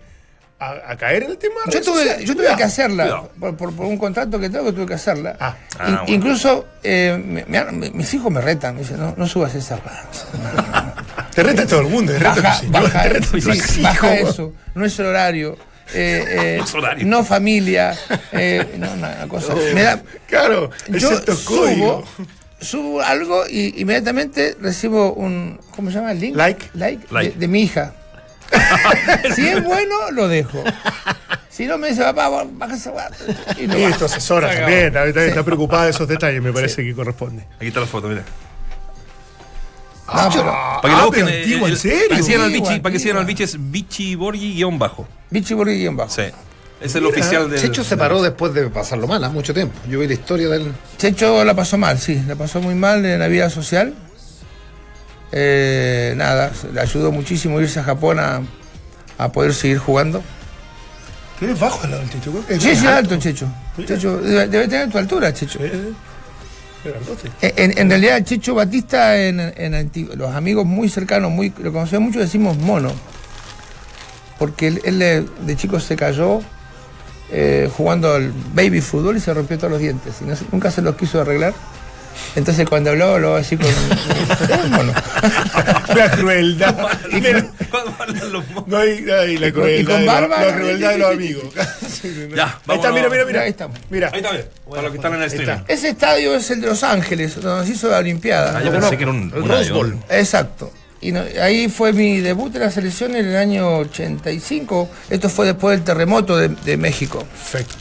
a, 0.59 0.91
a 0.91 0.97
caer 0.97 1.23
en 1.23 1.31
el 1.31 1.37
tema. 1.37 1.55
de 1.65 1.71
Yo 1.73 1.81
tuve, 1.81 2.25
yo 2.25 2.35
tuve 2.35 2.55
que 2.55 2.63
hacerla, 2.63 3.23
por, 3.39 3.55
por- 3.55 3.75
por 3.75 3.85
un 3.85 3.97
contrato 3.97 4.39
que 4.39 4.49
tengo 4.49 4.65
que 4.65 4.71
tuve 4.73 4.85
que 4.87 4.93
hacerla. 4.95 5.35
Ah. 5.39 5.55
Ah, 5.77 5.87
In- 5.87 5.95
bueno. 5.95 6.03
Incluso 6.07 6.65
eh, 6.83 7.17
me- 7.47 7.91
mis 7.91 8.13
hijos 8.13 8.31
me 8.31 8.41
retan, 8.41 8.73
me 8.75 8.81
dicen, 8.81 8.97
no, 8.99 9.13
no 9.15 9.27
subas 9.27 9.53
esa. 9.55 9.79
Te 11.35 11.43
reta 11.43 11.67
todo 11.67 11.81
el 11.81 11.87
mundo, 11.87 12.11
te 12.13 12.17
reta 12.19 12.33
tu 12.35 12.41
Baja, 12.41 12.61
baja, 12.69 13.03
te 13.03 13.09
reta 13.09 13.27
tu 13.29 13.41
sí, 13.41 13.81
baja 13.83 14.15
eso, 14.15 14.53
no 14.73 14.85
es 14.85 14.97
el 14.97 15.05
horario. 15.05 15.55
eh, 15.93 16.25
eh, 16.27 16.55
No 16.59 16.63
es 16.65 16.73
horario. 16.73 17.05
no 17.07 17.23
familia, 17.23 17.95
eh, 18.31 18.75
no, 18.79 18.91
una 18.93 19.27
cosa. 19.27 19.53
Me 19.75 19.83
da, 19.83 20.01
Claro, 20.27 20.71
es 20.91 20.99
yo 20.99 21.11
subo, 21.35 22.03
subo 22.59 23.01
algo 23.03 23.43
y 23.47 23.79
inmediatamente 23.81 24.57
recibo 24.59 25.13
un, 25.13 25.59
¿cómo 25.75 25.91
se 25.91 25.97
llama? 25.97 26.11
¿El 26.13 26.21
link? 26.21 26.35
Like. 26.35 26.69
Like, 26.73 27.05
Like. 27.11 27.31
De, 27.33 27.39
de 27.41 27.47
mi 27.47 27.61
hija. 27.61 27.93
si 29.35 29.47
es 29.47 29.63
bueno, 29.63 30.11
lo 30.11 30.27
dejo. 30.27 30.63
Si 31.49 31.65
no, 31.65 31.77
me 31.77 31.89
dice, 31.89 32.03
papá, 32.03 32.29
baja 32.29 32.75
esa. 32.75 32.91
Y 33.57 33.67
lo 33.67 33.89
Y 33.89 33.93
tu 33.93 34.05
asesora 34.05 34.53
también, 34.53 34.95
está, 34.95 35.43
preocupada 35.43 35.85
de 35.85 35.89
esos 35.91 36.07
detalles, 36.07 36.41
me 36.41 36.53
parece 36.53 36.83
que 36.83 36.93
corresponde. 36.93 37.43
Aquí 37.57 37.67
está 37.67 37.79
la 37.79 37.87
foto, 37.87 38.07
mira. 38.07 38.23
Ah, 40.07 40.29
para 40.29 40.81
que 40.81 40.87
lo 40.87 40.97
ah, 40.97 41.05
busquen. 41.05 41.27
Antiguo, 41.27 41.67
¿en 41.67 41.77
serio? 41.77 42.07
Para 42.09 42.17
que 42.17 42.23
sigan 42.23 42.41
al 42.41 42.51
bichi, 42.51 42.79
para 42.79 42.93
que 42.93 42.99
sigan 42.99 43.17
al 43.17 43.25
bichi 43.25 43.43
es 43.43 43.57
bichi 43.59 44.15
borgi 44.15 44.53
guion 44.53 44.79
bajo. 44.79 45.07
Bichi 45.29 45.53
borgi 45.53 45.79
guion 45.79 45.97
bajo. 45.97 46.11
Sí. 46.11 46.23
Es 46.79 46.95
el 46.95 47.05
oficial 47.05 47.49
del. 47.49 47.59
Checho 47.59 47.83
se 47.83 47.97
paró 47.97 48.21
después 48.21 48.53
de 48.53 48.69
pasarlo 48.69 49.07
mal, 49.07 49.23
¿eh? 49.23 49.29
mucho 49.29 49.53
tiempo. 49.53 49.73
Yo 49.89 49.99
vi 49.99 50.07
la 50.07 50.13
historia 50.13 50.47
del. 50.47 50.71
Checho 50.97 51.43
la 51.43 51.55
pasó 51.55 51.77
mal, 51.77 51.97
sí, 51.97 52.21
la 52.27 52.35
pasó 52.35 52.61
muy 52.61 52.75
mal 52.75 53.03
en 53.05 53.19
la 53.19 53.27
vida 53.27 53.49
social. 53.49 53.93
Eh, 55.31 56.13
nada, 56.15 56.51
le 56.73 56.79
ayudó 56.79 57.11
muchísimo 57.11 57.59
irse 57.59 57.79
a 57.79 57.83
Japón 57.83 58.19
a, 58.19 58.41
a 59.17 59.31
poder 59.31 59.53
seguir 59.53 59.77
jugando. 59.77 60.23
¿Qué 61.39 61.51
es 61.51 61.59
bajo 61.59 61.85
el 61.85 62.09
Checho? 62.09 62.43
Sí, 62.59 62.75
sí, 62.75 62.87
alto, 62.87 63.17
Checho. 63.17 63.47
Checho 63.85 64.17
debe, 64.17 64.67
tener 64.67 64.89
tu 64.89 64.97
altura, 64.97 65.33
Checho. 65.33 65.59
En, 67.41 67.77
en, 67.77 67.89
realidad, 67.89 68.23
Checho 68.23 68.55
Batista, 68.55 69.17
en, 69.21 69.39
en, 69.39 69.91
los 70.15 70.33
amigos 70.33 70.65
muy 70.65 70.89
cercanos, 70.89 71.29
muy 71.31 71.53
lo 71.59 71.71
conocemos 71.71 72.07
mucho, 72.07 72.19
decimos 72.19 72.57
mono. 72.57 72.91
Porque 74.39 74.67
él, 74.67 74.81
él 74.85 75.29
de 75.41 75.55
chico 75.55 75.79
se 75.79 75.95
cayó 75.95 76.39
eh, 77.29 77.69
jugando 77.75 78.13
al 78.13 78.31
baby 78.53 78.79
fútbol 78.81 79.17
y 79.17 79.19
se 79.19 79.33
rompió 79.33 79.57
todos 79.57 79.71
los 79.71 79.81
dientes. 79.81 80.15
Y 80.21 80.25
nunca 80.51 80.71
se 80.71 80.81
los 80.81 80.95
quiso 80.95 81.21
arreglar. 81.21 81.53
Entonces 82.35 82.67
cuando 82.67 82.91
habló, 82.91 83.15
habló 83.15 83.35
así 83.35 83.57
con. 83.57 83.67
bueno. 84.71 84.93
la 85.95 86.11
crueldad. 86.11 86.89
Y 87.11 87.21
no 88.67 88.77
hay, 88.77 89.37
la 89.37 89.51
crueldad. 89.51 89.79
Y 89.79 89.83
con 89.85 90.05
barba. 90.05 90.45
La, 90.45 90.55
crueldad 90.55 90.91
de 90.91 90.97
los 90.97 91.11
amigos. 91.11 91.43
ya, 92.35 92.59
ahí 92.67 92.75
está, 92.75 92.91
mira, 92.91 93.09
mira, 93.09 93.25
mira. 93.25 93.41
Ahí 93.41 93.49
estamos. 93.49 93.77
Mira. 93.89 94.09
Ahí 94.13 94.19
está 94.19 94.31
bien. 94.31 94.45
Para 94.69 94.81
los 94.83 94.91
que 94.91 94.97
están 94.97 95.13
en 95.15 95.21
el 95.23 95.29
stream. 95.29 95.63
Ese 95.67 95.89
estadio 95.89 96.35
es 96.35 96.51
el 96.51 96.61
de 96.61 96.67
Los 96.67 96.83
Ángeles, 96.83 97.41
donde 97.41 97.65
se 97.65 97.73
hizo 97.73 97.89
la 97.89 97.97
Olimpiada. 97.97 98.57
Ah, 98.57 98.63
yo 98.63 98.71
pensé 98.71 98.97
que 98.97 99.03
era 99.03 99.11
un, 99.11 99.33
un 99.33 100.03
Exacto. 100.09 100.71
Y 100.99 101.15
ahí 101.15 101.69
fue 101.69 101.93
mi 101.93 102.21
debut 102.21 102.53
en 102.55 102.61
la 102.61 102.71
selección 102.71 103.15
en 103.15 103.27
el 103.27 103.35
año 103.35 103.77
85. 103.77 104.89
Esto 105.09 105.29
fue 105.29 105.45
después 105.45 105.77
del 105.77 105.85
terremoto 105.85 106.35
de, 106.35 106.49
de 106.49 106.77
México. 106.77 107.19
Perfecto. 107.19 107.75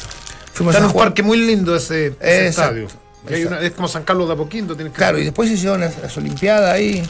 Fuimos 0.52 0.74
Está 0.74 0.86
en 0.86 0.90
un 0.90 0.96
parque 0.96 1.22
muy 1.22 1.38
lindo 1.38 1.76
ese, 1.76 2.14
estadio. 2.20 2.88
Es 3.28 3.72
como 3.72 3.88
San 3.88 4.04
Carlos 4.04 4.28
de 4.28 4.34
Apoquindo. 4.34 4.74
Tienes 4.74 4.94
claro, 4.94 5.18
y 5.18 5.24
después 5.24 5.48
se 5.48 5.54
hicieron 5.54 5.80
las, 5.80 6.16
Olimpiadas 6.16 6.72
ahí 6.72 7.02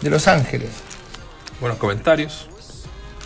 de 0.00 0.10
Los 0.10 0.28
Ángeles. 0.28 0.70
Buenos 1.60 1.78
comentarios. 1.78 2.48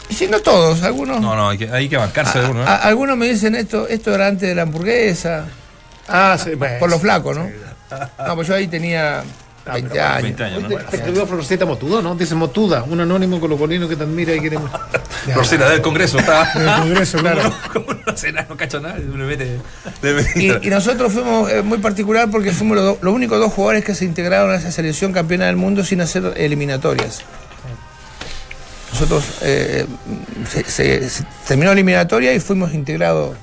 Y 0.08 0.14
si 0.14 0.26
no 0.26 0.40
todos, 0.40 0.82
algunos. 0.82 1.20
No, 1.20 1.34
no, 1.34 1.48
hay 1.48 1.58
que, 1.58 1.70
hay 1.70 1.88
que 1.88 1.96
bancarse 1.96 2.40
de 2.40 2.48
uno. 2.48 2.62
¿eh? 2.62 2.66
algunos 2.66 3.16
me 3.16 3.26
dicen 3.26 3.54
esto, 3.54 3.88
esto 3.88 4.14
era 4.14 4.26
antes 4.26 4.48
de 4.48 4.54
la 4.54 4.62
hamburguesa. 4.62 5.46
Ah, 6.08 6.36
sí, 6.42 6.52
Por 6.78 6.90
lo 6.90 6.98
flaco, 6.98 7.32
¿no? 7.32 7.48
No, 8.26 8.34
pues 8.34 8.48
yo 8.48 8.54
ahí 8.54 8.66
tenía 8.66 9.22
20 9.72 10.00
años. 10.00 10.22
20 10.22 10.44
años 10.44 10.62
¿no? 10.62 10.68
Te 10.68 10.96
escribió 10.96 11.26
Florcita 11.26 11.64
Motudo, 11.64 12.02
¿no? 12.02 12.14
Dice 12.14 12.34
Motuda, 12.34 12.82
un 12.84 13.00
anónimo 13.00 13.40
colocolino 13.40 13.88
que 13.88 13.96
te 13.96 14.02
admira 14.02 14.34
y 14.34 14.40
queremos. 14.40 14.70
Florcita 15.32 15.70
del 15.70 15.80
Congreso, 15.80 16.18
está. 16.18 16.52
Del 16.58 16.74
Congreso, 16.82 17.18
claro. 17.18 17.54
Como 17.72 17.86
no 17.94 18.16
sé, 18.16 18.32
no 18.32 18.56
cacho 18.56 18.80
nada. 18.80 18.98
Y, 20.36 20.66
y, 20.66 20.70
nosotros 20.70 21.12
fuimos 21.12 21.50
eh, 21.50 21.62
muy 21.62 21.78
particular 21.78 22.30
porque 22.30 22.52
fuimos 22.52 22.76
los, 22.76 23.02
los 23.02 23.14
únicos 23.14 23.38
dos 23.38 23.52
jugadores 23.52 23.84
que 23.84 23.94
se 23.94 24.04
integraron 24.04 24.50
a 24.50 24.56
esa 24.56 24.70
selección 24.70 25.12
campeona 25.12 25.46
del 25.46 25.56
mundo 25.56 25.82
sin 25.82 26.00
hacer 26.02 26.34
eliminatorias. 26.36 27.22
Nosotros 28.92 29.24
eh, 29.42 29.86
se, 30.48 30.64
se, 30.64 31.24
terminó 31.48 31.70
la 31.70 31.72
eliminatoria 31.72 32.32
y 32.34 32.38
fuimos 32.38 32.74
integrados. 32.74 33.36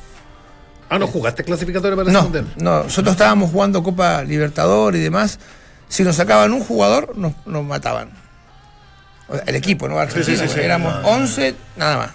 Ah, 0.90 1.00
¿no 1.00 1.08
jugaste 1.08 1.44
clasificatoria 1.44 1.96
para 1.96 2.08
el 2.10 2.14
no, 2.14 2.30
No, 2.58 2.84
nosotros 2.84 3.14
estábamos 3.14 3.50
jugando 3.52 3.82
Copa 3.82 4.24
Libertador 4.24 4.96
y 4.96 5.00
demás 5.00 5.40
si 5.91 6.04
nos 6.04 6.15
sacaban 6.15 6.54
un 6.54 6.63
jugador, 6.63 7.17
nos, 7.17 7.34
nos 7.45 7.65
mataban. 7.65 8.10
El 9.45 9.56
equipo, 9.56 9.89
¿no? 9.89 10.01
Éramos 10.01 10.95
11, 11.04 11.56
nada 11.75 11.97
más. 11.97 12.10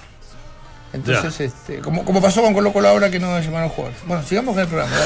Entonces, 0.94 1.40
este, 1.40 1.80
como, 1.80 2.02
como 2.04 2.22
pasó 2.22 2.40
con 2.40 2.54
Colo 2.54 2.72
Colo 2.72 2.88
ahora 2.88 3.10
que 3.10 3.18
no 3.18 3.38
llamaron 3.38 3.68
jugadores. 3.68 3.98
Bueno, 4.06 4.22
sigamos 4.22 4.54
con 4.54 4.62
el 4.62 4.68
programa. 4.68 4.96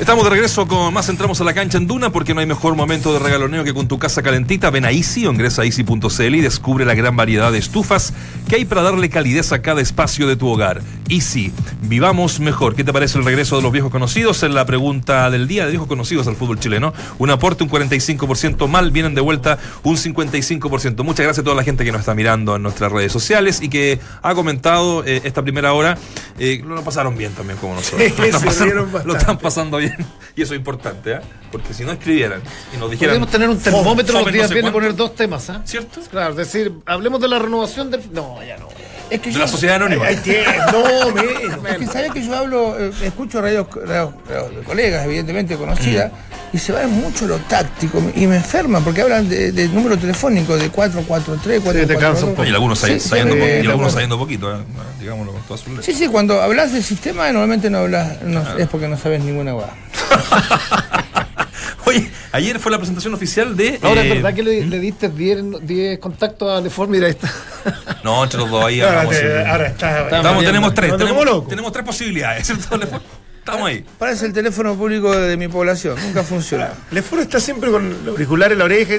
Estamos 0.00 0.24
de 0.24 0.30
regreso 0.30 0.66
con 0.66 0.94
más 0.94 1.10
entramos 1.10 1.42
a 1.42 1.44
la 1.44 1.52
cancha 1.52 1.76
en 1.76 1.86
Duna 1.86 2.08
porque 2.08 2.32
no 2.32 2.40
hay 2.40 2.46
mejor 2.46 2.74
momento 2.74 3.12
de 3.12 3.18
regaloneo 3.18 3.64
que 3.64 3.74
con 3.74 3.86
tu 3.86 3.98
casa 3.98 4.22
calentita. 4.22 4.70
Ven 4.70 4.86
a 4.86 4.92
Easy 4.92 5.26
o 5.26 5.30
ingresa 5.30 5.60
a 5.60 5.66
Easy.cl 5.66 6.34
y 6.34 6.40
descubre 6.40 6.86
la 6.86 6.94
gran 6.94 7.16
variedad 7.16 7.52
de 7.52 7.58
estufas 7.58 8.14
que 8.48 8.56
hay 8.56 8.64
para 8.64 8.80
darle 8.80 9.10
calidez 9.10 9.52
a 9.52 9.60
cada 9.60 9.82
espacio 9.82 10.26
de 10.26 10.36
tu 10.36 10.48
hogar. 10.48 10.80
Easy, 11.10 11.52
vivamos 11.82 12.40
mejor. 12.40 12.74
¿Qué 12.74 12.82
te 12.82 12.94
parece 12.94 13.18
el 13.18 13.26
regreso 13.26 13.56
de 13.56 13.62
los 13.62 13.72
viejos 13.72 13.90
conocidos? 13.90 14.42
En 14.42 14.54
la 14.54 14.64
pregunta 14.64 15.28
del 15.28 15.46
día 15.46 15.64
de 15.64 15.70
viejos 15.72 15.86
conocidos 15.86 16.26
al 16.28 16.36
fútbol 16.36 16.58
chileno. 16.58 16.94
Un 17.18 17.28
aporte, 17.28 17.62
un 17.62 17.68
45% 17.68 18.68
mal, 18.68 18.92
vienen 18.92 19.14
de 19.14 19.20
vuelta 19.20 19.58
un 19.82 19.96
55%. 19.96 21.02
Muchas 21.02 21.24
gracias 21.24 21.40
a 21.40 21.44
toda 21.44 21.56
la 21.56 21.62
gente 21.62 21.84
que 21.84 21.92
nos 21.92 22.00
está 22.00 22.14
mirando 22.14 22.56
en 22.56 22.62
nuestras 22.62 22.90
redes 22.90 23.12
sociales 23.12 23.60
y 23.60 23.68
que 23.68 24.00
ha 24.22 24.34
comentado 24.34 25.04
eh, 25.04 25.20
esta 25.24 25.42
primera 25.42 25.74
hora. 25.74 25.98
Eh, 26.38 26.62
lo 26.66 26.82
pasaron 26.82 27.18
bien 27.18 27.32
también 27.32 27.58
como 27.58 27.74
nosotros. 27.74 28.00
lo 29.04 29.14
están 29.14 29.36
pasando 29.36 29.76
bien. 29.76 29.89
y 30.36 30.42
eso 30.42 30.54
es 30.54 30.58
importante, 30.58 31.12
¿eh? 31.12 31.20
Porque 31.50 31.74
si 31.74 31.84
no 31.84 31.92
escribieran 31.92 32.42
y 32.74 32.78
nos 32.78 32.90
dijeran. 32.90 33.14
Podemos 33.14 33.30
tener 33.30 33.48
un 33.48 33.58
termómetro 33.58 34.20
los 34.20 34.32
días 34.32 34.50
no 34.62 34.72
poner 34.72 34.94
dos 34.94 35.14
temas, 35.14 35.48
¿eh? 35.48 35.54
¿Cierto? 35.64 36.00
Claro, 36.10 36.34
decir, 36.34 36.72
hablemos 36.86 37.20
de 37.20 37.28
la 37.28 37.38
renovación 37.38 37.90
del. 37.90 38.12
No, 38.12 38.42
ya 38.44 38.56
no. 38.58 38.68
Es 39.10 39.20
que 39.20 39.30
de 39.30 39.38
la 39.38 39.48
sociedad 39.48 39.76
anónima. 39.76 40.04
no, 40.72 41.10
me, 41.62 41.70
es 41.70 41.76
que 41.78 41.86
sabes 41.86 42.12
que 42.12 42.24
yo 42.24 42.36
hablo, 42.36 42.78
eh, 42.78 42.92
escucho 43.02 43.42
radios, 43.42 43.66
de 43.74 44.62
colegas, 44.64 45.04
evidentemente 45.04 45.56
conocidas, 45.56 46.12
y 46.52 46.58
se 46.58 46.72
va 46.72 46.86
mucho 46.86 47.26
lo 47.26 47.36
táctico 47.38 48.02
y 48.14 48.26
me 48.26 48.36
enferman 48.36 48.82
porque 48.82 49.02
hablan 49.02 49.28
de, 49.28 49.68
número 49.68 49.96
telefónico 49.96 50.56
de 50.56 50.68
443, 50.70 51.60
443. 51.60 52.48
Y 52.48 52.54
algunos 52.54 52.78
saliendo, 52.78 53.36
y 53.36 53.66
algunos 53.66 53.92
saliendo 53.92 54.18
poquito, 54.18 54.52
¿eh? 54.52 54.58
digámoslo 55.00 55.32
con 55.32 55.42
todas 55.42 55.60
sus 55.60 55.68
letras. 55.70 55.86
Sí, 55.86 55.94
sí, 55.94 56.08
cuando 56.08 56.40
hablas 56.40 56.72
del 56.72 56.82
sistema 56.82 57.30
normalmente 57.32 57.68
no 57.68 57.78
hablas, 57.78 58.18
es 58.58 58.68
porque 58.68 58.88
no 58.88 58.96
sabes 58.96 59.22
ninguna 59.22 59.52
guada. 59.52 59.74
Oye, 61.86 62.10
ayer 62.32 62.58
fue 62.58 62.72
la 62.72 62.78
presentación 62.78 63.14
oficial 63.14 63.56
de. 63.56 63.78
Ahora, 63.82 64.02
¿es 64.02 64.10
eh, 64.10 64.14
verdad 64.14 64.34
que 64.34 64.42
le, 64.42 64.64
¿Mm? 64.64 64.80
diste 64.80 65.08
10 65.08 65.98
contactos 65.98 66.50
a 66.50 66.60
Lefort? 66.60 66.90
Mira, 66.90 67.08
está. 67.08 67.32
No, 68.04 68.22
entre 68.22 68.40
los 68.40 68.50
dos 68.50 68.64
ahí. 68.64 68.80
Ahora, 68.80 69.02
ahora 69.02 69.66
está. 69.66 70.02
Estamos, 70.04 70.44
tenemos 70.44 70.74
tres. 70.74 70.96
Tenemos, 70.96 71.48
tenemos, 71.48 71.72
tres 71.72 71.84
posibilidades, 71.84 72.46
¿cierto, 72.68 72.78
Estamos 73.38 73.68
ahí. 73.68 73.84
Parece 73.98 74.26
el 74.26 74.32
teléfono 74.32 74.76
público 74.76 75.16
de 75.16 75.36
mi 75.36 75.48
población, 75.48 75.98
nunca 76.02 76.22
funciona. 76.22 76.72
Lefort 76.90 77.22
está 77.22 77.40
siempre 77.40 77.70
con 77.70 77.86
el 77.86 78.08
auricular 78.08 78.52
en 78.52 78.58
la 78.58 78.64
oreja. 78.66 78.94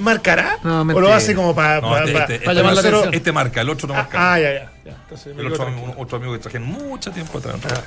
¿Marcará? 0.00 0.58
No, 0.62 0.82
¿O 0.82 1.00
lo 1.00 1.12
hace 1.12 1.34
como 1.34 1.54
para 1.54 1.80
no, 1.80 1.98
este, 1.98 2.18
este, 2.18 2.34
este, 2.36 2.54
llamar 2.54 2.74
la 2.74 2.80
atención? 2.80 3.14
Este 3.14 3.32
marca, 3.32 3.60
el 3.60 3.68
otro 3.68 3.88
no 3.88 3.94
marca. 3.94 4.34
Ah, 4.34 4.38
ya, 4.38 4.52
ya 4.52 4.73
el 4.84 5.46
otro, 5.46 6.16
amigo, 6.16 6.32
que 6.32 6.38
traje 6.38 6.58
mucho 6.58 7.10
tiempo 7.10 7.38
atrás. 7.38 7.56
Ah, 7.64 7.82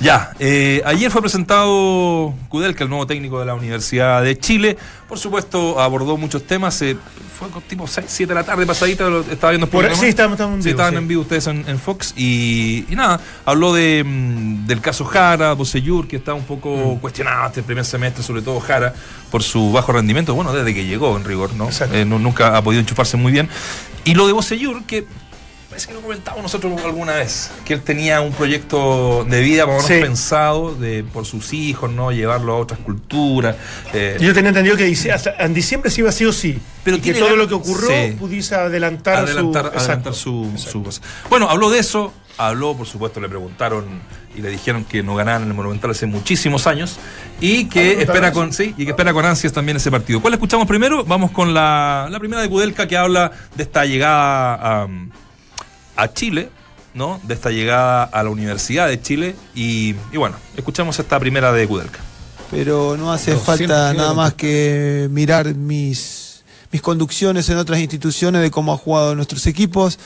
ya, 0.00 0.32
eh, 0.38 0.80
ayer 0.84 1.10
fue 1.10 1.20
presentado 1.20 2.34
Kudelka, 2.48 2.84
el 2.84 2.90
nuevo 2.90 3.06
técnico 3.06 3.40
de 3.40 3.46
la 3.46 3.54
Universidad 3.54 4.22
de 4.22 4.38
Chile. 4.38 4.76
Por 5.08 5.18
supuesto, 5.18 5.80
abordó 5.80 6.16
muchos 6.16 6.44
temas. 6.44 6.80
Eh, 6.82 6.96
fue 7.36 7.48
tipo 7.62 7.86
6, 7.86 8.06
7 8.08 8.28
de 8.32 8.34
la 8.34 8.44
tarde 8.44 8.64
pasadita, 8.64 9.08
lo 9.08 9.20
estaba 9.20 9.50
viendo 9.50 9.68
por 9.68 9.84
Sí, 9.94 10.08
en 10.08 10.16
vivo, 10.60 10.64
estaban 10.64 10.96
en 10.96 11.08
vivo 11.08 11.22
ustedes 11.22 11.46
en, 11.48 11.78
Fox. 11.78 12.14
Y, 12.16 12.86
nada, 12.90 13.20
habló 13.44 13.72
de, 13.74 14.04
mm, 14.04 14.66
del 14.66 14.80
caso 14.80 15.04
Jara, 15.04 15.52
Boseyur, 15.52 16.06
que 16.06 16.16
está 16.16 16.32
un 16.32 16.44
poco 16.44 16.94
mm. 16.96 16.98
cuestionado 16.98 17.48
este 17.48 17.62
primer 17.62 17.84
semestre, 17.84 18.22
sobre 18.22 18.42
todo 18.42 18.60
Jara, 18.60 18.94
por 19.30 19.42
su 19.42 19.72
bajo 19.72 19.92
rendimiento. 19.92 20.34
Bueno, 20.34 20.52
desde 20.52 20.72
que 20.74 20.84
llegó 20.84 21.16
en 21.16 21.24
rigor, 21.24 21.54
¿no? 21.54 21.68
Eh, 21.92 22.04
nunca 22.04 22.56
ha 22.56 22.62
podido 22.62 22.80
enchufarse 22.80 23.16
muy 23.16 23.32
bien. 23.32 23.48
Y 24.04 24.14
lo 24.14 24.26
de 24.28 24.32
Boseyur, 24.32 24.84
que 24.84 25.04
parece 25.76 25.88
que 25.88 25.94
lo 25.94 26.00
comentamos 26.00 26.42
nosotros 26.42 26.72
alguna 26.82 27.12
vez, 27.16 27.50
que 27.66 27.74
él 27.74 27.82
tenía 27.82 28.22
un 28.22 28.32
proyecto 28.32 29.26
de 29.28 29.42
vida 29.42 29.66
más 29.66 29.84
pensado 29.84 30.74
de, 30.74 31.04
por 31.04 31.26
sus 31.26 31.52
hijos, 31.52 31.90
¿no? 31.90 32.12
Llevarlo 32.12 32.54
a 32.54 32.56
otras 32.56 32.80
culturas. 32.80 33.56
Eh. 33.92 34.16
Yo 34.18 34.32
tenía 34.32 34.48
entendido 34.48 34.74
que 34.74 34.86
en 34.86 35.52
diciembre 35.52 35.90
se 35.90 36.00
iba 36.00 36.10
sí 36.12 36.24
o 36.24 36.32
sí. 36.32 36.58
Pero 36.82 36.98
que 36.98 37.12
todo 37.12 37.36
lo 37.36 37.46
que 37.46 37.52
ocurrió 37.52 37.90
pudiese 38.18 38.54
adelantar, 38.54 39.16
adelantar, 39.18 39.72
su, 39.72 39.78
adelantar 39.78 40.14
su, 40.14 40.82
cosa. 40.82 41.02
Bueno, 41.28 41.50
habló 41.50 41.68
de 41.68 41.80
eso, 41.80 42.10
habló, 42.38 42.74
por 42.74 42.86
supuesto, 42.86 43.20
le 43.20 43.28
preguntaron 43.28 43.84
y 44.34 44.40
le 44.40 44.48
dijeron 44.48 44.84
que 44.84 45.02
no 45.02 45.14
ganaron 45.14 45.42
en 45.42 45.48
el 45.48 45.54
Monumental 45.54 45.90
hace 45.90 46.06
muchísimos 46.06 46.66
años 46.66 46.96
y 47.38 47.66
que 47.68 48.00
espera 48.00 48.32
con 48.32 48.54
sí, 48.54 48.74
y 48.78 48.84
que 48.84 48.92
espera 48.92 49.12
con 49.12 49.26
ansias 49.26 49.52
también 49.52 49.76
ese 49.76 49.90
partido. 49.90 50.22
¿Cuál 50.22 50.32
escuchamos 50.32 50.66
primero? 50.66 51.04
Vamos 51.04 51.32
con 51.32 51.52
la, 51.52 52.08
la 52.10 52.18
primera 52.18 52.40
de 52.40 52.48
Kudelka 52.48 52.88
que 52.88 52.96
habla 52.96 53.30
de 53.54 53.62
esta 53.62 53.84
llegada 53.84 54.54
a 54.84 54.88
a 55.96 56.12
Chile, 56.12 56.50
¿no? 56.94 57.20
De 57.24 57.34
esta 57.34 57.50
llegada 57.50 58.04
a 58.04 58.22
la 58.22 58.30
Universidad 58.30 58.88
de 58.88 59.00
Chile. 59.00 59.36
Y, 59.54 59.92
bueno, 60.14 60.36
escuchamos 60.56 60.98
esta 60.98 61.18
primera 61.18 61.52
de 61.52 61.66
Kudelka. 61.66 62.00
Pero 62.50 62.96
no 62.96 63.12
hace 63.12 63.36
falta 63.36 63.92
nada 63.92 64.14
más 64.14 64.34
que 64.34 65.08
mirar 65.10 65.54
mis, 65.54 66.44
mis 66.70 66.80
conducciones 66.80 67.48
en 67.48 67.58
otras 67.58 67.80
instituciones 67.80 68.40
de 68.40 68.50
cómo 68.50 68.72
han 68.72 68.78
jugado 68.78 69.14
nuestros 69.14 69.46
equipos 69.46 69.98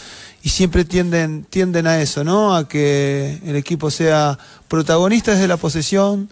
y 0.43 0.49
siempre 0.49 0.85
tienden, 0.85 1.45
tienden 1.45 1.87
a 1.87 2.01
eso, 2.01 2.25
¿no? 2.25 2.57
A 2.57 2.67
que 2.67 3.39
el 3.45 3.57
equipo 3.57 3.91
sea 3.91 4.39
protagonista 4.69 5.33
desde 5.33 5.49
la 5.49 5.59
posesión, 5.59 6.31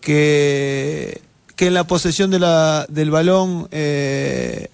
que, 0.00 1.20
que 1.56 1.66
en 1.66 1.74
la 1.74 1.84
posesión 1.84 2.30
de 2.30 2.38
la, 2.38 2.86
del 2.88 3.10
balón 3.10 3.68
eh, 3.72 4.68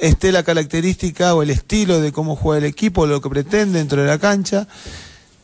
esté 0.00 0.32
la 0.32 0.42
característica 0.42 1.34
o 1.34 1.42
el 1.42 1.50
estilo 1.50 2.00
de 2.00 2.12
cómo 2.12 2.36
juega 2.36 2.58
el 2.58 2.64
equipo, 2.64 3.06
lo 3.06 3.20
que 3.20 3.28
pretende 3.28 3.78
dentro 3.78 4.00
de 4.02 4.08
la 4.08 4.18
cancha 4.18 4.66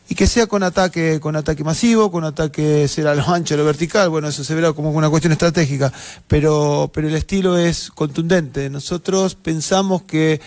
y 0.09 0.15
que 0.15 0.27
sea 0.27 0.47
con 0.47 0.63
ataque, 0.63 1.19
con 1.19 1.35
ataque 1.35 1.63
masivo, 1.63 2.11
con 2.11 2.23
ataque 2.23 2.87
será 2.87 3.13
lo 3.13 3.27
ancho, 3.27 3.57
lo 3.57 3.65
vertical, 3.65 4.09
bueno, 4.09 4.29
eso 4.29 4.43
se 4.43 4.55
verá 4.55 4.73
como 4.73 4.91
una 4.91 5.09
cuestión 5.09 5.33
estratégica, 5.33 5.91
pero, 6.27 6.89
pero 6.93 7.07
el 7.09 7.15
estilo 7.15 7.57
es 7.57 7.91
contundente. 7.91 8.69
Nosotros 8.69 9.35
pensamos 9.35 10.03
que, 10.03 10.39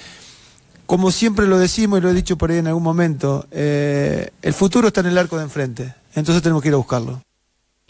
como 0.87 1.11
siempre 1.11 1.47
lo 1.47 1.59
decimos 1.59 1.99
y 1.99 2.03
lo 2.03 2.11
he 2.11 2.15
dicho 2.15 2.39
por 2.39 2.51
ahí 2.51 2.59
en 2.59 2.69
algún 2.69 2.83
momento, 2.83 3.47
eh, 3.51 4.31
el 4.41 4.55
futuro 4.55 4.89
está 4.89 5.01
en 5.01 5.09
el 5.09 5.19
arco 5.19 5.37
de 5.37 5.45
enfrente, 5.45 5.95
entonces 6.15 6.43
tenemos 6.43 6.63
que 6.63 6.69
ir 6.69 6.75
a 6.75 6.79
buscarlo. 6.79 7.23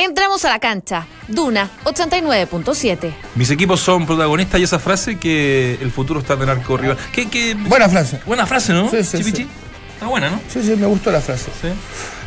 Entramos 0.03 0.43
a 0.47 0.49
la 0.49 0.59
cancha. 0.59 1.07
Duna 1.29 1.69
89.7. 1.85 3.13
Mis 3.35 3.51
equipos 3.51 3.81
son 3.81 4.07
protagonistas 4.07 4.59
y 4.59 4.63
esa 4.63 4.79
frase 4.79 5.19
que 5.19 5.77
el 5.83 5.91
futuro 5.91 6.21
está 6.21 6.35
en 6.35 6.43
el 6.43 6.49
arco 6.49 6.79
rival. 6.79 6.97
¿Qué, 7.13 7.29
qué? 7.29 7.55
Buena 7.55 7.87
frase. 7.87 8.19
Buena 8.25 8.47
frase, 8.47 8.73
¿no? 8.73 8.91
Sí, 8.91 9.05
sí, 9.05 9.19
Chipichi? 9.19 9.43
sí. 9.43 9.49
Está 9.95 10.07
buena, 10.07 10.31
¿no? 10.31 10.41
Sí, 10.51 10.63
sí, 10.63 10.75
me 10.77 10.87
gustó 10.87 11.13
la 11.13 11.21
frase. 11.21 11.51
Sí. 11.61 11.69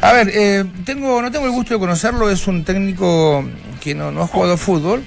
A 0.02 0.14
ver, 0.14 0.30
eh, 0.32 0.64
tengo, 0.86 1.20
no 1.20 1.32
tengo 1.32 1.46
el 1.48 1.52
gusto 1.52 1.74
de 1.74 1.80
conocerlo, 1.80 2.30
es 2.30 2.46
un 2.46 2.64
técnico 2.64 3.44
que 3.82 3.96
no, 3.96 4.12
no 4.12 4.22
ha 4.22 4.28
jugado 4.28 4.56
fútbol. 4.56 5.04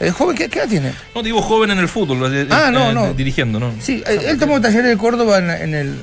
Eh, 0.00 0.10
joven, 0.10 0.34
¿qué, 0.34 0.48
¿qué 0.48 0.60
edad 0.60 0.68
tiene? 0.68 0.94
No 1.14 1.22
digo 1.22 1.42
joven 1.42 1.72
en 1.72 1.78
el 1.78 1.88
fútbol, 1.88 2.34
eh, 2.34 2.46
Ah, 2.50 2.68
eh, 2.68 2.72
no, 2.72 2.90
eh, 2.90 2.94
no. 2.94 3.12
Dirigiendo, 3.12 3.60
¿no? 3.60 3.70
Sí, 3.82 4.02
eh, 4.06 4.18
él 4.28 4.38
tomó 4.38 4.58
talleres 4.62 4.86
de 4.88 4.96
Córdoba 4.96 5.38
en, 5.40 5.50
en 5.50 5.74
el... 5.74 6.02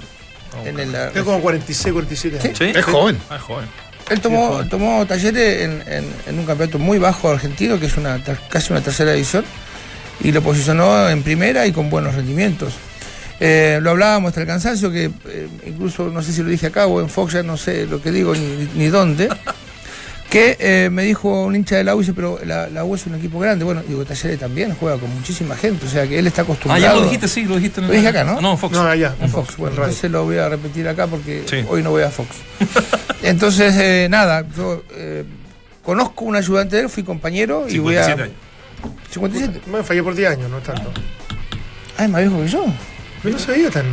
En 0.64 0.80
el 0.80 0.91
Tengo 1.14 1.26
como 1.26 1.41
46, 1.41 1.91
47 1.93 2.39
años. 2.39 2.58
Sí. 2.58 2.66
Es 2.76 2.86
joven. 2.86 3.18
Ah, 3.30 3.38
es 3.38 3.41
joven. 3.41 3.66
Él 4.10 4.22
tomó, 4.22 4.64
tomó 4.70 5.06
talleres 5.06 5.62
en, 5.64 5.84
en- 5.88 6.14
en 6.28 6.39
un 6.39 6.45
campeonato 6.45 6.78
muy 6.80 6.97
bajo 6.99 7.30
argentino, 7.32 7.80
que 7.80 7.88
es 7.88 7.97
una 7.97 8.22
casi 8.49 8.72
una 8.72 8.82
tercera 8.82 9.14
edición, 9.14 9.43
y 10.22 10.32
lo 10.32 10.41
posicionó 10.41 11.10
en 11.10 11.24
primera 11.24 11.66
y 11.68 11.72
con 11.72 11.89
buenos 11.89 12.16
rendimientos. 12.16 12.74
Eh, 13.39 13.80
lo 13.82 13.91
hablábamos 13.91 14.30
hasta 14.30 14.41
el 14.41 14.47
cansancio, 14.47 14.89
que 14.91 15.06
eh, 15.28 15.47
incluso 15.68 16.10
no 16.10 16.22
sé 16.22 16.32
si 16.32 16.41
lo 16.41 16.49
dije 16.49 16.68
acá 16.68 16.86
o 16.88 17.01
en 17.01 17.10
Fox, 17.10 17.34
ya 17.34 17.43
no 17.43 17.58
sé 17.58 17.86
lo 17.86 18.01
que 18.01 18.12
digo 18.12 18.34
ni, 18.34 18.70
ni 18.76 18.88
dónde, 18.88 19.28
que 20.30 20.56
eh, 20.60 20.89
me 20.89 21.03
dijo 21.03 21.43
un 21.43 21.53
hincha 21.56 21.76
de 21.76 21.84
la 21.84 21.95
U, 21.95 21.99
dice, 21.99 22.14
pero 22.14 22.39
la, 22.45 22.70
la 22.70 22.86
U 22.86 22.95
es 22.95 23.06
un 23.08 23.16
equipo 23.16 23.38
grande. 23.39 23.66
Bueno, 23.66 23.84
digo, 23.88 24.06
Talleres 24.06 24.39
también 24.39 24.74
juega 24.80 24.97
con 24.97 25.14
muchísima 25.14 25.56
gente, 25.58 25.86
o 25.86 25.89
sea 25.89 26.08
que 26.08 26.18
él 26.18 26.28
está 26.28 26.43
Ah, 26.43 26.45
acostumbrado. 26.45 26.82
ya 26.82 26.93
lo 26.93 27.03
dijiste, 27.03 27.28
sí, 27.28 27.43
lo 27.43 27.56
dijiste. 27.58 27.82
en 27.82 27.88
Lo 27.88 27.93
el- 27.93 27.99
dije 27.99 28.10
acá, 28.10 28.24
¿no? 28.24 28.39
No, 28.39 28.51
en 28.53 28.58
Fox. 28.58 28.74
No, 28.74 28.84
allá. 28.88 29.14
En 29.20 29.30
Fox, 29.30 29.58
bueno, 29.58 29.76
Radio. 29.76 29.89
entonces 29.89 30.12
lo 30.12 30.24
voy 30.24 30.38
a 30.38 30.47
repetir 30.47 30.88
acá 30.88 31.08
porque 31.08 31.43
Sí. 31.49 31.58
hoy 31.68 31.84
no 31.84 31.89
voy 31.91 32.03
a 32.03 32.10
Fox. 32.10 32.30
Entonces, 33.30 33.76
eh, 33.78 34.08
nada, 34.10 34.46
yo 34.56 34.84
eh, 34.92 35.24
conozco 35.84 36.26
un 36.26 36.36
ayudante 36.36 36.76
de 36.78 36.84
él, 36.84 36.90
fui 36.90 37.04
compañero 37.04 37.66
y 37.68 37.78
voy 37.80 37.96
a. 37.98 38.04
57 38.06 38.24
años. 38.24 39.02
57. 39.12 39.62
Me 39.72 39.84
fallé 39.84 40.04
por 40.04 40.16
10 40.16 40.30
años, 40.32 40.50
no 40.50 40.60
tanto. 40.60 40.92
Ah, 41.98 42.04
es 42.06 42.10
más 42.10 42.22
viejo 42.22 42.42
que 42.42 42.48
yo. 42.48 42.66
Pero 43.24 43.34
no 43.36 43.40
se 43.40 43.52
veía 43.52 43.70
tan. 43.72 43.86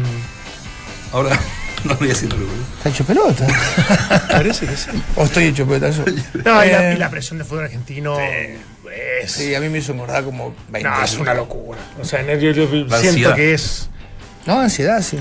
Ahora, 1.12 1.38
no 1.84 1.94
voy 1.96 2.08
a 2.08 2.10
decirlo. 2.12 2.36
Está 2.78 2.88
hecho 2.90 3.04
pelota. 3.04 3.46
Parece 4.30 4.66
que 4.66 4.76
sí. 4.76 4.90
o 5.16 5.24
estoy 5.24 5.44
hecho 5.44 5.66
pelota 5.66 5.90
yo. 5.90 6.04
No, 6.44 6.64
y, 6.64 6.70
la, 6.70 6.90
Eh, 6.92 6.94
y 6.94 6.98
la 6.98 7.10
presión 7.10 7.38
del 7.38 7.46
fútbol 7.46 7.64
argentino. 7.64 8.18
Es, 8.20 8.58
Sí, 9.32 9.54
a 9.54 9.60
mí 9.60 9.68
me 9.68 9.78
hizo 9.78 9.92
engordar 9.92 10.24
como 10.24 10.54
20. 10.68 10.88
no, 10.90 11.02
es 11.04 11.16
una 11.16 11.32
locura. 11.32 11.78
O 12.00 12.04
sea, 12.04 12.20
en 12.20 12.28
el- 12.30 12.40
yo, 12.40 12.50
yo 12.50 12.68
siento 12.68 12.94
ansiedad. 12.96 13.34
que 13.36 13.54
es. 13.54 13.88
No, 14.46 14.58
ansiedad, 14.60 15.00
sí. 15.00 15.18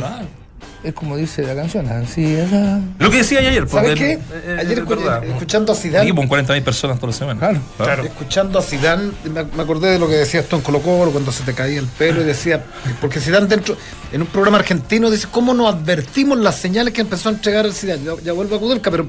Es 0.84 0.94
como 0.96 1.16
dice 1.16 1.44
la 1.44 1.54
canción, 1.56 1.88
ansiedad. 1.90 2.80
Lo 2.98 3.12
que 3.12 3.18
decía 3.18 3.38
ayer. 3.40 3.68
¿Sabes 3.70 3.90
porque, 3.92 3.96
qué? 4.00 4.12
eh, 4.14 4.20
eh, 4.34 4.58
Ayer 4.62 4.80
es 4.80 4.86
escu- 4.86 4.90
verdad. 4.90 5.24
escuchando 5.24 5.72
a 5.72 5.76
Zidane, 5.76 6.06
equipo 6.10 6.28
con 6.28 6.30
40.000 6.46 6.64
personas 6.64 6.98
toda 7.00 7.12
la 7.12 7.18
semana. 7.18 7.40
Claro. 7.40 7.60
Claro. 7.78 8.04
escuchando 8.04 8.58
a 8.58 8.64
Zidane, 8.64 9.12
me, 9.26 9.44
me 9.44 9.62
acordé 9.62 9.92
de 9.92 10.00
lo 10.00 10.08
que 10.08 10.16
decías 10.16 10.46
tú 10.48 10.56
en 10.56 10.64
Colo 10.64 10.80
Colo 10.82 11.12
cuando 11.12 11.32
se 11.32 11.44
te 11.44 11.54
caía 11.54 11.80
el 11.80 11.86
pelo 11.86 12.22
y 12.22 12.24
decía, 12.24 12.64
porque 13.00 13.20
Zidane 13.20 13.46
dentro, 13.46 13.78
en 14.12 14.22
un 14.22 14.28
programa 14.28 14.58
argentino 14.58 15.12
dice, 15.12 15.28
¿cómo 15.30 15.54
nos 15.54 15.72
advertimos 15.72 16.40
las 16.40 16.56
señales 16.56 16.94
que 16.96 17.02
empezó 17.02 17.30
a 17.30 17.34
entregar 17.34 17.66
el 17.68 17.74
Zidane? 17.74 18.04
Ya, 18.04 18.14
ya 18.24 18.34
vuelvo 18.34 18.56
a 18.56 18.60
Kudelka, 18.60 18.90
pero 18.90 19.08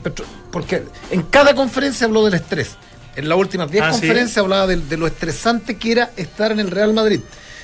porque 0.51 0.83
en 1.11 1.23
cada 1.23 1.55
conferencia 1.55 2.07
habló 2.07 2.23
del 2.25 2.35
estrés. 2.35 2.73
En 3.17 3.29
las 3.31 3.39
últimas 3.39 3.71
10 3.71 3.83
Ah, 3.83 3.93
¿sí? 3.95 4.01
conferencias 4.01 4.39
hablaba 4.39 4.67
de, 4.67 4.77
de 4.77 4.97
lo 4.99 5.07
estresante 5.07 5.77
que 5.77 5.93
era 5.93 6.11
estar 6.19 6.53
en 6.53 6.61
el 6.61 6.71
Real 6.71 6.93
Madrid. 6.93 7.21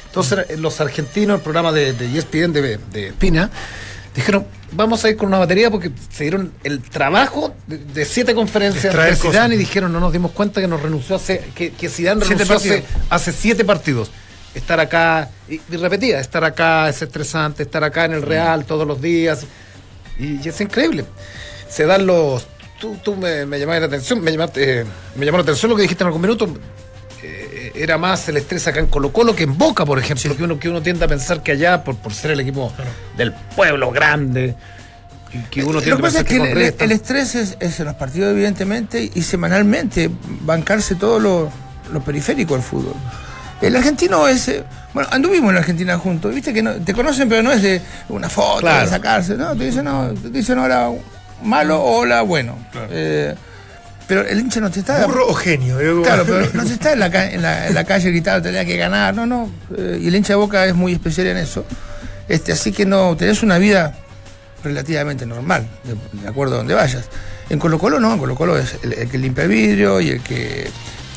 Entonces 0.06 0.59
los 0.59 0.80
argentinos, 0.80 1.36
el 1.36 1.42
programa 1.42 1.70
de, 1.70 1.92
de 1.92 2.18
ESPN 2.18 2.50
de, 2.54 2.78
de 2.90 3.12
Pina, 3.18 3.50
dijeron, 4.18 4.46
vamos 4.72 5.04
a 5.04 5.10
ir 5.10 5.16
con 5.16 5.28
una 5.28 5.38
batería 5.38 5.70
porque 5.70 5.90
se 6.10 6.24
dieron 6.24 6.52
el 6.64 6.82
trabajo 6.82 7.54
de, 7.66 7.78
de 7.78 8.04
siete 8.04 8.34
conferencias 8.34 8.94
de 8.94 9.16
Zidane 9.16 9.54
y 9.54 9.58
dijeron, 9.58 9.92
no 9.92 10.00
nos 10.00 10.12
dimos 10.12 10.32
cuenta 10.32 10.60
que 10.60 10.66
nos 10.66 10.82
renunció 10.82 11.16
hace, 11.16 11.42
que, 11.54 11.70
que 11.70 11.88
Zidane 11.88 12.24
Siete 12.24 12.44
renunció 12.44 12.82
hace, 13.10 13.32
siete 13.32 13.64
partidos. 13.64 14.10
Estar 14.54 14.80
acá, 14.80 15.30
y, 15.48 15.60
y 15.70 15.76
repetía, 15.76 16.20
estar 16.20 16.42
acá 16.42 16.88
es 16.88 17.00
estresante, 17.00 17.62
estar 17.62 17.84
acá 17.84 18.06
en 18.06 18.12
el 18.12 18.22
Real 18.22 18.64
todos 18.64 18.86
los 18.86 19.00
días. 19.00 19.44
Y, 20.18 20.44
y 20.44 20.48
es 20.48 20.60
increíble. 20.60 21.04
Se 21.68 21.84
dan 21.86 22.06
los. 22.06 22.46
Tú, 22.80 22.96
tú 23.02 23.14
me, 23.14 23.46
me 23.46 23.58
llamaste 23.58 23.80
la 23.80 23.86
atención, 23.86 24.20
me, 24.20 24.30
llamaste, 24.32 24.80
eh, 24.80 24.84
me 25.16 25.26
llamó 25.26 25.38
la 25.38 25.42
atención 25.42 25.70
lo 25.70 25.76
que 25.76 25.82
dijiste 25.82 26.02
en 26.02 26.06
algún 26.06 26.22
minuto. 26.22 26.48
Eh, 27.68 27.72
era 27.82 27.98
más 27.98 28.28
el 28.28 28.36
estrés 28.36 28.66
acá 28.66 28.80
en 28.80 28.86
Colo 28.86 29.12
Colo 29.12 29.34
que 29.34 29.44
en 29.44 29.56
Boca, 29.56 29.84
por 29.84 29.98
ejemplo, 29.98 30.36
que, 30.36 30.42
uno, 30.44 30.58
que 30.58 30.68
uno 30.68 30.82
tiende 30.82 31.04
a 31.04 31.08
pensar 31.08 31.42
que 31.42 31.52
allá, 31.52 31.82
por, 31.84 31.96
por 31.96 32.12
ser 32.14 32.32
el 32.32 32.40
equipo 32.40 32.72
del 33.16 33.32
pueblo 33.32 33.90
grande, 33.90 34.54
que 35.50 35.62
uno 35.62 35.74
Lo 35.74 35.82
tiene 35.82 35.96
que 35.96 36.02
pasa 36.02 36.20
es 36.20 36.24
que 36.24 36.36
el, 36.36 36.74
el- 36.78 36.92
estrés 36.92 37.34
es, 37.34 37.56
es 37.60 37.78
en 37.80 37.86
los 37.86 37.94
partidos, 37.96 38.32
evidentemente, 38.32 39.10
y 39.14 39.22
semanalmente 39.22 40.10
bancarse 40.40 40.94
todo 40.94 41.20
lo, 41.20 41.50
lo 41.92 42.00
periférico 42.00 42.54
del 42.54 42.62
fútbol. 42.62 42.94
El 43.60 43.74
argentino 43.76 44.26
es. 44.28 44.48
eh, 44.48 44.64
Bueno, 44.94 45.08
anduvimos 45.12 45.48
en 45.50 45.54
la 45.56 45.60
Argentina 45.60 45.98
juntos, 45.98 46.34
viste 46.34 46.54
que 46.54 46.62
no, 46.62 46.72
te 46.74 46.94
conocen, 46.94 47.28
pero 47.28 47.42
no 47.42 47.52
es 47.52 47.60
de 47.62 47.82
una 48.08 48.28
foto, 48.30 48.60
Claro. 48.60 48.84
de 48.84 48.90
sacarse, 48.90 49.34
¿no? 49.36 49.54
Te 49.56 49.64
dicen, 49.64 49.84
no, 49.84 50.08
te 50.14 50.30
dicen 50.30 50.58
hola 50.58 50.90
malo 51.42 51.78
o 51.82 51.98
hola 51.98 52.22
bueno. 52.22 52.56
Eh, 52.90 53.34
pero 54.09 54.22
el 54.26 54.40
hincha 54.40 54.59
no 54.61 54.70
te 54.70 54.80
está. 54.80 55.06
Burro 55.06 55.28
o 55.28 55.34
genio. 55.34 55.78
eh, 55.78 56.02
Claro, 56.02 56.24
pero 56.26 56.48
no 56.54 56.64
se 56.66 56.72
está 56.74 56.92
en 56.94 56.98
la, 57.00 57.11
ca- 57.11 57.30
en 57.30 57.42
la, 57.42 57.68
en 57.68 57.74
la 57.74 57.84
calle 57.84 58.11
gritando, 58.11 58.42
tenía 58.42 58.64
que 58.64 58.76
ganar, 58.76 59.14
no, 59.14 59.26
no. 59.26 59.48
Eh, 59.76 60.00
y 60.02 60.09
el 60.09 60.16
hincha 60.16 60.32
de 60.32 60.36
boca 60.38 60.64
es 60.66 60.74
muy 60.74 60.92
especial 60.92 61.26
en 61.28 61.36
eso. 61.36 61.64
Este, 62.28 62.52
así 62.52 62.72
que 62.72 62.84
no, 62.86 63.16
tenés 63.16 63.42
una 63.42 63.59
vida 63.59 63.94
relativamente 64.64 65.24
normal, 65.26 65.66
de, 65.84 66.22
de 66.22 66.28
acuerdo 66.28 66.54
a 66.54 66.59
donde 66.59 66.74
vayas. 66.74 67.04
En 67.50 67.59
Colo 67.59 67.78
Colo 67.78 68.00
no, 68.00 68.12
en 68.12 68.18
Colo 68.18 68.34
Colo 68.34 68.59
es 68.59 68.76
el, 68.82 68.92
el 68.94 69.09
que 69.09 69.18
limpia 69.18 69.44
el 69.44 69.50
vidrio 69.50 70.00
y 70.00 70.11
el 70.11 70.20
que 70.20 70.68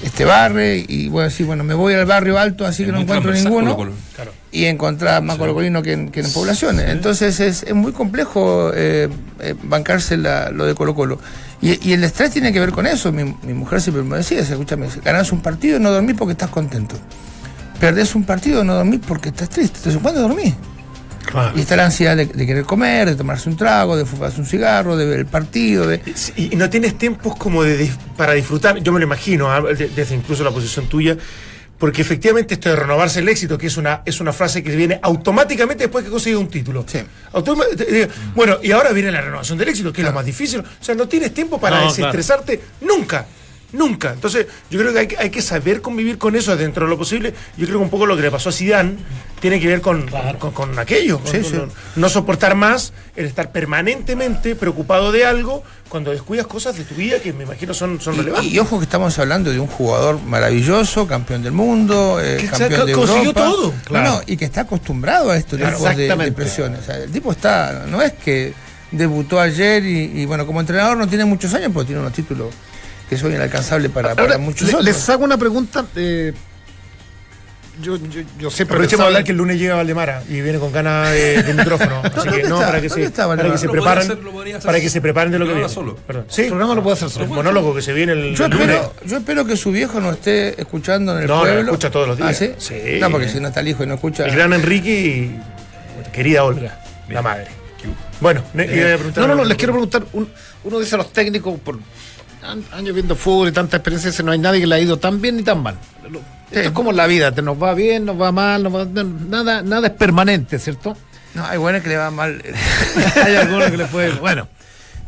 este 0.04 0.26
barre, 0.26 0.84
y 0.88 1.10
bueno, 1.10 1.30
sí, 1.30 1.44
bueno, 1.44 1.64
me 1.64 1.74
voy 1.76 1.94
al 1.94 2.06
barrio 2.06 2.39
alto, 2.39 2.66
así 2.66 2.86
que 2.86 2.92
no 2.92 3.02
encuentro 3.02 3.32
ninguno. 3.34 3.78
Claro. 4.16 4.32
Y 4.52 4.66
encontrar 4.66 5.22
más 5.22 5.38
colocolino 5.38 5.82
que 5.84 5.94
en, 5.94 6.10
que 6.10 6.22
en 6.22 6.32
poblaciones. 6.34 6.89
Entonces 6.89 7.39
es, 7.39 7.64
es 7.64 7.74
muy 7.76 7.92
complejo 7.92 8.72
eh, 8.74 9.10
eh, 9.39 9.56
bancarse 9.64 10.18
la- 10.18 10.50
lo 10.50 10.66
de 10.66 10.74
Colo 10.76 10.96
Colo. 10.96 11.20
Y, 11.62 11.89
y 11.89 11.93
el 11.93 12.03
estrés 12.03 12.32
tiene 12.32 12.51
que 12.51 12.59
ver 12.59 12.72
con 12.72 12.88
eso. 12.88 13.12
Mi, 13.12 13.24
mi 13.43 13.53
mujer 13.53 13.82
siempre 13.82 14.03
me 14.03 14.18
decía, 14.18 14.39
escúchame, 14.39 14.88
ganás 15.03 15.32
un 15.32 15.41
partido 15.41 15.78
y 15.78 15.80
no 15.80 15.91
dormís 15.91 16.16
porque 16.18 16.32
estás 16.32 16.49
contento. 16.49 16.95
Perdés 17.80 18.16
un 18.16 18.24
partido 18.24 18.64
y 18.64 18.66
no 18.66 18.74
dormís 18.76 19.01
porque 19.07 19.30
estás 19.30 19.49
triste. 19.49 19.78
Entonces, 19.78 20.01
¿cuándo 20.01 20.22
dormís? 20.22 20.53
Claro. 21.26 21.55
Y 21.55 21.62
está 21.62 21.76
la 21.76 21.86
ansiedad 21.86 22.18
de, 22.18 22.26
de 22.26 22.45
querer 22.47 22.64
comer, 22.64 23.07
de 23.09 23.16
tomarse 23.16 23.47
un 23.47 23.55
trago, 23.55 23.95
de 23.95 24.05
fumarse 24.05 24.39
un 24.41 24.47
cigarro, 24.47 24.97
de 24.97 25.05
ver 25.05 25.20
el 25.20 25.26
partido, 25.28 25.86
de... 25.88 26.01
Y, 26.36 26.53
y 26.53 26.55
no 26.55 26.68
tienes 26.70 26.97
tiempos 26.97 27.36
como 27.36 27.62
de, 27.64 27.88
dif- 27.88 27.97
para 28.18 28.34
disfrutar, 28.34 28.80
yo 28.80 28.91
me 28.91 28.99
lo 28.99 29.05
imagino, 29.05 29.51
ah, 29.51 29.62
de- 29.62 29.89
desde 29.89 30.16
incluso 30.16 30.43
la 30.43 30.49
posición 30.49 30.88
tuya, 30.88 31.16
porque 31.82 32.04
efectivamente 32.04 32.54
esto 32.54 32.70
de 32.70 32.76
renovarse 32.76 33.20
el 33.22 33.28
éxito, 33.28 33.58
que 33.58 33.66
es 33.66 33.76
una, 33.76 34.04
es 34.06 34.20
una 34.22 34.32
frase 34.32 34.62
que 34.62 34.76
viene 34.76 35.00
automáticamente 35.02 35.86
después 35.86 36.06
que 36.06 36.12
consigue 36.12 36.36
un 36.36 36.48
título. 36.48 36.86
Sí. 36.88 37.00
Automa- 37.34 37.66
te- 37.76 38.04
eh, 38.04 38.08
bueno, 38.36 38.60
y 38.62 38.72
ahora 38.72 38.92
viene 38.92 39.12
la 39.12 39.20
renovación 39.20 39.58
del 39.58 39.68
éxito, 39.70 39.92
que 39.92 40.02
es 40.02 40.08
lo 40.08 40.14
más 40.14 40.24
difícil. 40.24 40.60
O 40.60 40.64
sea, 40.84 40.94
no 40.94 41.08
tienes 41.08 41.34
tiempo 41.34 41.60
para 41.60 41.80
No, 41.82 41.88
desestresarte 41.88 42.62
nunca. 42.82 43.26
Nunca. 43.74 44.12
Entonces, 44.14 44.48
yo 44.70 44.80
creo 44.80 44.92
que 44.94 45.00
hay, 45.00 45.08
que- 45.08 45.18
hay 45.18 45.30
que 45.30 45.42
saber 45.42 45.82
convivir 45.82 46.18
con 46.18 46.36
eso 46.36 46.56
dentro 46.58 46.86
de 46.86 46.90
lo 46.90 46.98
posible. 46.98 47.34
Yo 47.58 47.66
creo 47.66 47.78
que 47.80 47.84
un 47.86 47.90
poco 47.90 48.06
lo 48.06 48.16
que 48.16 48.22
le 48.24 48.32
pasó 48.32 48.50
a 48.50 48.52
Zidane 48.52 48.96
tiene 49.40 49.60
que 49.60 49.68
ver 49.68 49.82
con, 49.82 50.10
con, 50.40 50.52
con 50.52 50.78
aquello. 50.80 51.20
con- 51.20 51.32
Sí, 51.32 51.40
con- 51.40 51.52
sí. 51.52 51.56
no- 51.58 51.68
no 51.96 52.10
soportar 52.10 52.56
más 52.56 52.92
el 53.16 53.26
estar 53.26 53.52
permanentemente 53.52 54.56
preocupado 54.56 55.12
de 55.12 55.26
algo 55.26 55.64
cuando 55.90 56.12
descuidas 56.12 56.48
cosas 56.48 56.78
de 56.78 56.84
tu 56.84 56.96
vida 56.96 57.20
que 57.20 57.34
me 57.34 57.44
imagino 57.44 57.74
son, 57.74 58.00
son 58.00 58.16
relevantes. 58.18 58.52
Y, 58.52 58.56
y 58.56 58.60
ojo 58.60 58.78
que 58.78 58.84
estamos 58.86 59.18
hablando 59.20 59.52
de 59.52 59.60
un 59.60 59.68
jugador 59.68 60.20
maravilloso, 60.22 61.08
campeón 61.08 61.42
del 61.44 61.52
mundo, 61.54 62.20
eh, 62.22 62.38
Que 62.40 62.48
campeón 62.48 62.86
de 62.86 62.94
consiguió 62.94 63.22
Europa. 63.30 63.42
todo. 63.42 63.68
No, 63.72 63.74
Claro. 63.86 64.12
no, 64.12 64.22
y 64.28 64.38
que 64.38 64.46
está 64.46 64.62
acostumbrado 64.62 65.32
a 65.32 65.38
estos 65.38 65.60
Claro. 65.60 65.78
tipos 65.78 65.96
de, 65.98 66.16
de 66.16 66.32
presiones. 66.32 66.80
O 66.80 66.84
sea, 66.84 66.98
el 66.98 67.12
tipo 67.12 67.32
está, 67.32 67.86
no 67.90 68.02
es 68.02 68.14
que 68.14 68.54
debutó 68.92 69.40
ayer 69.40 69.86
y, 69.86 70.22
y, 70.22 70.26
bueno, 70.26 70.46
como 70.46 70.60
entrenador 70.60 70.98
no 70.98 71.08
tiene 71.08 71.26
muchos 71.26 71.54
años, 71.54 71.72
pero 71.74 71.86
tiene 71.86 72.02
unos 72.02 72.14
títulos 72.14 72.54
que 73.12 73.18
son 73.18 73.34
inalcanzables 73.34 73.91
para, 73.91 74.16
para 74.16 74.38
muchos 74.38 74.62
le- 74.70 74.74
otros. 74.74 74.86
les 74.86 75.09
hago 75.09 75.26
una 75.26 75.38
pregunta. 75.38 75.86
eh, 75.97 76.32
yo, 77.82 77.97
yo, 77.97 78.22
yo 78.39 78.49
siempre 78.51 78.76
Aprovechemos 78.76 79.03
a 79.03 79.07
hablar 79.07 79.24
que 79.26 79.32
el 79.32 79.38
lunes 79.38 79.57
llega 79.59 79.76
Valdemara 79.76 80.24
y 80.30 80.39
viene 80.39 80.59
con 80.59 80.72
ganas 80.72 81.09
de, 81.12 81.43
de 81.43 81.53
micrófono. 81.62 82.01
Así 82.03 82.16
¿Dónde 82.16 82.41
que 82.43 82.47
no, 82.47 82.59
para 82.59 82.80
que 82.82 82.88
¿Dónde 82.88 83.09
se, 83.09 83.18
para 83.28 83.43
que 83.59 83.66
Lo 83.66 83.72
preparen, 83.74 84.03
hacer- 84.12 84.20
lo 84.24 84.62
para 84.62 84.80
que 84.80 84.89
se 84.89 85.01
preparen 85.01 85.32
de 85.34 85.39
lo 85.39 85.45
que 85.45 85.53
viene. 85.53 85.68
solo. 85.68 85.95
Perdón. 85.97 86.26
Sí, 86.30 86.43
El 86.43 86.47
programa 86.49 86.76
lo 86.76 86.84
puede 86.84 86.93
hacer 86.95 87.09
solo. 87.09 87.26
el 87.26 87.32
monólogo 87.32 87.76
que 87.76 87.82
se 87.82 87.91
viene 87.91 88.14
el, 88.14 88.34
Yo 88.36 88.45
el 88.45 88.51
lunes. 88.51 88.70
espero, 88.70 88.93
yo 89.05 89.18
espero 89.18 89.45
que 89.45 89.57
su 89.57 89.72
viejo 89.72 89.99
no 89.99 90.12
esté 90.12 90.59
escuchando 90.62 91.14
en 91.18 91.24
el 91.24 91.28
No, 91.28 91.36
no, 91.36 91.41
pueblo. 91.41 91.72
escucha 91.72 91.91
todos 91.91 92.07
los 92.07 92.18
días. 92.18 92.30
¿Ah, 92.30 92.34
sí? 92.34 92.51
Sí. 92.59 92.97
No, 93.01 93.09
porque 93.09 93.28
si 93.28 93.41
no 93.41 93.49
está 93.49 93.59
el 93.59 93.68
hijo 93.68 93.84
y 93.84 93.88
no 93.88 93.95
escucha. 93.95 94.26
El 94.26 94.36
gran 94.36 94.53
Enrique 94.53 94.89
y 94.91 95.39
querida 96.14 96.45
Olga, 96.45 96.80
la 97.09 97.22
madre. 97.22 97.47
Bueno, 98.20 98.43
ne- 98.53 98.66
iba 98.66 98.93
a 98.93 98.97
preguntar 98.97 99.22
No, 99.24 99.28
no, 99.30 99.36
no, 99.41 99.45
les 99.45 99.57
quiero 99.57 99.74
preguntar. 99.74 100.03
un- 100.14 100.30
uno 100.66 100.80
dice 100.80 100.93
a 100.93 100.99
los 100.99 101.12
técnicos, 101.12 101.59
por 101.62 101.80
años 102.44 102.94
viendo 102.94 103.16
fútbol 103.16 103.50
y 103.50 103.52
tanta 103.52 103.78
experiencia, 103.78 104.24
no 104.24 104.32
hay 104.32 104.39
nadie 104.39 104.62
que 104.62 104.68
le 104.68 104.76
ha 104.76 104.80
ido 104.80 104.98
tan 104.98 105.22
bien 105.22 105.38
ni 105.38 105.44
tan 105.44 105.62
mal. 105.62 105.76
Esto 106.52 106.68
es 106.68 106.72
como 106.72 106.92
la 106.92 107.08
vida, 107.08 107.32
te 107.32 107.42
nos 107.42 107.62
va 107.62 107.74
bien, 107.74 108.06
nos 108.06 108.20
va 108.20 108.32
mal, 108.32 108.64
nos 108.64 108.76
va- 108.76 108.86
nada, 108.86 109.62
nada 109.62 109.88
es 109.88 109.94
permanente, 109.94 110.60
¿cierto? 110.60 110.98
No, 111.34 111.46
hay 111.46 111.58
buenas 111.58 111.82
que 111.82 111.89
le 111.89 111.98
va 111.98 112.12
mal. 112.12 112.42
hay 113.26 113.36
algunos 113.36 113.72
que 113.72 113.78
le 113.78 113.86
puede. 113.86 114.12
Bueno. 114.20 114.48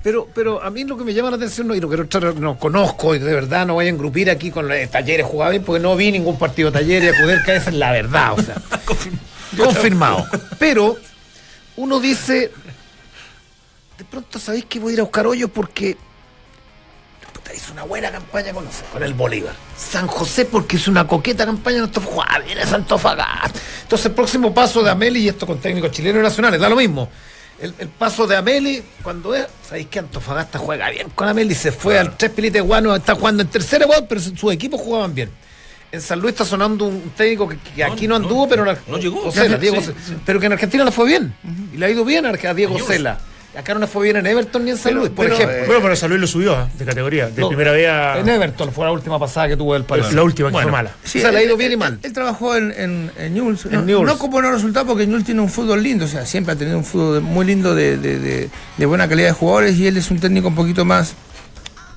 Pero, 0.04 0.28
pero 0.34 0.62
a 0.62 0.70
mí 0.70 0.84
lo 0.84 0.98
que 0.98 1.06
me 1.06 1.14
llama 1.14 1.30
la 1.30 1.38
atención, 1.38 1.66
no, 1.68 1.76
y 1.76 1.80
lo 1.80 1.90
que 1.90 1.96
no, 1.98 2.34
no 2.34 2.60
conozco, 2.60 3.16
y 3.16 3.20
de 3.20 3.34
verdad 3.34 3.66
no 3.66 3.76
voy 3.76 3.86
a 3.86 3.90
engrupir 3.90 4.30
aquí 4.30 4.52
con 4.52 4.70
eh, 4.70 4.88
talleres 4.88 5.26
jugaba 5.26 5.52
bien, 5.52 5.64
porque 5.64 5.82
no 5.82 5.96
vi 5.96 6.12
ningún 6.12 6.38
partido 6.38 6.72
de 6.72 6.80
talleres, 6.80 7.18
poder 7.20 7.42
caer, 7.44 7.62
esa 7.62 7.70
es 7.70 7.76
la 7.78 7.92
verdad, 7.94 8.34
o 8.34 8.42
sea. 8.42 8.56
confirmado. 9.58 10.26
Pero 10.60 10.98
uno 11.78 12.00
dice, 12.02 12.52
de 13.98 14.04
pronto 14.06 14.40
sabéis 14.40 14.66
que 14.66 14.80
voy 14.80 14.92
a 14.92 14.94
ir 14.96 15.00
a 15.00 15.04
buscar 15.04 15.26
hoyos 15.26 15.50
porque 15.54 15.96
hizo 17.56 17.74
una 17.74 17.84
buena 17.84 18.12
campaña 18.12 18.54
con, 18.54 19.04
el 19.04 19.14
Bolívar. 19.14 19.54
San 19.78 20.08
José 20.08 20.46
porque 20.46 20.78
hizo 20.78 20.92
una 20.92 21.08
coqueta 21.08 21.46
campaña 21.46 21.78
en 21.78 21.84
Antofagasta. 21.84 22.40
Viene 22.40 22.62
Antofagasta. 22.62 23.60
Entonces 23.84 24.06
el 24.08 24.12
próximo 24.14 24.54
paso 24.54 24.84
de 24.84 24.90
Ameli, 24.90 25.22
y 25.22 25.30
esto 25.30 25.46
con 25.46 25.60
técnicos 25.60 25.92
chilenos 25.92 26.20
y 26.20 26.24
nacionales, 26.24 26.60
da 26.60 26.70
lo 26.70 26.76
mismo. 26.76 27.10
El, 27.60 27.74
el 27.78 27.88
paso 27.88 28.28
de 28.28 28.36
Ameli, 28.36 28.84
cuando 29.02 29.36
es, 29.36 29.48
sabéis 29.68 29.88
que 29.88 30.00
Antofagasta 30.00 30.60
juega 30.60 30.90
bien 30.90 31.10
con 31.12 31.28
Ameli, 31.28 31.56
se 31.56 31.72
fue 31.72 32.00
al 32.00 32.18
tres 32.18 32.32
pilites 32.32 32.62
guano, 32.62 32.96
está 32.96 33.16
jugando 33.16 33.44
en 33.44 33.50
tercera 33.50 33.86
igual, 33.86 34.06
pero 34.08 34.20
sus 34.20 34.52
equipos 34.52 34.82
jugaban 34.82 35.14
bien. 35.14 35.30
En 35.92 36.02
San 36.02 36.20
Luis 36.20 36.34
está 36.34 36.44
sonando 36.44 36.86
un 36.86 37.12
técnico 37.16 37.48
que, 37.48 37.58
que 37.58 37.84
aquí 37.84 38.08
no 38.08 38.18
no, 38.18 38.26
anduvo, 38.26 38.50
pero 38.50 38.66
no 38.66 38.98
llegó. 38.98 39.32
Sí, 39.32 39.42
Diego 39.60 39.80
sí, 39.80 39.92
pero 40.26 40.40
que 40.40 40.48
en 40.48 40.54
Argentina 40.54 40.84
le 40.84 40.92
fue 40.92 41.06
bien. 41.06 41.36
Y 41.72 41.78
le 41.78 41.86
ha 41.86 41.90
ido 41.90 42.04
bien 42.04 42.26
a 42.26 42.54
Diego 42.54 42.80
Cela. 42.80 43.20
Acá 43.58 43.76
no 43.76 43.80
le 43.82 43.88
fue 43.88 44.04
bien 44.06 44.16
en 44.18 44.26
Everton 44.26 44.66
ni 44.66 44.72
en 44.72 44.78
San 44.78 44.96
Luis, 44.96 45.10
por 45.10 45.26
Pero, 45.26 45.36
ejemplo. 45.36 45.56
eh, 45.58 45.64
bueno, 45.68 45.82
pero 45.84 45.96
San 45.96 46.10
Luis 46.10 46.20
lo 46.22 46.26
subió 46.26 46.54
¿eh? 46.60 46.66
de 46.76 46.86
categoría, 46.86 47.28
de 47.30 47.40
No, 47.40 47.50
primera 47.50 47.72
vez 47.72 47.88
a 47.88 48.18
En 48.18 48.28
Everton 48.28 48.72
fue 48.74 48.84
la 48.86 48.92
última 48.92 49.20
pasada 49.20 49.48
que 49.48 49.56
tuvo 49.58 49.76
el 49.76 49.84
país. 49.84 50.12
la 50.12 50.24
última 50.24 50.50
que 50.50 50.54
Bueno, 50.54 50.70
fue 50.70 50.72
mala. 50.72 50.90
o 51.04 51.08
sea, 51.08 51.32
le 51.32 51.38
ha 51.38 51.44
ido 51.44 51.56
bien 51.56 51.72
y 51.72 51.76
mal. 51.78 51.94
Él, 51.94 52.00
él 52.02 52.14
trabajó 52.14 52.56
en, 52.56 52.72
en, 52.76 53.12
en 53.16 53.34
Newell's. 53.36 53.66
No, 53.68 53.84
Newell's. 53.84 54.08
no 54.12 54.18
con 54.18 54.32
buenos 54.32 54.54
resultados 54.54 54.88
porque 54.88 55.06
Newell's 55.06 55.26
tiene 55.26 55.42
un 55.42 55.50
fútbol 55.50 55.84
lindo. 55.84 56.06
O 56.06 56.08
sea, 56.08 56.26
siempre 56.26 56.54
ha 56.54 56.56
tenido 56.56 56.80
un 56.80 56.84
fútbol 56.84 57.22
muy 57.22 57.46
lindo 57.46 57.76
de, 57.76 57.98
de- 57.98 58.18
de- 58.20 58.50
de 58.78 58.86
buena 58.88 59.08
calidad 59.08 59.28
de 59.28 59.34
jugadores 59.34 59.78
y 59.78 59.86
él 59.86 59.98
es 59.98 60.10
un 60.10 60.20
técnico 60.20 60.48
un 60.48 60.56
poquito 60.56 60.84
más. 60.84 61.14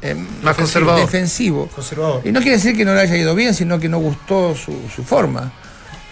eh, 0.02 0.14
defensivo- 0.14 0.57
conservador. 0.57 1.00
Defensivo. 1.07 1.68
Conservador. 1.74 2.20
Y 2.22 2.32
no 2.32 2.40
quiere 2.40 2.57
decir 2.59 2.76
que 2.76 2.84
no 2.84 2.94
le 2.94 3.00
haya 3.00 3.16
ido 3.16 3.34
bien, 3.34 3.54
sino 3.54 3.80
que 3.80 3.88
no 3.88 3.98
gustó 3.98 4.54
su, 4.54 4.74
su 4.94 5.02
forma. 5.04 5.52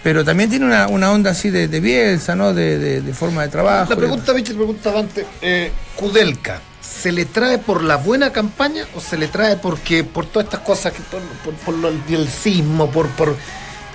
Pero 0.04 0.24
también 0.24 0.50
tiene 0.50 0.66
una, 0.66 0.86
una 0.86 1.10
onda 1.10 1.30
así 1.32 1.50
de, 1.50 1.66
de 1.66 1.80
Bielsa, 1.80 2.36
¿no? 2.36 2.52
De, 2.54 2.78
de- 2.78 3.00
de 3.00 3.14
forma 3.14 3.42
de 3.42 3.48
trabajo. 3.48 3.90
La 3.90 3.96
pregunta, 3.96 4.32
Michel, 4.34 4.54
pregunta 4.56 4.92
Dante. 4.92 5.26
Eh, 5.42 5.72
Kudelka, 5.96 6.60
¿se 6.80 7.10
le 7.10 7.24
trae 7.24 7.58
por 7.58 7.82
la 7.82 7.96
buena 7.96 8.30
campaña 8.30 8.84
o 8.94 9.00
se 9.00 9.16
le 9.16 9.26
trae 9.28 9.56
porque 9.56 10.04
por 10.04 10.26
todas 10.26 10.44
estas 10.46 10.60
cosas, 10.60 10.92
que 10.92 11.00
por, 11.10 11.20
por, 11.42 11.54
por 11.54 11.74
lo- 11.74 11.88
el 11.88 12.28
sismo, 12.28 12.90
por, 12.90 13.08
por, 13.08 13.34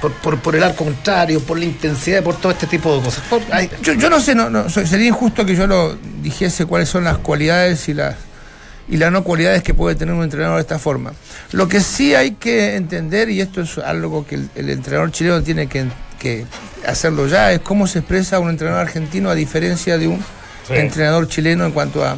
por, 0.01 0.11
por- 0.13 0.39
por 0.39 0.55
el 0.55 0.63
arco 0.63 0.83
contrario, 0.85 1.41
por 1.41 1.59
la 1.59 1.65
intensidad, 1.65 2.23
por 2.23 2.35
todo 2.37 2.51
este 2.53 2.65
tipo 2.67 2.95
de 2.97 3.03
cosas? 3.03 3.23
Por- 3.29 3.41
Yo, 3.83 3.93
yo 3.93 4.09
no 4.09 4.19
sé, 4.19 4.33
no, 4.33 4.49
no, 4.49 4.67
sería 4.67 5.07
injusto 5.07 5.45
que 5.45 5.55
yo 5.55 5.67
lo 5.67 5.95
dijese 6.23 6.65
cuáles 6.65 6.89
son 6.89 7.03
las 7.03 7.19
cualidades 7.19 7.87
y 7.87 7.93
las 7.93 8.15
y 8.89 8.97
las 8.97 9.11
no 9.11 9.23
cualidades 9.23 9.61
que 9.63 9.73
puede 9.73 9.95
tener 9.95 10.13
un 10.15 10.23
entrenador 10.23 10.55
de 10.57 10.61
esta 10.61 10.79
forma. 10.79 11.13
Lo 11.51 11.67
que 11.67 11.79
sí 11.81 12.15
hay 12.15 12.31
que 12.31 12.75
entender, 12.75 13.29
y 13.29 13.39
esto 13.41 13.61
es 13.61 13.77
algo 13.77 14.25
que 14.25 14.35
el, 14.35 14.49
el 14.55 14.69
entrenador 14.69 15.11
chileno 15.11 15.41
tiene 15.43 15.67
que, 15.67 15.85
que 16.19 16.45
hacerlo 16.87 17.27
ya, 17.27 17.51
es 17.51 17.59
cómo 17.59 17.87
se 17.87 17.99
expresa 17.99 18.39
un 18.39 18.49
entrenador 18.49 18.81
argentino 18.81 19.29
a 19.29 19.35
diferencia 19.35 19.97
de 19.97 20.07
un 20.07 20.19
Sí. 20.67 20.75
entrenador 20.75 21.27
chileno 21.27 21.65
en 21.65 21.71
cuanto 21.71 22.05
a 22.05 22.15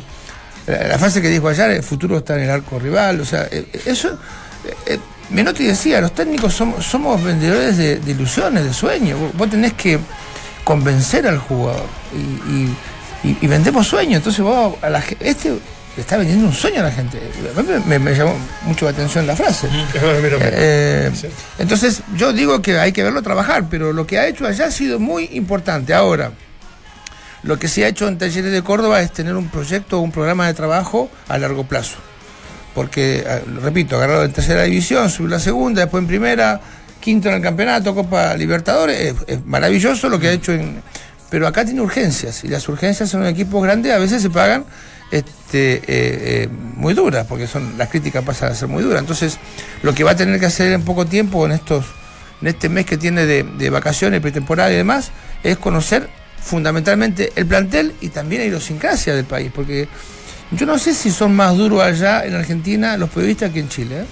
la, 0.68 0.88
la 0.90 0.98
frase 1.00 1.22
que 1.22 1.30
dijo 1.30 1.48
ayer, 1.48 1.72
el 1.72 1.84
futuro 1.84 2.18
está 2.18 2.36
en 2.36 2.42
el 2.44 2.50
arco 2.50 2.80
rival, 2.80 3.22
o 3.22 3.26
sea, 3.26 3.48
eh, 3.50 3.66
eso... 3.86 4.10
eh, 4.66 4.74
eh, 4.94 5.00
Menotti 5.30 5.64
decía, 5.66 6.02
los 6.02 6.14
técnicos 6.14 6.54
somos, 6.54 6.86
somos 6.86 7.24
vendedores 7.24 7.78
de, 7.78 7.96
de 8.00 8.12
ilusiones, 8.12 8.66
de 8.66 8.74
sueños. 8.74 9.18
Vos- 9.38 9.50
tenés 9.50 9.72
que 9.74 9.98
convencer 10.66 11.26
al 11.26 11.38
jugador 11.38 11.86
y, 12.14 12.52
y- 12.52 12.76
y- 13.24 13.38
y 13.40 13.48
vendemos 13.48 13.88
sueños. 13.88 14.18
Entonces 14.18 14.42
vos 14.42 14.76
a 14.82 14.90
la 14.90 15.02
este 15.22 15.54
le 15.96 16.02
está 16.02 16.18
vendiendo 16.18 16.48
un 16.48 16.54
sueño 16.54 16.80
a 16.80 16.84
la 16.84 16.92
gente. 16.92 17.20
Me, 17.86 18.16
llamó 18.16 18.34
mucho 18.64 18.86
la 18.86 18.92
atención 18.92 19.28
la 19.28 19.36
frase. 19.36 19.68
Mira. 19.68 19.88
Eh, 20.54 21.12
entonces 21.60 22.02
yo 22.16 22.34
digo 22.34 22.62
que 22.62 22.78
hay 22.80 22.92
que 22.92 23.04
verlo 23.04 23.22
trabajar, 23.22 23.66
pero 23.70 23.94
lo 23.94 24.06
que 24.08 24.20
ha 24.20 24.28
hecho 24.28 24.46
allá 24.46 24.66
ha 24.66 24.72
sido 24.72 25.00
muy 25.00 25.30
importante. 25.34 25.94
Ahora, 25.94 26.32
lo 27.44 27.60
que 27.60 27.68
se 27.68 27.84
ha 27.84 27.88
hecho 27.88 28.08
en 28.08 28.18
Talleres 28.18 28.52
de 28.52 28.62
Córdoba 28.62 29.02
es 29.02 29.12
tener 29.12 29.36
un 29.36 29.50
proyecto, 29.50 30.00
un 30.00 30.12
programa 30.12 30.48
de 30.48 30.54
trabajo 30.54 31.10
a 31.28 31.38
largo 31.38 31.66
plazo. 31.66 31.98
Porque, 32.74 33.24
eh, 33.26 33.44
repito, 33.62 33.98
agarrado 33.98 34.24
en 34.24 34.32
tercera 34.32 34.64
división, 34.64 35.10
subió 35.10 35.30
la 35.30 35.40
segunda, 35.40 35.82
después 35.82 36.02
en 36.02 36.08
primera, 36.08 36.62
quinto 37.00 37.30
en 37.30 37.36
el 37.36 37.42
campeonato, 37.42 37.94
Copa 37.94 38.36
Libertadores, 38.36 39.00
es, 39.00 39.16
es 39.28 39.46
maravilloso 39.46 40.08
lo 40.10 40.20
que 40.20 40.30
ha 40.30 40.32
hecho 40.32 40.54
en... 40.54 40.82
Pero 41.30 41.48
acá 41.48 41.66
tiene 41.66 41.82
urgencias, 41.82 42.44
y 42.44 42.50
las 42.50 42.68
urgencias 42.68 43.14
en 43.14 43.22
un 43.22 43.28
equipo 43.28 43.62
grande 43.62 43.92
a 43.94 43.98
veces 43.98 44.22
se 44.22 44.30
pagan 44.30 44.66
este, 45.12 45.76
eh, 45.76 45.82
eh, 45.88 46.50
muy 46.76 46.94
duras, 46.94 47.26
porque 47.28 47.48
son 47.48 47.78
las 47.78 47.90
críticas 47.90 48.24
pasan 48.24 48.52
a 48.52 48.56
ser 48.56 48.68
muy 48.68 48.84
duras. 48.84 49.02
Entonces, 49.02 49.38
lo 49.84 49.94
que 49.94 50.04
va 50.04 50.12
a 50.12 50.16
tener 50.16 50.40
que 50.40 50.46
hacer 50.46 50.72
en 50.72 50.84
poco 50.84 51.06
tiempo, 51.06 51.46
en 51.46 51.52
estos 51.52 51.86
en 52.42 52.48
este 52.48 52.70
mes 52.70 52.88
que 52.88 52.98
tiene 52.98 53.26
de, 53.28 53.44
de 53.44 53.70
vacaciones, 53.70 54.20
pretemporada 54.20 54.72
y 54.72 54.76
demás, 54.76 55.12
es 55.44 55.58
conocer 55.58 56.10
fundamentalmente 56.42 57.32
el 57.36 57.46
plantel 57.46 57.94
y 58.02 58.10
también 58.10 58.42
la 58.42 58.48
idiosincrasia 58.48 59.14
del 59.14 59.26
país, 59.26 59.52
porque 59.54 59.88
yo 60.52 60.66
no 60.66 60.78
sé 60.80 60.94
si 60.94 61.12
son 61.12 61.36
más 61.36 61.56
duros 61.56 61.82
allá 61.82 62.26
en 62.26 62.34
Argentina 62.34 62.98
los 62.98 63.10
periodistas 63.10 63.52
que 63.52 63.60
en 63.60 63.70
Chile. 63.70 64.02
¿eh? 64.02 64.06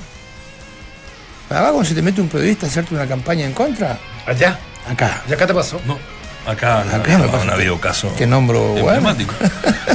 Cuando 1.48 1.84
se 1.84 1.96
te 1.96 2.02
mete 2.02 2.22
un 2.22 2.30
periodista 2.30 2.68
a 2.68 2.70
hacerte 2.70 2.94
una 2.94 3.08
campaña 3.08 3.46
en 3.46 3.54
contra, 3.54 3.98
allá. 4.26 4.60
acá. 4.88 5.24
¿Y 5.28 5.34
acá 5.34 5.48
te 5.48 5.54
pasó? 5.54 5.82
No, 5.86 5.98
acá, 6.50 6.82
Acá 6.82 7.18
me 7.18 7.26
no, 7.26 7.32
pasa 7.32 7.46
no 7.46 7.52
ha 7.52 7.56
habido 7.56 7.80
caso. 7.80 8.14
Que 8.18 8.26
nombro 8.28 8.60
bueno. 8.74 8.90
emblemático. 9.10 9.34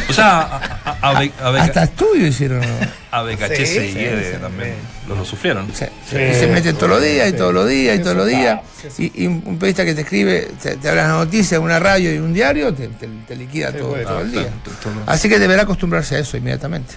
O 0.09 0.13
sea, 0.13 0.41
a, 0.85 0.97
a, 1.01 1.11
a, 1.11 1.19
Be- 1.21 1.33
a 1.43 1.51
Beca- 1.51 1.63
Hasta 1.65 1.83
estudio 1.85 2.27
hicieron. 2.27 2.61
¿no? 2.61 2.67
a 3.11 3.25
Sí, 3.29 3.63
y 3.63 3.67
sí, 3.67 4.07
también 4.41 4.75
lo, 5.09 5.15
lo 5.15 5.25
sufrieron. 5.25 5.71
Sí, 5.73 5.85
y 6.11 6.35
se 6.35 6.49
meten 6.49 6.75
todos 6.77 6.89
los 6.91 7.03
días 7.03 7.29
y 7.29 7.33
todos 7.33 7.55
los 7.55 7.69
días 7.69 7.97
y 7.99 8.03
todos 8.03 8.17
los 8.17 8.27
días. 8.27 8.61
Y, 8.99 9.23
y 9.23 9.27
un 9.29 9.57
periodista 9.59 9.85
que 9.85 9.95
te 9.95 10.01
escribe, 10.01 10.49
te, 10.63 10.77
te 10.77 10.89
habla 10.89 11.03
las 11.07 11.13
noticias 11.13 11.53
en 11.59 11.63
una 11.65 11.79
radio 11.79 12.13
y 12.13 12.19
un 12.19 12.35
diario, 12.35 12.75
te, 12.75 12.89
te- 12.89 13.09
te 13.27 13.37
liquida 13.37 13.73
todo, 13.73 13.89
bueno, 13.91 14.09
todo 14.09 14.21
el 14.21 14.33
día. 14.33 14.49
todo- 14.83 14.93
Así 15.07 15.29
que 15.29 15.39
deberá 15.39 15.63
acostumbrarse 15.63 16.17
a 16.17 16.19
eso 16.19 16.37
inmediatamente. 16.37 16.95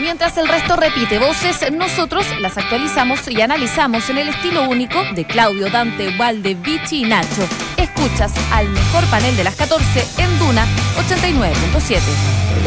Mientras 0.00 0.36
el 0.38 0.48
resto 0.48 0.74
repite 0.74 1.18
voces, 1.18 1.70
nosotros 1.70 2.26
las 2.40 2.56
actualizamos 2.56 3.20
y 3.28 3.40
analizamos 3.42 4.08
en 4.08 4.18
el 4.18 4.28
estilo 4.30 4.62
único 4.68 5.00
de 5.14 5.26
Claudio, 5.26 5.68
Dante, 5.70 6.16
Valde, 6.16 6.54
Vichy 6.54 7.04
y 7.04 7.08
Nacho. 7.08 7.46
Escuchas 7.94 8.32
al 8.52 8.68
mejor 8.70 9.04
panel 9.10 9.36
de 9.36 9.44
las 9.44 9.54
14 9.54 9.84
en 10.18 10.38
Duna 10.38 10.66
89.7. 10.96 12.00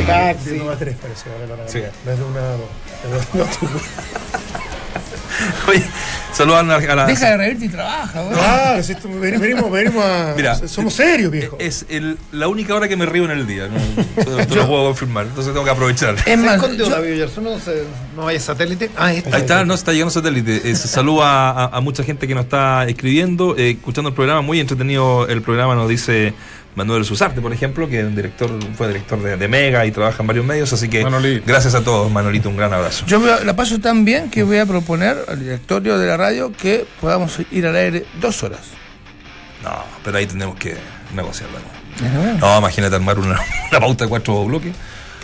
Taxi. 0.05 0.49
De 0.51 0.61
uno 0.61 0.71
a 0.71 0.75
tres 0.75 0.95
parece 1.01 1.29
ahora 1.29 1.47
la 1.47 1.55
realidad. 1.55 1.91
No 2.05 2.11
es 2.11 2.17
de 2.17 2.23
una 2.23 2.39
a 2.39 2.51
dos. 2.51 2.69
No, 3.33 3.43
no, 3.43 3.79
Oye, 5.67 5.83
saludan 6.33 6.71
a, 6.71 6.79
la. 6.95 7.05
Deja 7.05 7.29
de 7.31 7.37
reírte 7.37 7.65
y 7.65 7.69
trabaja, 7.69 8.21
güey. 8.21 8.37
Ah, 8.39 8.79
si 8.81 8.91
esto- 8.93 9.09
venimos, 9.09 9.41
venimos, 9.41 9.71
venimos 9.71 10.03
a. 10.03 10.33
Mira, 10.35 10.67
somos 10.67 10.93
serios, 10.93 11.31
viejo. 11.31 11.57
Es 11.59 11.85
el- 11.89 12.17
la 12.31 12.47
única 12.47 12.73
hora 12.75 12.87
que 12.87 12.95
me 12.95 13.05
río 13.05 13.25
en 13.25 13.31
el 13.31 13.47
día. 13.47 13.67
No, 13.67 14.55
lo 14.55 14.67
puedo 14.67 14.85
confirmar. 14.85 15.25
Entonces 15.25 15.53
tengo 15.53 15.65
que 15.65 15.71
aprovechar. 15.71 16.15
Es 16.15 16.23
¿Se 16.23 16.37
más, 16.37 16.61
yo-? 16.77 16.89
¿No, 17.41 17.59
se- 17.59 17.83
no 18.15 18.27
hay 18.27 18.39
satélite? 18.39 18.89
Ah, 18.97 19.05
ahí 19.07 19.17
está. 19.17 19.35
Ahí 19.35 19.41
está, 19.41 19.65
no 19.65 19.73
está 19.73 19.91
llegando 19.91 20.11
satélite. 20.11 20.69
Eh, 20.69 20.75
se 20.75 20.87
saluda 20.87 21.51
a, 21.51 21.65
a 21.77 21.81
mucha 21.81 22.03
gente 22.03 22.27
que 22.27 22.35
nos 22.35 22.45
está 22.45 22.85
escribiendo, 22.87 23.55
eh, 23.57 23.71
escuchando 23.71 24.09
el 24.09 24.15
programa. 24.15 24.41
Muy 24.41 24.59
entretenido 24.59 25.27
el 25.27 25.41
programa, 25.41 25.75
nos 25.75 25.89
dice 25.89 26.33
Manuel 26.75 27.05
Susarte, 27.05 27.39
por 27.41 27.53
ejemplo, 27.53 27.87
que 27.87 27.99
es 28.01 28.05
un 28.05 28.15
director, 28.15 28.51
fue 28.75 28.87
director 28.89 29.21
de, 29.21 29.37
de 29.37 29.47
Mega 29.47 29.85
y 29.85 29.91
trabaja 29.91 30.21
en 30.21 30.27
varios 30.27 30.45
medios. 30.45 30.73
Así 30.73 30.89
que 30.89 31.03
Manolito. 31.03 31.43
gracias 31.47 31.73
a 31.75 31.83
todos, 31.83 32.11
Manolito. 32.11 32.49
Un 32.49 32.57
gran 32.57 32.73
abrazo. 32.73 33.05
Yo 33.07 33.19
me- 33.19 33.43
la 33.45 33.55
paso 33.55 33.79
tan 33.79 34.03
bien 34.05 34.29
que 34.29 34.43
voy 34.43 34.57
a 34.57 34.65
proponer 34.65 35.17
al 35.27 35.39
directorio 35.39 35.97
de 35.97 36.07
la 36.07 36.17
radio 36.17 36.51
que 36.51 36.85
podamos 36.99 37.39
ir 37.51 37.65
al 37.67 37.75
aire 37.75 38.05
dos 38.19 38.43
horas. 38.43 38.59
No, 39.63 39.83
pero 40.03 40.17
ahí 40.17 40.25
tenemos 40.25 40.57
que 40.57 40.75
negociarlo. 41.13 41.57
¿no? 41.59 42.37
No, 42.39 42.57
imagínate 42.59 42.95
armar 42.95 43.17
una, 43.19 43.39
una 43.71 43.79
pauta 43.79 44.03
de 44.03 44.09
cuatro 44.09 44.43
bloques. 44.45 44.73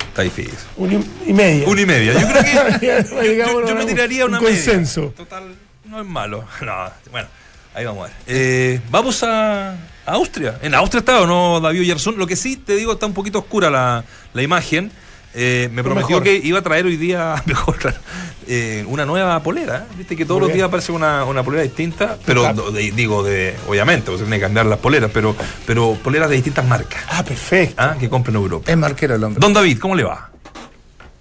Está 0.08 0.22
difícil. 0.24 0.54
Un 0.78 0.92
y, 1.26 1.30
y 1.30 1.34
media. 1.34 1.68
Una 1.68 1.82
y 1.82 1.86
media. 1.86 2.14
Yo 2.14 2.28
creo 2.28 2.80
que. 2.80 3.66
yo, 3.68 3.76
me 3.76 3.86
tiraría 3.86 4.26
una 4.26 4.40
un 4.40 4.46
media. 4.46 4.58
consenso. 4.58 5.14
Total, 5.16 5.44
no 5.86 6.00
es 6.02 6.08
malo. 6.08 6.46
No, 6.62 6.90
bueno. 7.12 7.28
Ahí 7.74 7.86
vamos 7.86 8.04
a 8.04 8.08
ver. 8.08 8.16
Eh, 8.28 8.82
vamos 8.90 9.24
a, 9.24 9.76
Austria. 10.06 10.60
En 10.62 10.74
Austria 10.74 11.00
está 11.00 11.22
o 11.22 11.28
no 11.28 11.60
David 11.60 11.84
Yersón. 11.84 12.18
Lo 12.18 12.28
que 12.28 12.36
sí 12.36 12.58
te 12.58 12.76
digo, 12.76 12.94
está 12.94 13.06
un 13.06 13.14
poquito 13.14 13.40
oscura 13.40 13.70
la, 13.70 14.04
la 14.34 14.42
imagen. 14.42 14.92
Eh, 15.34 15.70
me 15.72 15.84
prometió 15.84 16.22
que 16.22 16.36
iba 16.36 16.60
a 16.60 16.62
traer 16.62 16.86
hoy 16.86 16.98
día, 16.98 17.42
mejor, 17.46 17.78
eh, 18.48 18.84
una 18.88 19.06
nueva 19.06 19.42
polera. 19.42 19.88
Viste 19.98 20.18
que 20.18 20.26
todos 20.26 20.42
los 20.42 20.54
días 20.54 20.68
aparece 20.68 20.92
una, 20.92 21.24
una 21.24 21.44
polera 21.44 21.64
distinta, 21.64 22.18
pero 22.26 22.54
digo, 22.94 23.24
de, 23.24 23.56
obviamente, 23.68 24.12
se 24.12 24.24
tiene 24.24 24.38
que 24.38 24.42
cambiar 24.42 24.66
las 24.66 24.80
poleras, 24.80 25.10
pero, 25.14 25.36
pero 25.66 25.98
poleras 26.04 26.30
de 26.30 26.36
distintas 26.36 26.66
marcas. 26.68 27.02
Ah, 27.08 27.24
perfecto. 27.24 27.76
¿Ah? 27.78 27.96
Que 27.98 28.10
compren 28.10 28.36
en 28.36 28.42
Europa. 28.42 28.70
Es 28.72 28.78
marquero 28.78 29.16
el 29.16 29.24
hombre. 29.24 29.40
Don 29.40 29.54
David, 29.54 29.80
¿cómo 29.80 29.96
le 29.96 30.04
va? 30.04 30.30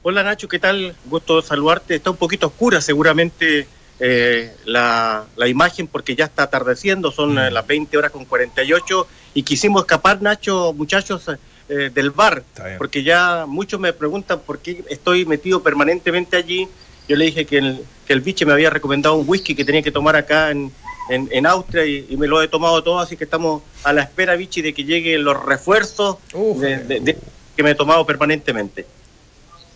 Hola 0.03 0.23
Nacho, 0.23 0.49
¿qué 0.49 0.59
tal? 0.59 0.95
Gusto 1.05 1.43
saludarte. 1.43 1.97
Está 1.97 2.11
un 2.11 2.17
poquito 2.17 2.49
oscura 2.49 2.81
seguramente 2.81 3.69
eh, 4.01 4.55
la, 4.65 5.25
la, 5.37 5.47
imagen 5.47 5.87
porque 5.87 6.17
ya 6.17 6.25
está 6.25 6.45
atardeciendo, 6.45 7.13
son 7.13 7.35
mm. 7.35 7.53
las 7.53 7.67
20 7.67 7.99
horas 7.99 8.11
con 8.11 8.25
48 8.25 9.07
y 9.35 9.43
quisimos 9.43 9.83
escapar, 9.83 10.23
Nacho, 10.23 10.73
muchachos, 10.73 11.29
eh, 11.73 11.91
del 11.93 12.11
bar, 12.11 12.43
porque 12.79 13.05
ya 13.05 13.45
muchos 13.47 13.79
me 13.79 13.93
preguntan 13.93 14.41
por 14.41 14.59
qué 14.59 14.83
estoy 14.89 15.25
metido 15.25 15.63
permanentemente 15.63 16.37
allí. 16.37 16.67
Yo 17.09 17.15
le 17.15 17.27
dije 17.27 17.45
que 17.45 17.59
el, 17.59 17.85
que 18.07 18.13
el 18.13 18.23
biche 18.23 18.45
me 18.45 18.53
había 18.53 18.71
recomendado 18.71 19.15
un 19.15 19.29
whisky 19.29 19.55
que 19.55 19.65
tenía 19.65 19.83
que 19.83 19.93
tomar 19.93 20.17
acá 20.17 20.51
en, 20.51 20.73
en, 21.11 21.47
Austria 21.47 21.85
y, 21.85 22.17
me 22.17 22.27
lo 22.27 22.43
he 22.43 22.49
tomado 22.49 22.83
todo, 22.83 22.99
así 22.99 23.17
que 23.17 23.25
estamos 23.25 23.63
a 23.85 23.93
la 23.93 24.03
espera, 24.03 24.35
biche, 24.35 24.63
de 24.63 24.73
que 24.73 24.83
lleguen 24.83 25.23
los 25.23 25.45
refuerzos 25.45 26.17
de, 26.33 27.17
que 27.55 27.63
me 27.63 27.71
he 27.71 27.75
tomado 27.75 28.05
permanentemente. 28.07 28.87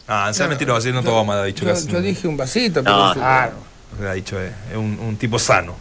Ah, 0.08 0.32
se 0.32 0.42
ha 0.42 0.48
mentiroso, 0.48 0.78
así 0.78 0.92
no 0.92 1.02
toma, 1.02 1.42
ha 1.42 1.44
dicho. 1.44 1.64
Yo, 1.64 1.74
yo, 1.88 2.00
dije 2.00 2.26
un 2.26 2.36
vasito, 2.36 2.82
pero 2.82 3.12
claro. 3.14 3.73
Ha 4.00 4.12
dicho, 4.12 4.40
eh, 4.40 4.52
es 4.70 4.76
un, 4.76 4.98
un 4.98 5.16
tipo 5.16 5.38
sano. 5.38 5.76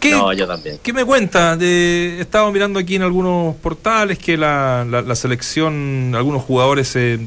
¿Qué, 0.00 0.10
no, 0.10 0.32
yo 0.32 0.46
también. 0.46 0.78
¿Qué 0.82 0.92
me 0.92 1.04
cuenta? 1.04 1.56
De, 1.56 2.20
estaba 2.20 2.50
mirando 2.50 2.78
aquí 2.78 2.96
en 2.96 3.02
algunos 3.02 3.56
portales 3.56 4.18
que 4.18 4.36
la, 4.36 4.84
la, 4.84 5.14
selección, 5.14 6.12
algunos 6.14 6.42
jugadores 6.42 6.88
se 6.88 7.20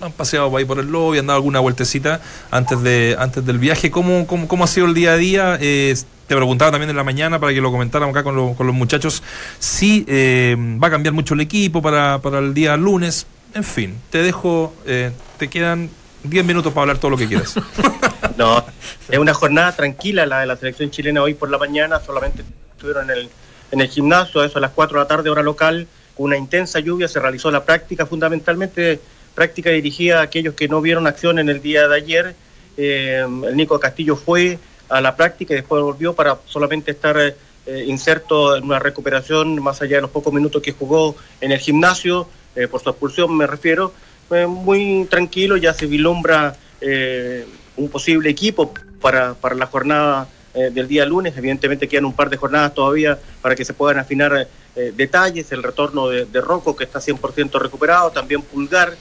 han 0.00 0.12
paseado 0.12 0.54
ahí 0.56 0.64
por 0.64 0.78
el 0.78 0.90
lobby, 0.90 1.18
han 1.18 1.26
dado 1.26 1.36
alguna 1.36 1.60
vueltecita 1.60 2.20
antes 2.50 2.82
de 2.82 3.16
antes 3.18 3.44
del 3.44 3.58
viaje. 3.58 3.90
¿Cómo, 3.90 4.26
cómo, 4.26 4.48
cómo 4.48 4.64
ha 4.64 4.66
sido 4.66 4.86
el 4.86 4.94
día 4.94 5.12
a 5.12 5.16
día? 5.16 5.58
Eh, 5.60 5.96
te 6.26 6.34
preguntaba 6.34 6.72
también 6.72 6.90
en 6.90 6.96
la 6.96 7.04
mañana 7.04 7.38
para 7.38 7.54
que 7.54 7.60
lo 7.60 7.70
comentáramos 7.70 8.14
acá 8.14 8.22
con, 8.22 8.54
con 8.54 8.66
los 8.66 8.76
muchachos 8.76 9.22
si 9.58 10.04
eh, 10.08 10.56
va 10.82 10.88
a 10.88 10.90
cambiar 10.90 11.14
mucho 11.14 11.34
el 11.34 11.40
equipo 11.40 11.80
para, 11.80 12.18
para 12.20 12.40
el 12.40 12.52
día 12.52 12.76
lunes. 12.76 13.26
En 13.54 13.64
fin, 13.64 13.96
te 14.10 14.22
dejo, 14.22 14.74
eh, 14.86 15.10
te 15.38 15.48
quedan 15.48 15.88
10 16.24 16.44
minutos 16.44 16.72
para 16.72 16.82
hablar 16.82 16.98
todo 16.98 17.12
lo 17.12 17.16
que 17.16 17.26
quieras. 17.26 17.54
no, 18.36 18.64
es 19.08 19.18
una 19.18 19.34
jornada 19.34 19.74
tranquila 19.74 20.26
la 20.26 20.40
de 20.40 20.46
la 20.46 20.56
selección 20.56 20.90
chilena 20.90 21.22
hoy 21.22 21.34
por 21.34 21.50
la 21.50 21.58
mañana, 21.58 22.00
solamente 22.00 22.44
estuvieron 22.72 23.10
en 23.10 23.16
el, 23.16 23.30
en 23.70 23.80
el 23.80 23.88
gimnasio, 23.88 24.44
eso 24.44 24.58
a 24.58 24.60
las 24.60 24.72
4 24.72 24.98
de 24.98 25.04
la 25.04 25.08
tarde, 25.08 25.30
hora 25.30 25.42
local, 25.42 25.86
con 26.16 26.26
una 26.26 26.36
intensa 26.36 26.80
lluvia, 26.80 27.08
se 27.08 27.20
realizó 27.20 27.50
la 27.50 27.64
práctica, 27.64 28.06
fundamentalmente 28.06 29.00
práctica 29.34 29.70
dirigida 29.70 30.18
a 30.18 30.22
aquellos 30.22 30.54
que 30.54 30.66
no 30.66 30.80
vieron 30.80 31.06
acción 31.06 31.38
en 31.38 31.48
el 31.48 31.62
día 31.62 31.86
de 31.86 31.96
ayer. 31.96 32.34
Eh, 32.76 33.24
el 33.24 33.56
Nico 33.56 33.78
Castillo 33.78 34.16
fue 34.16 34.58
a 34.88 35.00
la 35.00 35.14
práctica 35.14 35.54
y 35.54 35.58
después 35.58 35.82
volvió 35.82 36.14
para 36.14 36.38
solamente 36.46 36.90
estar 36.90 37.16
eh, 37.18 37.84
inserto 37.86 38.56
en 38.56 38.64
una 38.64 38.78
recuperación 38.78 39.62
más 39.62 39.82
allá 39.82 39.96
de 39.96 40.02
los 40.02 40.10
pocos 40.10 40.32
minutos 40.32 40.62
que 40.62 40.72
jugó 40.72 41.14
en 41.40 41.52
el 41.52 41.58
gimnasio, 41.58 42.28
eh, 42.56 42.66
por 42.66 42.82
su 42.82 42.88
expulsión 42.88 43.36
me 43.36 43.46
refiero, 43.46 43.92
muy 44.48 45.06
tranquilo, 45.10 45.56
ya 45.56 45.72
se 45.72 45.86
vislumbra 45.86 46.56
eh, 46.80 47.46
un 47.76 47.88
posible 47.88 48.28
equipo 48.30 48.72
para, 49.00 49.34
para 49.34 49.54
la 49.54 49.66
jornada 49.66 50.28
eh, 50.54 50.70
del 50.72 50.88
día 50.88 51.06
lunes. 51.06 51.36
Evidentemente 51.36 51.88
quedan 51.88 52.04
un 52.04 52.12
par 52.12 52.28
de 52.30 52.36
jornadas 52.36 52.74
todavía 52.74 53.18
para 53.40 53.54
que 53.54 53.64
se 53.64 53.72
puedan 53.74 53.98
afinar 53.98 54.48
eh, 54.76 54.92
detalles, 54.94 55.50
el 55.52 55.62
retorno 55.62 56.08
de, 56.08 56.26
de, 56.26 56.40
Rocco 56.40 56.76
que 56.76 56.84
está 56.84 57.00
100% 57.00 57.58
recuperado, 57.60 58.10
también 58.10 58.42
Pulgar 58.42 58.96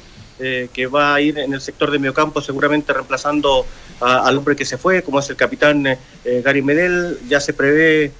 que 0.71 0.85
va 0.85 1.15
a 1.15 1.19
ir 1.19 1.39
en 1.39 1.51
el 1.51 1.61
sector 1.61 1.89
de 1.89 1.97
mediocampo 1.97 2.41
seguramente 2.41 2.93
reemplazando 2.93 3.65
al 3.99 4.37
hombre 4.37 4.55
que 4.55 4.65
se 4.65 4.77
fue, 4.77 5.01
como 5.01 5.17
es 5.17 5.27
el 5.31 5.35
capitán 5.35 5.97
Gary 6.23 6.61
Medel, 6.61 7.17
ya 7.27 7.39
se 7.39 7.53
prevé 7.53 8.11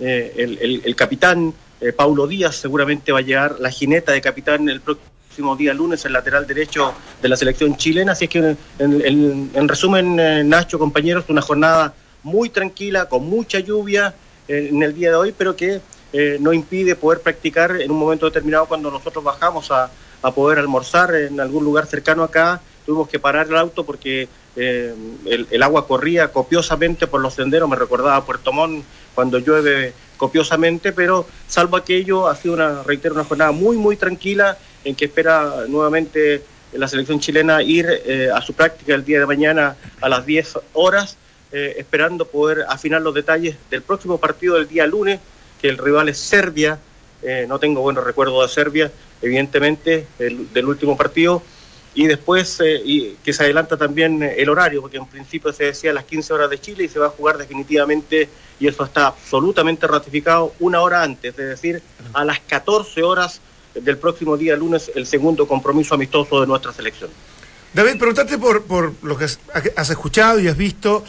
el, 0.00 0.58
el, 0.58 0.82
el, 0.86 0.96
capitán 0.96 1.52
Paulo 1.94 2.26
Díaz, 2.26 2.56
seguramente 2.56 3.12
va 3.12 3.18
a 3.18 3.20
llegar 3.20 3.56
la 3.60 3.70
jineta 3.70 4.12
de 4.12 4.22
capitán 4.22 4.70
el 4.70 4.80
próximo 4.80 5.15
día 5.56 5.74
lunes 5.74 6.04
el 6.04 6.12
lateral 6.12 6.46
derecho 6.46 6.94
de 7.20 7.28
la 7.28 7.36
selección 7.36 7.76
chilena. 7.76 8.12
Así 8.12 8.24
es 8.24 8.30
que, 8.30 8.56
en, 8.78 9.68
resumen, 9.68 10.18
eh, 10.18 10.42
Nacho, 10.44 10.78
compañeros, 10.78 11.24
una 11.28 11.42
jornada 11.42 11.94
muy 12.22 12.48
tranquila, 12.48 13.06
con 13.06 13.28
mucha 13.28 13.60
lluvia 13.60 14.14
eh, 14.48 14.68
en 14.70 14.82
el 14.82 14.94
día 14.94 15.10
de 15.10 15.16
hoy, 15.16 15.34
pero 15.36 15.54
que 15.54 15.80
eh, 16.12 16.38
no 16.40 16.52
impide 16.52 16.96
poder 16.96 17.20
practicar 17.20 17.80
en 17.80 17.90
un 17.90 17.98
momento 17.98 18.26
determinado 18.26 18.66
cuando 18.66 18.90
nosotros 18.90 19.22
bajamos 19.22 19.70
a, 19.70 19.90
poder 20.34 20.58
almorzar 20.58 21.14
en 21.14 21.38
algún 21.38 21.62
lugar 21.62 21.86
cercano 21.86 22.24
acá. 22.24 22.60
Tuvimos 22.84 23.08
que 23.08 23.20
parar 23.20 23.46
el 23.46 23.56
auto 23.56 23.86
porque 23.86 24.28
el, 24.56 25.46
el, 25.48 25.62
agua 25.62 25.86
corría 25.86 26.32
copiosamente 26.32 27.06
por 27.06 27.20
los 27.20 27.34
senderos, 27.34 27.68
me 27.68 27.76
recordaba 27.76 28.24
Puerto 28.24 28.52
Montt 28.52 28.84
cuando 29.14 29.38
llueve 29.38 29.92
copiosamente, 30.16 30.92
pero 30.92 31.26
salvo 31.46 31.76
aquello, 31.76 32.26
ha 32.26 32.34
sido 32.34 32.54
una, 32.54 32.82
reitero, 32.82 33.14
una 33.14 33.24
jornada 33.24 33.52
muy, 33.52 33.76
muy 33.76 33.96
tranquila 33.96 34.58
en 34.86 34.94
que 34.94 35.06
espera 35.06 35.64
nuevamente 35.68 36.42
la 36.72 36.86
selección 36.86 37.18
chilena 37.18 37.62
ir 37.62 37.86
eh, 37.88 38.30
a 38.32 38.40
su 38.40 38.54
práctica 38.54 38.94
el 38.94 39.04
día 39.04 39.18
de 39.18 39.26
mañana 39.26 39.76
a 40.00 40.08
las 40.08 40.24
10 40.24 40.58
horas, 40.74 41.16
eh, 41.52 41.74
esperando 41.78 42.26
poder 42.26 42.64
afinar 42.68 43.02
los 43.02 43.12
detalles 43.12 43.56
del 43.68 43.82
próximo 43.82 44.18
partido 44.18 44.54
del 44.54 44.68
día 44.68 44.86
lunes, 44.86 45.18
que 45.60 45.68
el 45.68 45.78
rival 45.78 46.08
es 46.08 46.18
Serbia. 46.18 46.78
Eh, 47.22 47.46
no 47.48 47.58
tengo 47.58 47.80
buenos 47.80 48.04
recuerdos 48.04 48.48
de 48.48 48.54
Serbia, 48.54 48.92
evidentemente, 49.20 50.06
del 50.18 50.66
último 50.66 50.96
partido. 50.96 51.42
Y 51.94 52.06
después, 52.06 52.58
que 52.58 53.32
se 53.32 53.42
adelanta 53.42 53.78
también 53.78 54.22
el 54.22 54.50
horario, 54.50 54.82
porque 54.82 54.98
en 54.98 55.06
principio 55.06 55.50
se 55.50 55.64
decía 55.64 55.92
a 55.92 55.94
las 55.94 56.04
15 56.04 56.34
horas 56.34 56.50
de 56.50 56.60
Chile 56.60 56.84
y 56.84 56.88
se 56.88 56.98
va 56.98 57.06
a 57.06 57.10
jugar 57.10 57.38
definitivamente, 57.38 58.28
y 58.60 58.68
eso 58.68 58.84
está 58.84 59.06
absolutamente 59.06 59.86
ratificado, 59.86 60.52
una 60.60 60.82
hora 60.82 61.02
antes, 61.02 61.30
es 61.38 61.48
decir, 61.48 61.82
a 62.12 62.22
las 62.26 62.40
14 62.40 63.02
horas 63.02 63.40
del 63.80 63.98
próximo 63.98 64.36
día 64.36 64.56
lunes 64.56 64.90
el 64.94 65.06
segundo 65.06 65.46
compromiso 65.46 65.94
amistoso 65.94 66.40
de 66.40 66.46
nuestra 66.46 66.72
selección. 66.72 67.10
David, 67.72 67.98
preguntarte 67.98 68.38
por, 68.38 68.64
por 68.64 68.92
lo 69.02 69.18
que 69.18 69.24
has 69.24 69.90
escuchado 69.90 70.40
y 70.40 70.48
has 70.48 70.56
visto. 70.56 71.04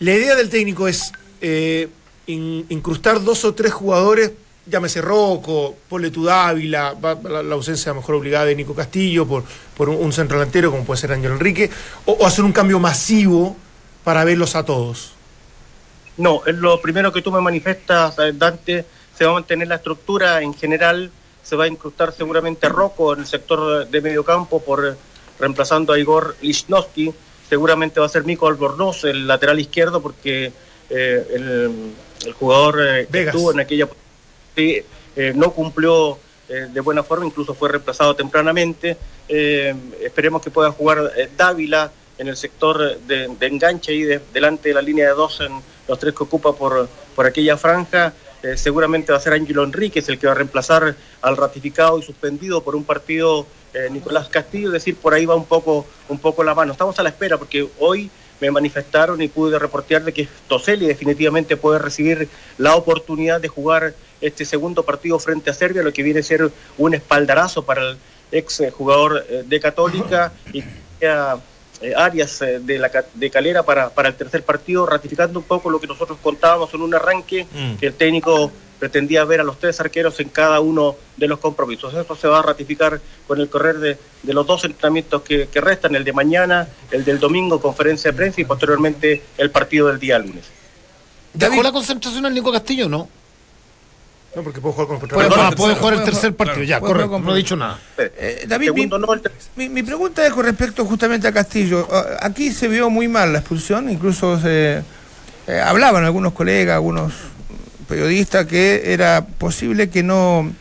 La 0.00 0.14
idea 0.14 0.34
del 0.34 0.50
técnico 0.50 0.88
es 0.88 1.12
eh, 1.40 1.88
incrustar 2.26 3.22
dos 3.22 3.44
o 3.44 3.54
tres 3.54 3.72
jugadores, 3.72 4.32
llámese 4.66 5.00
Rocco, 5.00 5.76
Pole 5.88 6.10
Dávila, 6.10 6.94
la, 7.24 7.54
ausencia 7.54 7.92
mejor 7.94 8.16
obligada 8.16 8.46
de 8.46 8.54
Nico 8.54 8.74
Castillo 8.74 9.26
por, 9.26 9.44
por 9.76 9.88
un, 9.88 10.12
centro 10.12 10.38
delantero 10.38 10.70
como 10.70 10.84
puede 10.84 11.00
ser 11.00 11.12
Ángel 11.12 11.32
Enrique, 11.32 11.70
o, 12.04 12.26
hacer 12.26 12.44
un 12.44 12.52
cambio 12.52 12.78
masivo 12.78 13.56
para 14.04 14.24
verlos 14.24 14.54
a 14.54 14.64
todos. 14.64 15.12
No, 16.16 16.42
es 16.46 16.54
lo 16.54 16.80
primero 16.80 17.12
que 17.12 17.22
tú 17.22 17.32
me 17.32 17.40
manifestas, 17.40 18.16
Dante, 18.34 18.84
se 19.16 19.24
va 19.24 19.30
a 19.30 19.34
mantener 19.34 19.68
la 19.68 19.76
estructura 19.76 20.42
en 20.42 20.54
general 20.54 21.10
se 21.42 21.56
va 21.56 21.64
a 21.64 21.68
incrustar 21.68 22.12
seguramente 22.12 22.68
Rocco 22.68 23.12
en 23.14 23.20
el 23.20 23.26
sector 23.26 23.88
de 23.88 24.00
medio 24.00 24.24
campo 24.24 24.60
por 24.60 24.96
reemplazando 25.38 25.92
a 25.92 25.98
Igor 25.98 26.36
Lichnowsky. 26.40 27.12
Seguramente 27.48 27.98
va 27.98 28.06
a 28.06 28.08
ser 28.08 28.24
Mico 28.24 28.46
Albornoz 28.46 29.04
el 29.04 29.26
lateral 29.26 29.58
izquierdo 29.58 30.00
porque 30.00 30.52
eh, 30.90 31.26
el, 31.34 32.32
jugador 32.34 32.80
eh, 32.86 33.08
que 33.10 33.22
estuvo 33.22 33.52
en 33.52 33.60
aquella 33.60 33.88
eh, 34.56 34.84
no 35.34 35.52
cumplió 35.52 36.18
de 36.48 36.80
buena 36.80 37.04
forma, 37.04 37.24
incluso 37.24 37.54
fue 37.54 37.68
reemplazado 37.68 38.16
tempranamente. 38.16 38.96
esperemos 39.28 40.42
que 40.42 40.50
pueda 40.50 40.72
jugar 40.72 41.12
Dávila 41.36 41.92
en 42.18 42.26
el 42.26 42.36
sector 42.36 42.98
de, 42.98 43.30
enganche 43.40 43.94
y 43.94 44.02
delante 44.02 44.70
de 44.70 44.74
la 44.74 44.82
línea 44.82 45.06
de 45.06 45.14
dos 45.14 45.40
en 45.40 45.52
los 45.86 45.96
tres 45.96 46.12
que 46.12 46.24
ocupa 46.24 46.52
por, 46.52 46.88
por 47.14 47.24
aquella 47.24 47.56
franja. 47.56 48.12
Eh, 48.42 48.56
seguramente 48.56 49.12
va 49.12 49.18
a 49.18 49.20
ser 49.20 49.34
Ángelo 49.34 49.64
Enríquez 49.64 50.08
el 50.08 50.18
que 50.18 50.26
va 50.26 50.32
a 50.32 50.36
reemplazar 50.36 50.96
al 51.20 51.36
ratificado 51.36 51.98
y 51.98 52.02
suspendido 52.02 52.62
por 52.62 52.74
un 52.74 52.84
partido 52.84 53.46
eh, 53.74 53.88
Nicolás 53.90 54.28
Castillo, 54.28 54.68
es 54.68 54.72
decir, 54.72 54.96
por 54.96 55.12
ahí 55.12 55.26
va 55.26 55.34
un 55.34 55.44
poco, 55.44 55.86
un 56.08 56.18
poco 56.18 56.42
la 56.42 56.54
mano. 56.54 56.72
Estamos 56.72 56.98
a 56.98 57.02
la 57.02 57.10
espera 57.10 57.36
porque 57.36 57.68
hoy 57.78 58.10
me 58.40 58.50
manifestaron 58.50 59.20
y 59.20 59.28
pude 59.28 59.58
reportear 59.58 60.02
de 60.04 60.12
que 60.12 60.26
Toselli 60.48 60.86
definitivamente 60.86 61.58
puede 61.58 61.78
recibir 61.78 62.28
la 62.56 62.74
oportunidad 62.74 63.40
de 63.40 63.48
jugar 63.48 63.94
este 64.22 64.46
segundo 64.46 64.82
partido 64.82 65.18
frente 65.18 65.50
a 65.50 65.54
Serbia, 65.54 65.82
lo 65.82 65.92
que 65.92 66.02
viene 66.02 66.20
a 66.20 66.22
ser 66.22 66.50
un 66.78 66.94
espaldarazo 66.94 67.64
para 67.64 67.90
el 67.90 67.98
ex 68.32 68.62
jugador 68.72 69.24
eh, 69.28 69.44
de 69.46 69.60
Católica 69.60 70.32
y 70.52 70.64
eh, 71.80 71.94
áreas 71.96 72.42
eh, 72.42 72.60
de, 72.60 72.78
la, 72.78 72.90
de 73.14 73.30
Calera 73.30 73.62
para, 73.62 73.90
para 73.90 74.08
el 74.08 74.14
tercer 74.14 74.44
partido, 74.44 74.86
ratificando 74.86 75.38
un 75.38 75.44
poco 75.44 75.70
lo 75.70 75.80
que 75.80 75.86
nosotros 75.86 76.18
contábamos 76.22 76.72
en 76.74 76.82
un 76.82 76.94
arranque, 76.94 77.44
mm. 77.44 77.76
que 77.76 77.86
el 77.86 77.94
técnico 77.94 78.52
pretendía 78.78 79.24
ver 79.24 79.40
a 79.40 79.44
los 79.44 79.58
tres 79.58 79.78
arqueros 79.78 80.18
en 80.20 80.30
cada 80.30 80.60
uno 80.60 80.96
de 81.16 81.28
los 81.28 81.38
compromisos. 81.38 81.92
Eso 81.94 82.16
se 82.16 82.26
va 82.28 82.40
a 82.40 82.42
ratificar 82.42 83.00
con 83.26 83.40
el 83.40 83.48
correr 83.48 83.78
de, 83.78 83.98
de 84.22 84.34
los 84.34 84.46
dos 84.46 84.64
entrenamientos 84.64 85.22
que, 85.22 85.48
que, 85.48 85.60
restan, 85.60 85.94
el 85.94 86.02
de 86.02 86.12
mañana, 86.12 86.68
el 86.90 87.04
del 87.04 87.20
domingo, 87.20 87.60
conferencia 87.60 88.10
de 88.10 88.16
prensa 88.16 88.40
y 88.40 88.44
posteriormente 88.44 89.22
el 89.36 89.50
partido 89.50 89.88
del 89.88 90.00
día 90.00 90.18
lunes. 90.18 90.46
¿Dejó 91.32 91.62
la 91.62 91.70
concentración 91.70 92.26
al 92.26 92.34
Nico 92.34 92.50
Castillo 92.50 92.88
no? 92.88 93.08
No, 94.34 94.42
porque 94.44 94.60
puedo 94.60 94.74
jugar 94.74 95.00
con 95.00 95.08
puede, 95.08 95.28
jugar, 95.28 95.56
puede 95.56 95.74
jugar 95.74 95.94
el 95.94 96.04
tercer 96.04 96.36
partido, 96.36 96.62
ya, 96.62 96.78
correcto, 96.78 97.18
no 97.18 97.34
he 97.34 97.38
dicho 97.38 97.56
nada. 97.56 97.80
Eh, 97.98 98.44
David, 98.46 98.70
mi, 98.72 98.88
mi, 99.56 99.68
mi, 99.68 99.82
pregunta 99.82 100.24
es 100.24 100.32
con 100.32 100.44
respecto 100.44 100.84
justamente 100.84 101.26
a 101.26 101.32
Castillo. 101.32 101.88
Ah, 101.90 102.18
aquí 102.20 102.52
se 102.52 102.68
vio 102.68 102.90
muy 102.90 103.08
mal 103.08 103.32
la 103.32 103.40
expulsión, 103.40 103.90
incluso 103.90 104.38
se 104.38 104.82
eh, 105.48 105.60
hablaban 105.60 106.04
algunos 106.04 106.32
colegas, 106.32 106.76
algunos 106.76 107.12
periodistas, 107.88 108.46
que 108.46 108.92
era 108.92 109.26
posible 109.26 109.90
que 109.90 110.04
no 110.04 110.52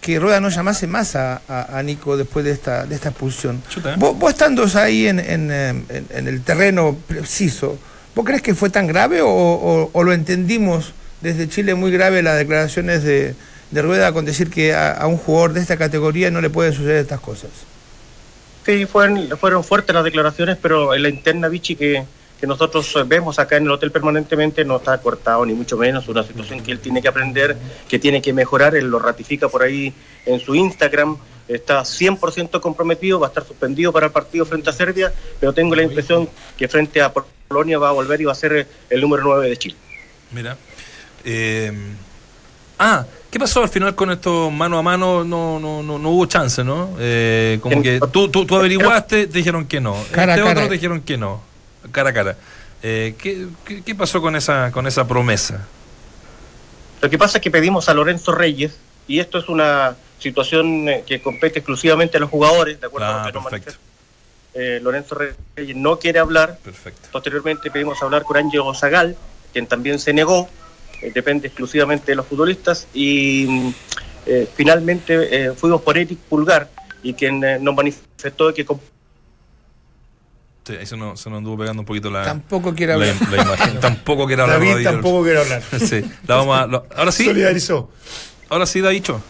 que 0.00 0.18
Rueda 0.18 0.40
no 0.40 0.48
llamase 0.48 0.86
más 0.88 1.14
a, 1.14 1.42
a, 1.48 1.80
Nico 1.84 2.16
después 2.16 2.44
de 2.44 2.50
esta, 2.50 2.86
de 2.86 2.96
esta 2.96 3.10
expulsión. 3.10 3.62
Vos, 3.98 4.18
vos, 4.18 4.32
estando 4.32 4.66
ahí 4.74 5.06
en, 5.06 5.20
en, 5.20 5.50
en, 5.50 5.86
en, 6.10 6.28
el 6.28 6.42
terreno 6.42 6.96
preciso, 7.06 7.78
¿vos 8.12 8.24
crees 8.24 8.42
que 8.42 8.56
fue 8.56 8.68
tan 8.68 8.88
grave 8.88 9.22
o, 9.22 9.28
o, 9.28 9.90
o 9.92 10.02
lo 10.02 10.12
entendimos? 10.12 10.92
Desde 11.22 11.48
Chile 11.48 11.74
muy 11.74 11.90
grave 11.90 12.22
las 12.22 12.36
declaraciones 12.36 13.02
de, 13.02 13.34
de 13.70 13.82
Rueda 13.82 14.12
con 14.12 14.24
decir 14.24 14.50
que 14.50 14.74
a, 14.74 15.06
un 15.06 15.16
jugador 15.16 15.54
de 15.54 15.60
esta 15.60 15.76
categoría 15.76 16.30
no 16.30 16.40
le 16.40 16.50
pueden 16.50 16.72
suceder 16.72 16.96
estas 16.96 17.20
cosas. 17.20 17.50
Sí, 18.66 18.86
fueron, 18.86 19.36
fueron 19.38 19.64
fuertes 19.64 19.94
las 19.94 20.04
declaraciones, 20.04 20.58
pero 20.60 20.94
en 20.94 21.02
la 21.02 21.08
interna, 21.08 21.48
Vichy, 21.48 21.74
que, 21.74 22.04
que 22.40 22.46
nosotros 22.46 22.96
vemos 23.06 23.38
acá 23.38 23.56
en 23.56 23.64
el 23.64 23.70
hotel 23.70 23.90
permanentemente 23.90 24.64
no 24.64 24.76
está 24.76 24.98
cortado, 24.98 25.44
ni 25.46 25.54
mucho 25.54 25.76
menos, 25.76 26.06
una 26.08 26.22
situación 26.22 26.60
que 26.62 26.70
él 26.70 26.80
tiene 26.80 27.02
que 27.02 27.08
aprender, 27.08 27.56
que 27.88 27.98
tiene 27.98 28.20
que 28.22 28.32
mejorar, 28.32 28.76
él 28.76 28.88
lo 28.88 28.98
ratifica 28.98 29.48
por 29.48 29.62
ahí 29.62 29.92
en 30.26 30.38
su 30.38 30.54
Instagram, 30.54 31.16
está 31.48 31.80
100% 31.82 32.60
comprometido, 32.60 33.18
va 33.18 33.28
a 33.28 33.30
estar 33.30 33.44
suspendido 33.44 33.92
para 33.92 34.06
el 34.06 34.12
partido 34.12 34.44
frente 34.44 34.70
a 34.70 34.72
Serbia, 34.72 35.12
pero 35.40 35.52
tengo 35.52 35.74
la 35.74 35.82
impresión 35.82 36.28
que 36.56 36.68
frente 36.68 37.00
a 37.00 37.12
Polonia 37.12 37.78
va 37.78 37.88
a 37.88 37.92
volver 37.92 38.20
y 38.20 38.24
va 38.24 38.32
a 38.32 38.36
ser 38.36 38.66
el 38.90 39.00
número 39.00 39.22
9 39.24 39.48
de 39.48 39.56
Chile. 39.56 39.76
Mira, 40.30 40.56
eh, 41.24 41.72
ah, 42.78 43.04
¿qué 43.30 43.38
pasó 43.38 43.62
al 43.62 43.68
final 43.68 43.94
con 43.94 44.10
esto 44.10 44.50
mano 44.50 44.78
a 44.78 44.82
mano? 44.82 45.24
No, 45.24 45.58
no, 45.58 45.82
no, 45.82 45.98
no 45.98 46.10
hubo 46.10 46.26
chance, 46.26 46.62
¿no? 46.64 46.96
Eh, 46.98 47.58
como 47.62 47.82
que 47.82 48.00
tú, 48.12 48.28
tú, 48.28 48.44
tú, 48.44 48.56
averiguaste, 48.56 49.26
te 49.26 49.38
dijeron 49.38 49.66
que 49.66 49.80
no. 49.80 49.96
Cara 50.12 50.34
este 50.34 50.48
otro 50.48 50.68
te 50.68 50.74
dijeron 50.74 51.00
que 51.02 51.16
no. 51.16 51.42
Cara 51.90 52.10
a 52.10 52.12
cara. 52.12 52.36
Eh, 52.82 53.14
¿qué, 53.18 53.46
qué, 53.64 53.82
qué, 53.82 53.94
pasó 53.94 54.20
con 54.20 54.34
esa, 54.34 54.72
con 54.72 54.86
esa 54.86 55.06
promesa? 55.06 55.66
Lo 57.00 57.10
que 57.10 57.18
pasa 57.18 57.38
es 57.38 57.42
que 57.42 57.50
pedimos 57.50 57.88
a 57.88 57.94
Lorenzo 57.94 58.32
Reyes, 58.32 58.78
y 59.06 59.18
esto 59.18 59.38
es 59.38 59.48
una 59.48 59.96
situación 60.18 60.88
eh, 60.88 61.04
que 61.06 61.20
compete 61.20 61.58
exclusivamente 61.58 62.16
a 62.16 62.20
los 62.20 62.30
jugadores, 62.30 62.80
de 62.80 62.86
acuerdo 62.86 63.08
ah, 63.08 63.24
a 63.24 63.26
lo 63.26 63.32
que 63.32 63.48
perfecto. 63.50 63.74
Eh, 64.54 64.80
Lorenzo 64.82 65.16
Reyes 65.16 65.76
no 65.76 65.98
quiere 65.98 66.18
hablar. 66.18 66.58
Perfecto. 66.62 67.08
Posteriormente 67.10 67.70
pedimos 67.70 68.02
hablar 68.02 68.22
con 68.22 68.36
Ángel 68.36 68.62
Zagal, 68.74 69.16
quien 69.52 69.66
también 69.66 69.98
se 69.98 70.12
negó. 70.12 70.48
Eh, 71.02 71.10
depende 71.12 71.48
exclusivamente 71.48 72.12
de 72.12 72.16
los 72.16 72.26
futbolistas 72.26 72.86
y 72.94 73.74
eh, 74.24 74.48
finalmente 74.54 75.46
eh, 75.46 75.52
fuimos 75.52 75.82
por 75.82 75.98
Eric 75.98 76.18
Pulgar 76.28 76.70
y 77.02 77.14
quien 77.14 77.42
eh, 77.42 77.58
nos 77.60 77.74
manifestó 77.74 78.54
que 78.54 78.64
Sí, 80.64 80.74
ahí 80.76 80.86
se 80.86 80.96
nos, 80.96 81.20
se 81.20 81.28
nos 81.28 81.38
anduvo 81.38 81.58
pegando 81.58 81.82
un 81.82 81.86
poquito 81.86 82.08
la, 82.08 82.22
tampoco 82.22 82.72
quiere 82.72 82.92
hablar. 82.92 83.16
la, 83.20 83.36
la 83.36 83.42
imagen. 83.42 83.80
tampoco 83.80 84.26
quiere 84.28 84.42
hablar. 84.42 84.60
David 84.60 84.84
tampoco 84.84 85.24
quiere 85.24 85.40
hablar. 85.40 85.62
sí, 85.80 86.04
la 86.28 86.36
vamos 86.36 86.56
a, 86.56 86.66
lo, 86.66 86.86
ahora 86.96 87.10
sí. 87.10 87.24
Solidarizó. 87.24 87.90
Ahora 88.48 88.64
sí, 88.64 88.80
dicho. 88.80 89.20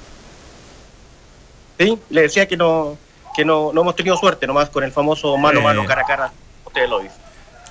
Sí, 1.79 1.99
le 2.11 2.23
decía 2.23 2.47
que 2.47 2.59
no 2.59 2.99
que 3.35 3.47
no, 3.47 3.73
no 3.73 3.81
hemos 3.81 3.97
tenido 3.97 4.15
suerte 4.19 4.47
nomás 4.47 4.69
con 4.69 4.85
el 4.85 4.93
famoso 4.93 5.35
mano 5.39 5.61
a 5.61 5.63
mano, 5.63 5.87
cara 5.87 6.03
a 6.03 6.05
cara. 6.05 6.33
Ustedes 6.67 6.91
lo 6.91 7.01
dicen. 7.01 7.17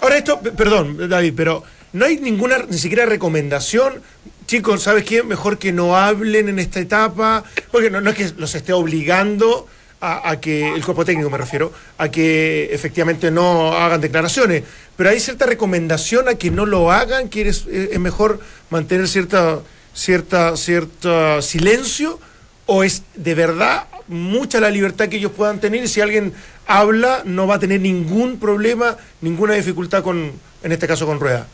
Ahora 0.01 0.17
esto, 0.17 0.39
perdón, 0.39 1.07
David, 1.07 1.33
pero 1.37 1.63
no 1.93 2.05
hay 2.05 2.17
ninguna, 2.17 2.59
ni 2.69 2.77
siquiera 2.77 3.05
recomendación. 3.05 4.01
Chicos, 4.47 4.83
¿sabes 4.83 5.03
qué? 5.03 5.23
Mejor 5.23 5.57
que 5.57 5.71
no 5.71 5.95
hablen 5.95 6.49
en 6.49 6.59
esta 6.59 6.79
etapa, 6.79 7.43
porque 7.71 7.89
no, 7.89 8.01
no 8.01 8.09
es 8.11 8.15
que 8.15 8.31
los 8.37 8.53
esté 8.55 8.73
obligando 8.73 9.67
a, 10.01 10.39
que, 10.39 10.73
el 10.73 10.83
cuerpo 10.83 11.05
técnico 11.05 11.29
me 11.29 11.37
refiero, 11.37 11.71
a 11.99 12.09
que 12.09 12.73
efectivamente 12.73 13.29
no 13.29 13.73
hagan 13.73 14.01
declaraciones, 14.01 14.63
pero 14.97 15.11
hay 15.11 15.19
cierta 15.19 15.45
recomendación 15.45 16.27
a 16.27 16.35
que 16.35 16.49
no 16.49 16.65
lo 16.65 16.91
hagan, 16.91 17.29
que 17.29 17.47
es, 17.47 17.67
es 17.67 17.99
mejor 17.99 18.39
mantener 18.71 19.07
cierta, 19.07 19.59
cierta, 19.93 20.57
cierta 20.57 21.41
silencio, 21.43 22.19
o 22.65 22.83
es 22.83 23.03
de 23.13 23.35
verdad 23.35 23.85
mucha 24.07 24.59
la 24.59 24.71
libertad 24.71 25.07
que 25.07 25.17
ellos 25.17 25.31
puedan 25.31 25.59
tener 25.59 25.87
si 25.87 26.01
alguien 26.01 26.33
habla 26.65 27.21
no 27.23 27.45
va 27.45 27.55
a 27.55 27.59
tener 27.59 27.79
ningún 27.79 28.39
problema, 28.39 28.97
ninguna 29.21 29.53
dificultad 29.53 30.03
con, 30.03 30.31
en 30.63 30.71
este 30.71 30.87
caso 30.87 31.05
con 31.05 31.19
Rueda. 31.19 31.47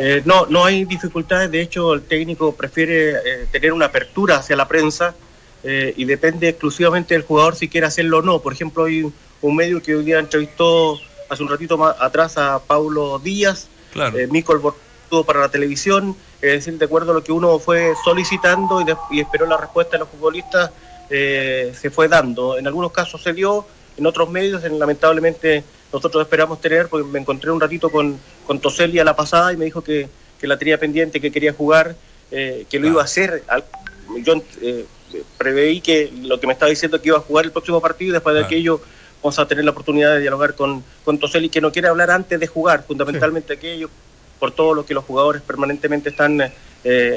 Eh, 0.00 0.22
no, 0.24 0.46
no 0.46 0.64
hay 0.64 0.84
dificultades, 0.86 1.50
de 1.50 1.60
hecho 1.60 1.92
el 1.92 2.02
técnico 2.02 2.54
prefiere 2.54 3.10
eh, 3.10 3.46
tener 3.52 3.72
una 3.72 3.86
apertura 3.86 4.36
hacia 4.36 4.56
la 4.56 4.66
prensa 4.66 5.14
eh, 5.62 5.92
y 5.96 6.06
depende 6.06 6.48
exclusivamente 6.48 7.14
del 7.14 7.22
jugador 7.22 7.54
si 7.54 7.68
quiere 7.68 7.86
hacerlo 7.86 8.18
o 8.18 8.22
no. 8.22 8.40
Por 8.40 8.52
ejemplo, 8.52 8.84
hay 8.84 9.12
un 9.42 9.56
medio 9.56 9.82
que 9.82 9.94
hoy 9.94 10.04
día 10.04 10.18
entrevistó 10.18 10.98
hace 11.28 11.42
un 11.42 11.48
ratito 11.48 11.76
más 11.76 11.96
atrás 12.00 12.38
a 12.38 12.58
Paulo 12.60 13.18
Díaz, 13.18 13.68
claro. 13.92 14.18
eh, 14.18 14.26
Micol 14.26 14.58
Bortudo 14.58 15.24
para 15.24 15.40
la 15.40 15.48
televisión, 15.50 16.16
es 16.40 16.52
decir, 16.52 16.78
de 16.78 16.84
acuerdo 16.84 17.12
a 17.12 17.14
lo 17.14 17.22
que 17.22 17.32
uno 17.32 17.58
fue 17.58 17.92
solicitando 18.02 18.80
y, 18.80 18.84
de, 18.84 18.96
y 19.10 19.20
esperó 19.20 19.46
la 19.46 19.58
respuesta 19.58 19.92
de 19.92 19.98
los 19.98 20.08
futbolistas, 20.08 20.70
eh, 21.10 21.72
se 21.78 21.90
fue 21.90 22.08
dando. 22.08 22.56
En 22.56 22.66
algunos 22.66 22.92
casos 22.92 23.22
se 23.22 23.32
dio, 23.32 23.66
en 24.00 24.06
otros 24.06 24.30
medios, 24.30 24.64
en, 24.64 24.78
lamentablemente 24.78 25.62
nosotros 25.92 26.22
esperamos 26.22 26.60
tener, 26.60 26.88
porque 26.88 27.06
me 27.06 27.18
encontré 27.18 27.50
un 27.50 27.60
ratito 27.60 27.90
con, 27.90 28.18
con 28.46 28.58
Toselli 28.58 28.98
a 28.98 29.04
la 29.04 29.14
pasada 29.14 29.52
y 29.52 29.56
me 29.56 29.66
dijo 29.66 29.82
que, 29.82 30.08
que 30.40 30.46
la 30.46 30.58
tenía 30.58 30.78
pendiente, 30.78 31.20
que 31.20 31.30
quería 31.30 31.52
jugar, 31.52 31.94
eh, 32.30 32.66
que 32.68 32.78
lo 32.78 32.88
iba 32.88 33.02
a 33.02 33.04
hacer. 33.04 33.44
Yo 34.24 34.42
eh, 34.62 34.86
preveí 35.38 35.80
que 35.80 36.10
lo 36.22 36.40
que 36.40 36.46
me 36.46 36.52
estaba 36.52 36.70
diciendo 36.70 37.00
que 37.00 37.08
iba 37.08 37.18
a 37.18 37.20
jugar 37.20 37.44
el 37.44 37.52
próximo 37.52 37.80
partido 37.80 38.10
y 38.10 38.12
después 38.12 38.34
de 38.34 38.40
Claro. 38.40 38.46
aquello 38.46 38.80
vamos 39.22 39.38
a 39.38 39.46
tener 39.46 39.64
la 39.64 39.72
oportunidad 39.72 40.14
de 40.14 40.20
dialogar 40.20 40.54
con, 40.54 40.82
con 41.04 41.18
Toselli, 41.18 41.48
que 41.50 41.60
no 41.60 41.70
quiere 41.70 41.88
hablar 41.88 42.10
antes 42.10 42.40
de 42.40 42.46
jugar, 42.46 42.84
fundamentalmente 42.86 43.52
aquello, 43.52 43.90
por 44.38 44.52
todo 44.52 44.72
lo 44.72 44.86
que 44.86 44.94
los 44.94 45.04
jugadores 45.04 45.42
permanentemente 45.42 46.08
están 46.08 46.40
eh, 46.40 46.50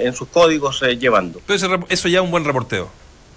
en 0.04 0.14
sus 0.14 0.28
códigos 0.28 0.82
eh, 0.84 0.98
llevando. 0.98 1.42
Pero 1.48 1.86
eso 1.90 2.08
ya 2.10 2.20
es 2.20 2.24
un 2.24 2.32
buen 2.32 2.44
reporteo. 2.44 2.90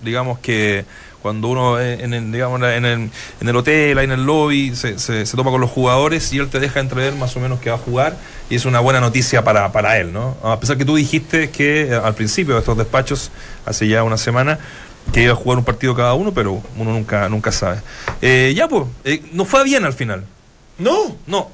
Digamos 0.03 0.41
que 0.41 0.85
cuando 1.23 1.49
uno 1.49 1.81
eh, 1.81 2.05
en 2.05 2.15
el, 2.15 2.33
digamos, 2.33 2.61
en 2.63 2.85
el, 2.85 3.11
en 3.41 3.49
el 3.49 3.57
hotel, 3.57 3.99
ahí 3.99 4.05
en 4.05 4.13
el 4.13 4.25
lobby, 4.25 4.75
se, 4.77 4.99
se, 4.99 5.27
se 5.27 5.37
toma 5.37 5.51
con 5.51 5.61
los 5.61 5.71
jugadores 5.71 6.33
y 6.33 6.39
él 6.39 6.49
te 6.49 6.61
deja 6.61 6.81
entrever 6.81 7.15
más 7.15 7.37
o 7.37 7.41
menos 7.41 7.61
que 7.61 7.71
va 7.71 7.77
a 7.77 7.79
jugar 7.79 8.17
y 8.49 8.55
es 8.55 8.65
una 8.65 8.81
buena 8.81 9.01
noticia 9.01 9.43
para, 9.45 9.73
para 9.73 9.99
él, 9.99 10.13
¿no? 10.13 10.37
A 10.43 10.61
pesar 10.61 10.77
que 10.77 10.85
tú 10.85 10.97
dijiste 10.97 11.51
que 11.51 11.83
eh, 11.83 11.95
al 11.95 12.15
principio 12.15 12.55
de 12.55 12.61
estos 12.61 12.77
despachos, 12.77 13.31
hace 13.65 13.89
ya 13.89 14.03
una 14.03 14.17
semana, 14.17 14.59
que 15.13 15.23
iba 15.23 15.33
a 15.33 15.37
jugar 15.37 15.59
un 15.59 15.65
partido 15.65 15.95
cada 15.95 16.15
uno, 16.15 16.33
pero 16.33 16.63
uno 16.77 16.93
nunca, 16.93 17.29
nunca 17.29 17.53
sabe. 17.53 17.81
Eh, 18.21 18.53
ya, 18.57 18.69
pues, 18.69 18.85
eh, 19.05 19.23
no 19.33 19.45
fue 19.45 19.65
bien 19.65 19.85
al 19.85 19.93
final. 19.93 20.25
No, 20.79 21.17
No. 21.27 21.51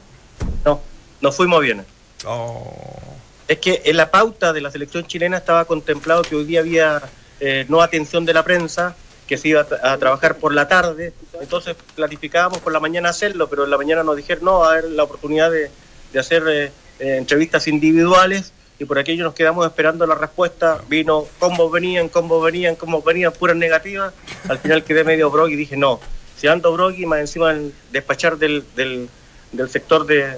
No, 0.64 0.80
no 1.20 1.32
fuimos 1.32 1.60
bien. 1.60 1.84
Oh. 2.26 3.00
Es 3.46 3.58
que 3.58 3.82
en 3.84 3.96
la 3.96 4.10
pauta 4.10 4.52
de 4.52 4.60
la 4.60 4.70
selección 4.70 5.06
chilena 5.06 5.36
estaba 5.36 5.64
contemplado 5.66 6.22
que 6.22 6.34
hoy 6.34 6.44
día 6.44 6.60
había 6.60 7.02
eh, 7.38 7.64
no 7.68 7.80
atención 7.82 8.24
de 8.24 8.32
la 8.32 8.42
prensa, 8.42 8.96
que 9.26 9.36
se 9.38 9.48
iba 9.48 9.66
a, 9.82 9.92
a 9.92 9.98
trabajar 9.98 10.36
por 10.36 10.52
la 10.52 10.68
tarde, 10.68 11.12
entonces 11.40 11.76
planificábamos 11.94 12.58
por 12.58 12.72
la 12.72 12.80
mañana 12.80 13.10
hacerlo, 13.10 13.48
pero 13.48 13.64
en 13.64 13.70
la 13.70 13.76
mañana 13.76 14.02
nos 14.02 14.16
dijeron 14.16 14.44
no, 14.44 14.64
a 14.64 14.72
haber 14.72 14.84
la 14.90 15.04
oportunidad 15.04 15.50
de, 15.50 15.70
de 16.12 16.18
hacer 16.18 16.42
eh, 16.48 16.72
eh, 16.98 17.16
entrevistas 17.16 17.68
individuales 17.68 18.52
y 18.78 18.84
por 18.84 18.98
aquello 18.98 19.24
nos 19.24 19.34
quedamos 19.34 19.64
esperando 19.66 20.06
la 20.06 20.14
respuesta, 20.14 20.80
vino 20.88 21.26
cómo 21.38 21.70
venían, 21.70 22.08
cómo 22.08 22.40
venían, 22.40 22.74
cómo 22.74 23.02
venían, 23.02 23.32
puras 23.32 23.56
negativas, 23.56 24.12
al 24.48 24.58
final 24.58 24.82
quedé 24.84 25.04
medio 25.04 25.30
brog 25.30 25.50
y 25.50 25.56
dije 25.56 25.76
no, 25.76 26.00
si 26.36 26.48
ando 26.48 26.72
brog 26.72 26.92
y 26.98 27.06
más 27.06 27.20
encima 27.20 27.52
el 27.52 27.72
despachar 27.92 28.38
del, 28.38 28.64
del, 28.74 29.08
del 29.52 29.70
sector 29.70 30.04
de, 30.04 30.36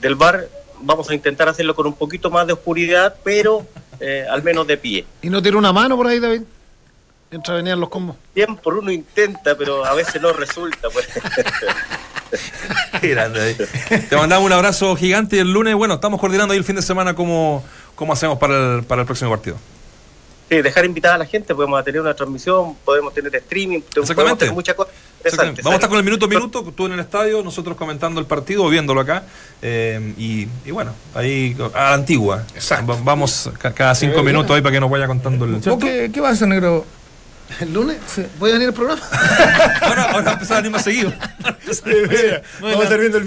del 0.00 0.14
bar, 0.14 0.48
vamos 0.80 1.08
a 1.08 1.14
intentar 1.14 1.48
hacerlo 1.48 1.74
con 1.74 1.86
un 1.86 1.94
poquito 1.94 2.30
más 2.30 2.46
de 2.46 2.52
oscuridad, 2.52 3.16
pero 3.24 3.66
eh, 4.00 4.26
al 4.28 4.42
menos 4.42 4.66
de 4.66 4.76
pie. 4.76 5.06
¿Y 5.22 5.30
no 5.30 5.40
tiene 5.40 5.56
una 5.56 5.72
mano 5.72 5.96
por 5.96 6.06
ahí, 6.06 6.20
David? 6.20 6.42
Mientras 7.32 7.56
venían 7.56 7.80
los 7.80 7.88
combos. 7.88 8.14
Bien 8.34 8.54
por 8.56 8.74
uno 8.78 8.92
intenta, 8.92 9.56
pero 9.56 9.84
a 9.84 9.94
veces 9.94 10.20
no 10.22 10.32
resulta. 10.32 10.88
Pues. 10.92 11.08
Qué 13.00 13.08
grande 13.08 13.40
ahí. 13.40 13.56
Te 14.08 14.16
mandamos 14.16 14.46
un 14.46 14.52
abrazo 14.52 14.94
gigante 14.96 15.36
y 15.36 15.38
el 15.40 15.52
lunes, 15.52 15.74
bueno, 15.74 15.94
estamos 15.94 16.20
coordinando 16.20 16.52
ahí 16.52 16.58
el 16.58 16.64
fin 16.64 16.76
de 16.76 16.82
semana 16.82 17.14
cómo, 17.14 17.64
cómo 17.94 18.12
hacemos 18.12 18.38
para 18.38 18.76
el, 18.76 18.84
para 18.84 19.00
el 19.02 19.06
próximo 19.06 19.30
partido. 19.30 19.56
Sí, 20.48 20.60
dejar 20.60 20.84
invitada 20.84 21.14
a 21.14 21.18
la 21.18 21.24
gente, 21.26 21.54
podemos 21.54 21.82
tener 21.84 22.00
una 22.02 22.12
transmisión, 22.14 22.74
podemos 22.84 23.14
tener 23.14 23.34
streaming, 23.36 23.80
podemos 23.80 24.38
tener 24.38 24.52
muchas 24.54 24.74
cosas. 24.74 24.92
Vamos 25.24 25.72
a 25.72 25.74
estar 25.76 25.88
con 25.88 25.98
el 25.98 26.04
minuto 26.04 26.26
a 26.26 26.28
minuto, 26.28 26.62
tú 26.76 26.84
en 26.86 26.92
el 26.92 27.00
estadio, 27.00 27.42
nosotros 27.42 27.76
comentando 27.76 28.20
el 28.20 28.26
partido 28.26 28.64
o 28.64 28.68
viéndolo 28.68 29.00
acá. 29.00 29.22
eh, 29.62 30.12
y, 30.18 30.48
y 30.66 30.70
bueno, 30.70 30.92
ahí 31.14 31.56
a 31.74 31.80
la 31.84 31.94
antigua. 31.94 32.44
Exacto. 32.54 32.88
Va- 32.92 32.98
Vamos 33.02 33.48
ca- 33.58 33.72
cada 33.72 33.94
cinco 33.94 34.22
minutos 34.22 34.50
ahí 34.54 34.60
para 34.60 34.72
que 34.74 34.80
nos 34.80 34.90
vaya 34.90 35.06
contando 35.06 35.44
el. 35.46 35.52
¿Vos 35.56 35.78
qué, 35.80 36.10
qué 36.12 36.20
vas 36.20 36.30
a 36.30 36.34
hacer, 36.34 36.48
negro? 36.48 36.84
¿El 37.60 37.72
lunes? 37.72 37.98
¿Voy 38.38 38.50
a 38.50 38.54
venir 38.54 38.68
al 38.68 38.74
programa? 38.74 39.02
ahora, 39.82 40.10
ahora 40.12 40.32
empezar 40.32 40.58
a 40.58 40.60
venir 40.60 40.72
más 40.72 40.84
seguido. 40.84 41.12
Vamos 42.60 42.80
a 42.80 42.82
estar 42.82 42.98
viendo 42.98 43.18
el 43.18 43.24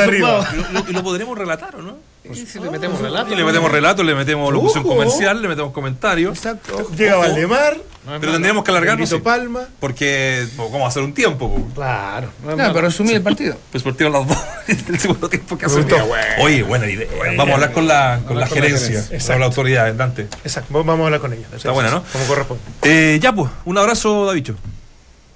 arriba. 0.00 0.48
Y 0.88 0.92
lo, 0.92 1.02
podremos 1.02 1.38
relatar, 1.38 1.76
¿o 1.76 1.82
no? 1.82 1.98
¿Y 2.24 2.34
si 2.46 2.58
le 2.58 2.70
metemos 2.70 3.00
relato? 3.00 3.34
Le 3.34 3.44
metemos 3.44 3.70
relato, 3.70 4.02
le 4.02 4.14
metemos 4.14 4.52
locución 4.52 4.84
comercial, 4.84 5.42
le 5.42 5.48
metemos 5.48 5.72
comentarios. 5.72 6.36
Exacto. 6.36 6.90
Llega 6.96 7.16
Valdemar, 7.16 7.76
Pero 8.06 8.32
tendríamos 8.32 8.64
que 8.64 8.70
alargarnos. 8.70 9.08
Sí, 9.08 9.18
Palma. 9.18 9.68
Porque 9.80 10.46
a 10.86 10.88
hacer 10.88 11.02
un 11.02 11.14
tiempo. 11.14 11.50
po. 11.50 11.74
Claro. 11.74 12.28
No, 12.44 12.56
pero 12.56 12.80
resumir 12.82 13.16
el 13.16 13.22
partido. 13.22 13.56
Pues 13.70 13.82
partido 13.82 14.10
las 14.10 14.26
dos 14.26 14.38
el 14.68 14.98
segundo 14.98 15.28
tiempo 15.28 15.56
que 15.56 15.66
hace. 15.66 15.80
gustó. 15.80 15.96
Oye, 16.40 16.62
buena 16.62 16.86
idea. 16.88 17.08
Vamos 17.36 17.50
a 17.50 17.54
hablar 17.54 17.72
con 17.72 17.86
la, 17.86 18.20
con 18.26 18.38
la 18.38 18.46
con 18.46 18.60
la 18.60 18.62
gerencia, 18.68 19.02
gerencia. 19.02 19.32
con 19.32 19.40
la 19.40 19.46
autoridad, 19.46 19.94
Dante. 19.94 20.28
Exacto, 20.44 20.72
vamos 20.72 21.00
a 21.00 21.04
hablar 21.04 21.20
con 21.20 21.32
ella. 21.32 21.46
Está 21.54 21.70
buena, 21.70 21.90
¿no? 21.90 22.04
Como 22.12 22.26
corresponde. 22.26 22.62
Eh, 22.82 23.18
ya, 23.20 23.32
pues, 23.32 23.50
un 23.64 23.78
abrazo, 23.78 24.26
Davicho. 24.26 24.54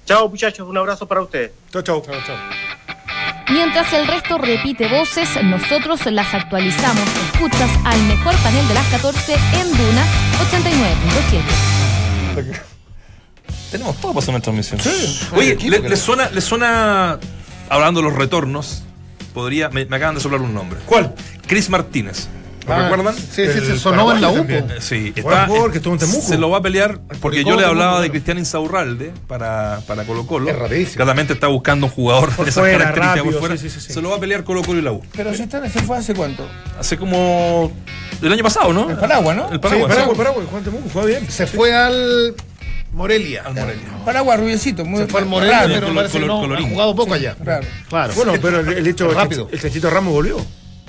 Chao 0.05 0.27
muchachos, 0.27 0.67
un 0.67 0.77
abrazo 0.77 1.07
para 1.07 1.21
ustedes. 1.21 1.51
Chau, 1.71 1.83
chau. 1.83 2.03
Mientras 3.51 3.91
el 3.93 4.07
resto 4.07 4.37
repite 4.37 4.87
voces, 4.87 5.27
nosotros 5.43 6.05
las 6.05 6.33
actualizamos. 6.33 7.03
Escuchas 7.33 7.69
al 7.83 8.01
mejor 8.03 8.35
panel 8.43 8.67
de 8.67 8.73
las 8.75 8.85
14 8.87 9.33
en 9.33 9.71
Duna 9.71 10.05
89.7. 10.51 11.78
Tenemos 13.71 13.97
todo 14.01 14.13
para 14.13 14.23
hacer 14.23 14.33
una 14.33 14.41
transmisión. 14.43 14.79
Oye, 15.35 15.55
¿le, 15.69 15.79
le 15.79 15.97
suena, 15.97 16.29
¿le 16.29 16.41
suena, 16.41 17.19
hablando 17.69 18.01
de 18.01 18.07
los 18.09 18.15
retornos, 18.15 18.83
podría, 19.33 19.69
me, 19.69 19.85
me 19.85 19.95
acaban 19.95 20.15
de 20.15 20.21
soplar 20.21 20.41
un 20.41 20.53
nombre. 20.53 20.79
¿Cuál? 20.85 21.13
Chris 21.47 21.69
Martínez. 21.69 22.27
¿Lo 22.69 22.75
Ah, 22.75 22.89
recuerdan? 22.89 23.15
Sí, 23.15 23.45
sí, 23.47 23.59
se 23.65 23.77
sonó 23.77 24.11
en 24.13 24.21
la. 24.21 24.31
Eh, 24.31 24.65
Sí, 24.79 25.11
está, 25.15 25.47
jugador 25.47 25.71
que 25.71 25.77
estuvo 25.77 25.93
en 25.93 25.99
Temuco. 25.99 26.21
se 26.21 26.37
lo 26.37 26.49
va 26.49 26.59
a 26.59 26.61
pelear 26.61 26.99
porque 27.21 27.43
yo 27.43 27.59
le 27.59 27.65
hablaba 27.65 27.99
de. 28.01 28.09
Cristian 28.09 28.37
Insaurralde 28.37 29.11
para, 29.27 29.81
para 29.87 30.03
Colo 30.05 30.25
Colo. 30.27 30.49
Es 30.49 30.57
rapidísimo. 30.57 30.95
Claramente 30.97 31.33
está 31.33 31.47
buscando 31.47 31.87
un 31.87 31.91
jugador 31.91 32.29
Por 32.35 32.45
de 32.45 32.51
esas 32.51 32.61
fuera, 32.61 32.77
características 32.77 33.17
rápido, 33.17 33.31
por 33.31 33.39
fuera. 33.39 33.57
sí, 33.57 33.69
sí, 33.69 33.79
sí, 33.79 33.87
sí. 33.87 33.93
Se 33.93 34.01
lo 34.01 34.09
va 34.11 34.15
a 34.17 34.19
pelear 34.19 34.43
Colo 34.43 34.61
Colo 34.63 34.79
y 34.79 34.81
la 34.81 34.91
U. 34.91 35.01
Pero 35.15 35.33
si 35.33 35.43
están, 35.43 35.69
se 35.69 35.79
fue 35.81 35.97
hace 35.97 36.13
cuánto? 36.13 36.47
Hace 36.79 36.97
como 36.97 37.71
el 38.21 38.31
año 38.33 38.43
pasado, 38.43 38.71
¿no? 38.73 38.89
El 38.89 38.97
Paraguay, 38.97 39.35
¿no? 39.37 39.45
El 39.47 39.53
Sí, 39.53 39.59
Paraguay. 39.59 39.87
Paraguay, 39.89 40.17
Paraguay. 40.17 40.47
Juan 40.49 40.63
Temuco 40.63 40.89
juega 40.93 41.07
bien. 41.07 41.29
Se 41.31 41.47
fue 41.47 41.73
al 41.75 42.35
Morelia. 42.91 43.43
Al 43.45 43.53
Morelia. 43.55 43.85
Paraguay, 44.05 44.37
rubiecito. 44.37 44.83
Muy 44.85 45.01
Se 45.01 45.07
fue 45.07 45.21
al 45.21 45.25
Morelia, 45.27 45.59
raro, 45.61 45.73
pero 45.73 45.87
color- 45.87 45.95
parece 45.95 46.13
color- 46.19 46.27
no, 46.27 46.39
colorín. 46.41 46.65
ha 46.65 46.69
jugado 46.69 46.95
poco 46.95 47.13
allá. 47.13 47.35
raro. 47.43 47.67
Claro. 47.87 48.13
Bueno, 48.15 48.33
pero 48.41 48.59
el, 48.61 48.87
hecho 48.87 49.09
rápido. 49.11 49.47
El 49.51 49.61
Chanchito 49.61 49.89
Ramos 49.89 50.11
volvió. 50.13 50.37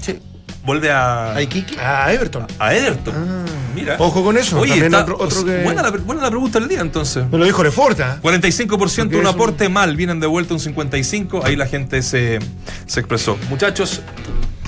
Sí. 0.01 0.19
Vuelve 0.63 0.91
a, 0.91 1.35
¿A 1.35 1.43
Iquique? 1.43 1.79
A 1.81 2.13
Everton. 2.13 2.47
a 2.59 2.75
Ederton. 2.75 3.45
Mira. 3.75 3.97
Ojo 3.99 4.23
con 4.23 4.37
eso, 4.37 4.59
Oye, 4.61 4.85
está, 4.85 5.03
otro- 5.03 5.17
otro 5.19 5.45
que- 5.45 5.63
buena, 5.63 5.81
la, 5.83 5.91
buena 5.91 6.21
la 6.23 6.29
pregunta 6.31 6.59
del 6.59 6.69
día 6.69 6.81
entonces. 6.81 7.25
Me 7.31 7.39
lo 7.39 7.45
dijo 7.47 7.63
Leforta. 7.63 8.19
45% 8.21 8.77
Porque 8.79 9.01
un 9.01 9.15
es 9.15 9.15
un- 9.21 9.27
aporte 9.27 9.69
mal, 9.69 9.97
vienen 9.97 10.21
de 10.21 10.27
vuelta 10.27 10.53
un 10.53 10.61
55%, 10.61 11.43
ahí 11.45 11.57
la 11.57 11.67
gente 11.67 12.03
se, 12.03 12.41
se 12.87 13.01
expresó. 13.01 13.39
Muchachos, 13.49 14.03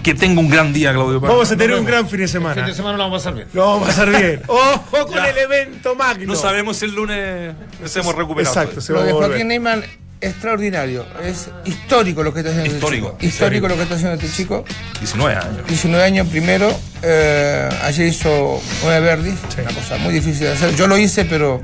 que 0.03 0.15
tenga 0.15 0.41
un 0.41 0.49
gran 0.49 0.73
día, 0.73 0.93
Claudio 0.95 1.21
Paz. 1.21 1.31
Vamos 1.31 1.51
a 1.51 1.57
tener 1.57 1.77
un 1.79 1.85
gran 1.85 2.09
fin 2.09 2.19
de 2.21 2.25
El 2.25 2.29
fin 2.31 2.41
semana. 2.41 2.67
de 2.67 2.75
semana 2.75 2.97
lo 2.97 3.03
vamos 3.05 3.21
a 3.21 3.31
pasar 3.31 3.35
bien. 3.35 3.49
Lo 3.53 3.67
vamos 3.67 3.83
a 3.83 3.87
pasar 3.87 4.11
bien. 4.11 4.43
Ojo 4.49 5.07
con 5.07 5.15
Ya. 5.15 5.29
el 5.29 5.39
evento 5.39 5.95
magno. 5.95 6.25
No 6.27 6.35
sabemos 6.37 6.77
si 6.79 6.87
el 6.87 6.95
lunes 6.95 7.55
nos 7.81 7.97
hemos 7.97 8.15
recuperado. 8.15 8.55
Exacto, 8.55 8.81
se 8.81 8.93
Lo 8.93 8.99
va 8.99 9.05
a 9.05 9.07
de 9.09 9.13
volver. 9.13 9.29
Joaquín 9.31 9.49
Neyman, 9.49 9.83
extraordinario. 10.23 11.05
Es 11.23 11.49
histórico 11.65 12.23
lo 12.23 12.33
que 12.33 12.41
está 12.41 12.51
haciendo 12.53 12.73
Histórico, 12.75 13.09
este 13.09 13.27
chico. 13.27 13.27
Histórico 13.27 13.67
histórico. 13.67 13.69
lo 13.69 13.75
que 13.77 13.83
está 13.83 13.95
haciendo 13.97 14.15
este 14.15 14.31
chico. 14.35 14.65
19 15.01 15.35
años. 15.37 15.67
19 15.69 16.05
años 16.05 16.27
primero. 16.29 16.73
eh, 17.03 17.69
ayer 17.83 18.07
hizo 18.07 18.61
9 18.85 19.01
verdis. 19.01 19.35
Una 19.61 19.73
cosa 19.75 19.97
muy 19.99 20.15
difícil 20.15 20.47
de 20.47 20.53
hacer. 20.53 20.75
Yo 20.77 20.87
lo 20.87 20.97
hice, 20.97 21.25
pero 21.25 21.63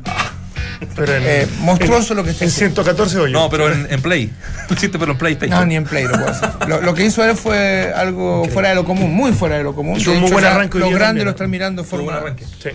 Pero 0.95 1.15
en, 1.17 1.23
eh, 1.27 1.47
monstruoso 1.61 2.15
lo 2.15 2.23
que 2.25 2.31
está 2.31 2.45
en 2.45 2.51
haciendo. 2.51 2.83
114 2.85 3.19
hoyos. 3.19 3.33
No, 3.33 3.49
pero 3.51 3.73
en, 3.73 3.87
en 3.91 4.03
Play. 4.03 4.31
Lo 4.69 4.75
hiciste, 4.77 4.99
pero 4.99 5.13
en 5.13 5.19
PlayStation. 5.19 5.59
No, 5.59 5.65
ni 5.67 5.77
en 5.77 5.85
play 5.85 6.05
lo 6.05 6.13
puedo 6.13 6.29
hacer. 6.29 6.51
Lo, 6.69 6.81
lo 6.83 6.95
que 6.95 7.05
hizo 7.05 7.25
él 7.25 7.37
fue 7.37 7.93
algo 7.97 8.45
fuera 8.53 8.69
de 8.71 8.75
lo 8.75 8.85
común, 8.85 9.13
muy 9.13 9.33
fuera 9.33 9.57
de 9.57 9.63
lo 9.63 9.75
común. 9.75 9.99
Hizo 9.99 10.13
un 10.13 10.21
muy 10.21 10.31
buen 10.31 10.45
arranque 10.45 10.79
Los 10.79 10.93
grandes 10.93 11.25
lo 11.25 11.31
están 11.31 11.49
mirando 11.51 11.83
un 11.83 11.89
buen 11.89 12.05
forma. 12.05 12.19
arranque. 12.19 12.45
Sí. 12.63 12.71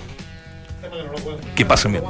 Que 1.55 1.65
pasen 1.65 1.91
bien. 1.93 2.03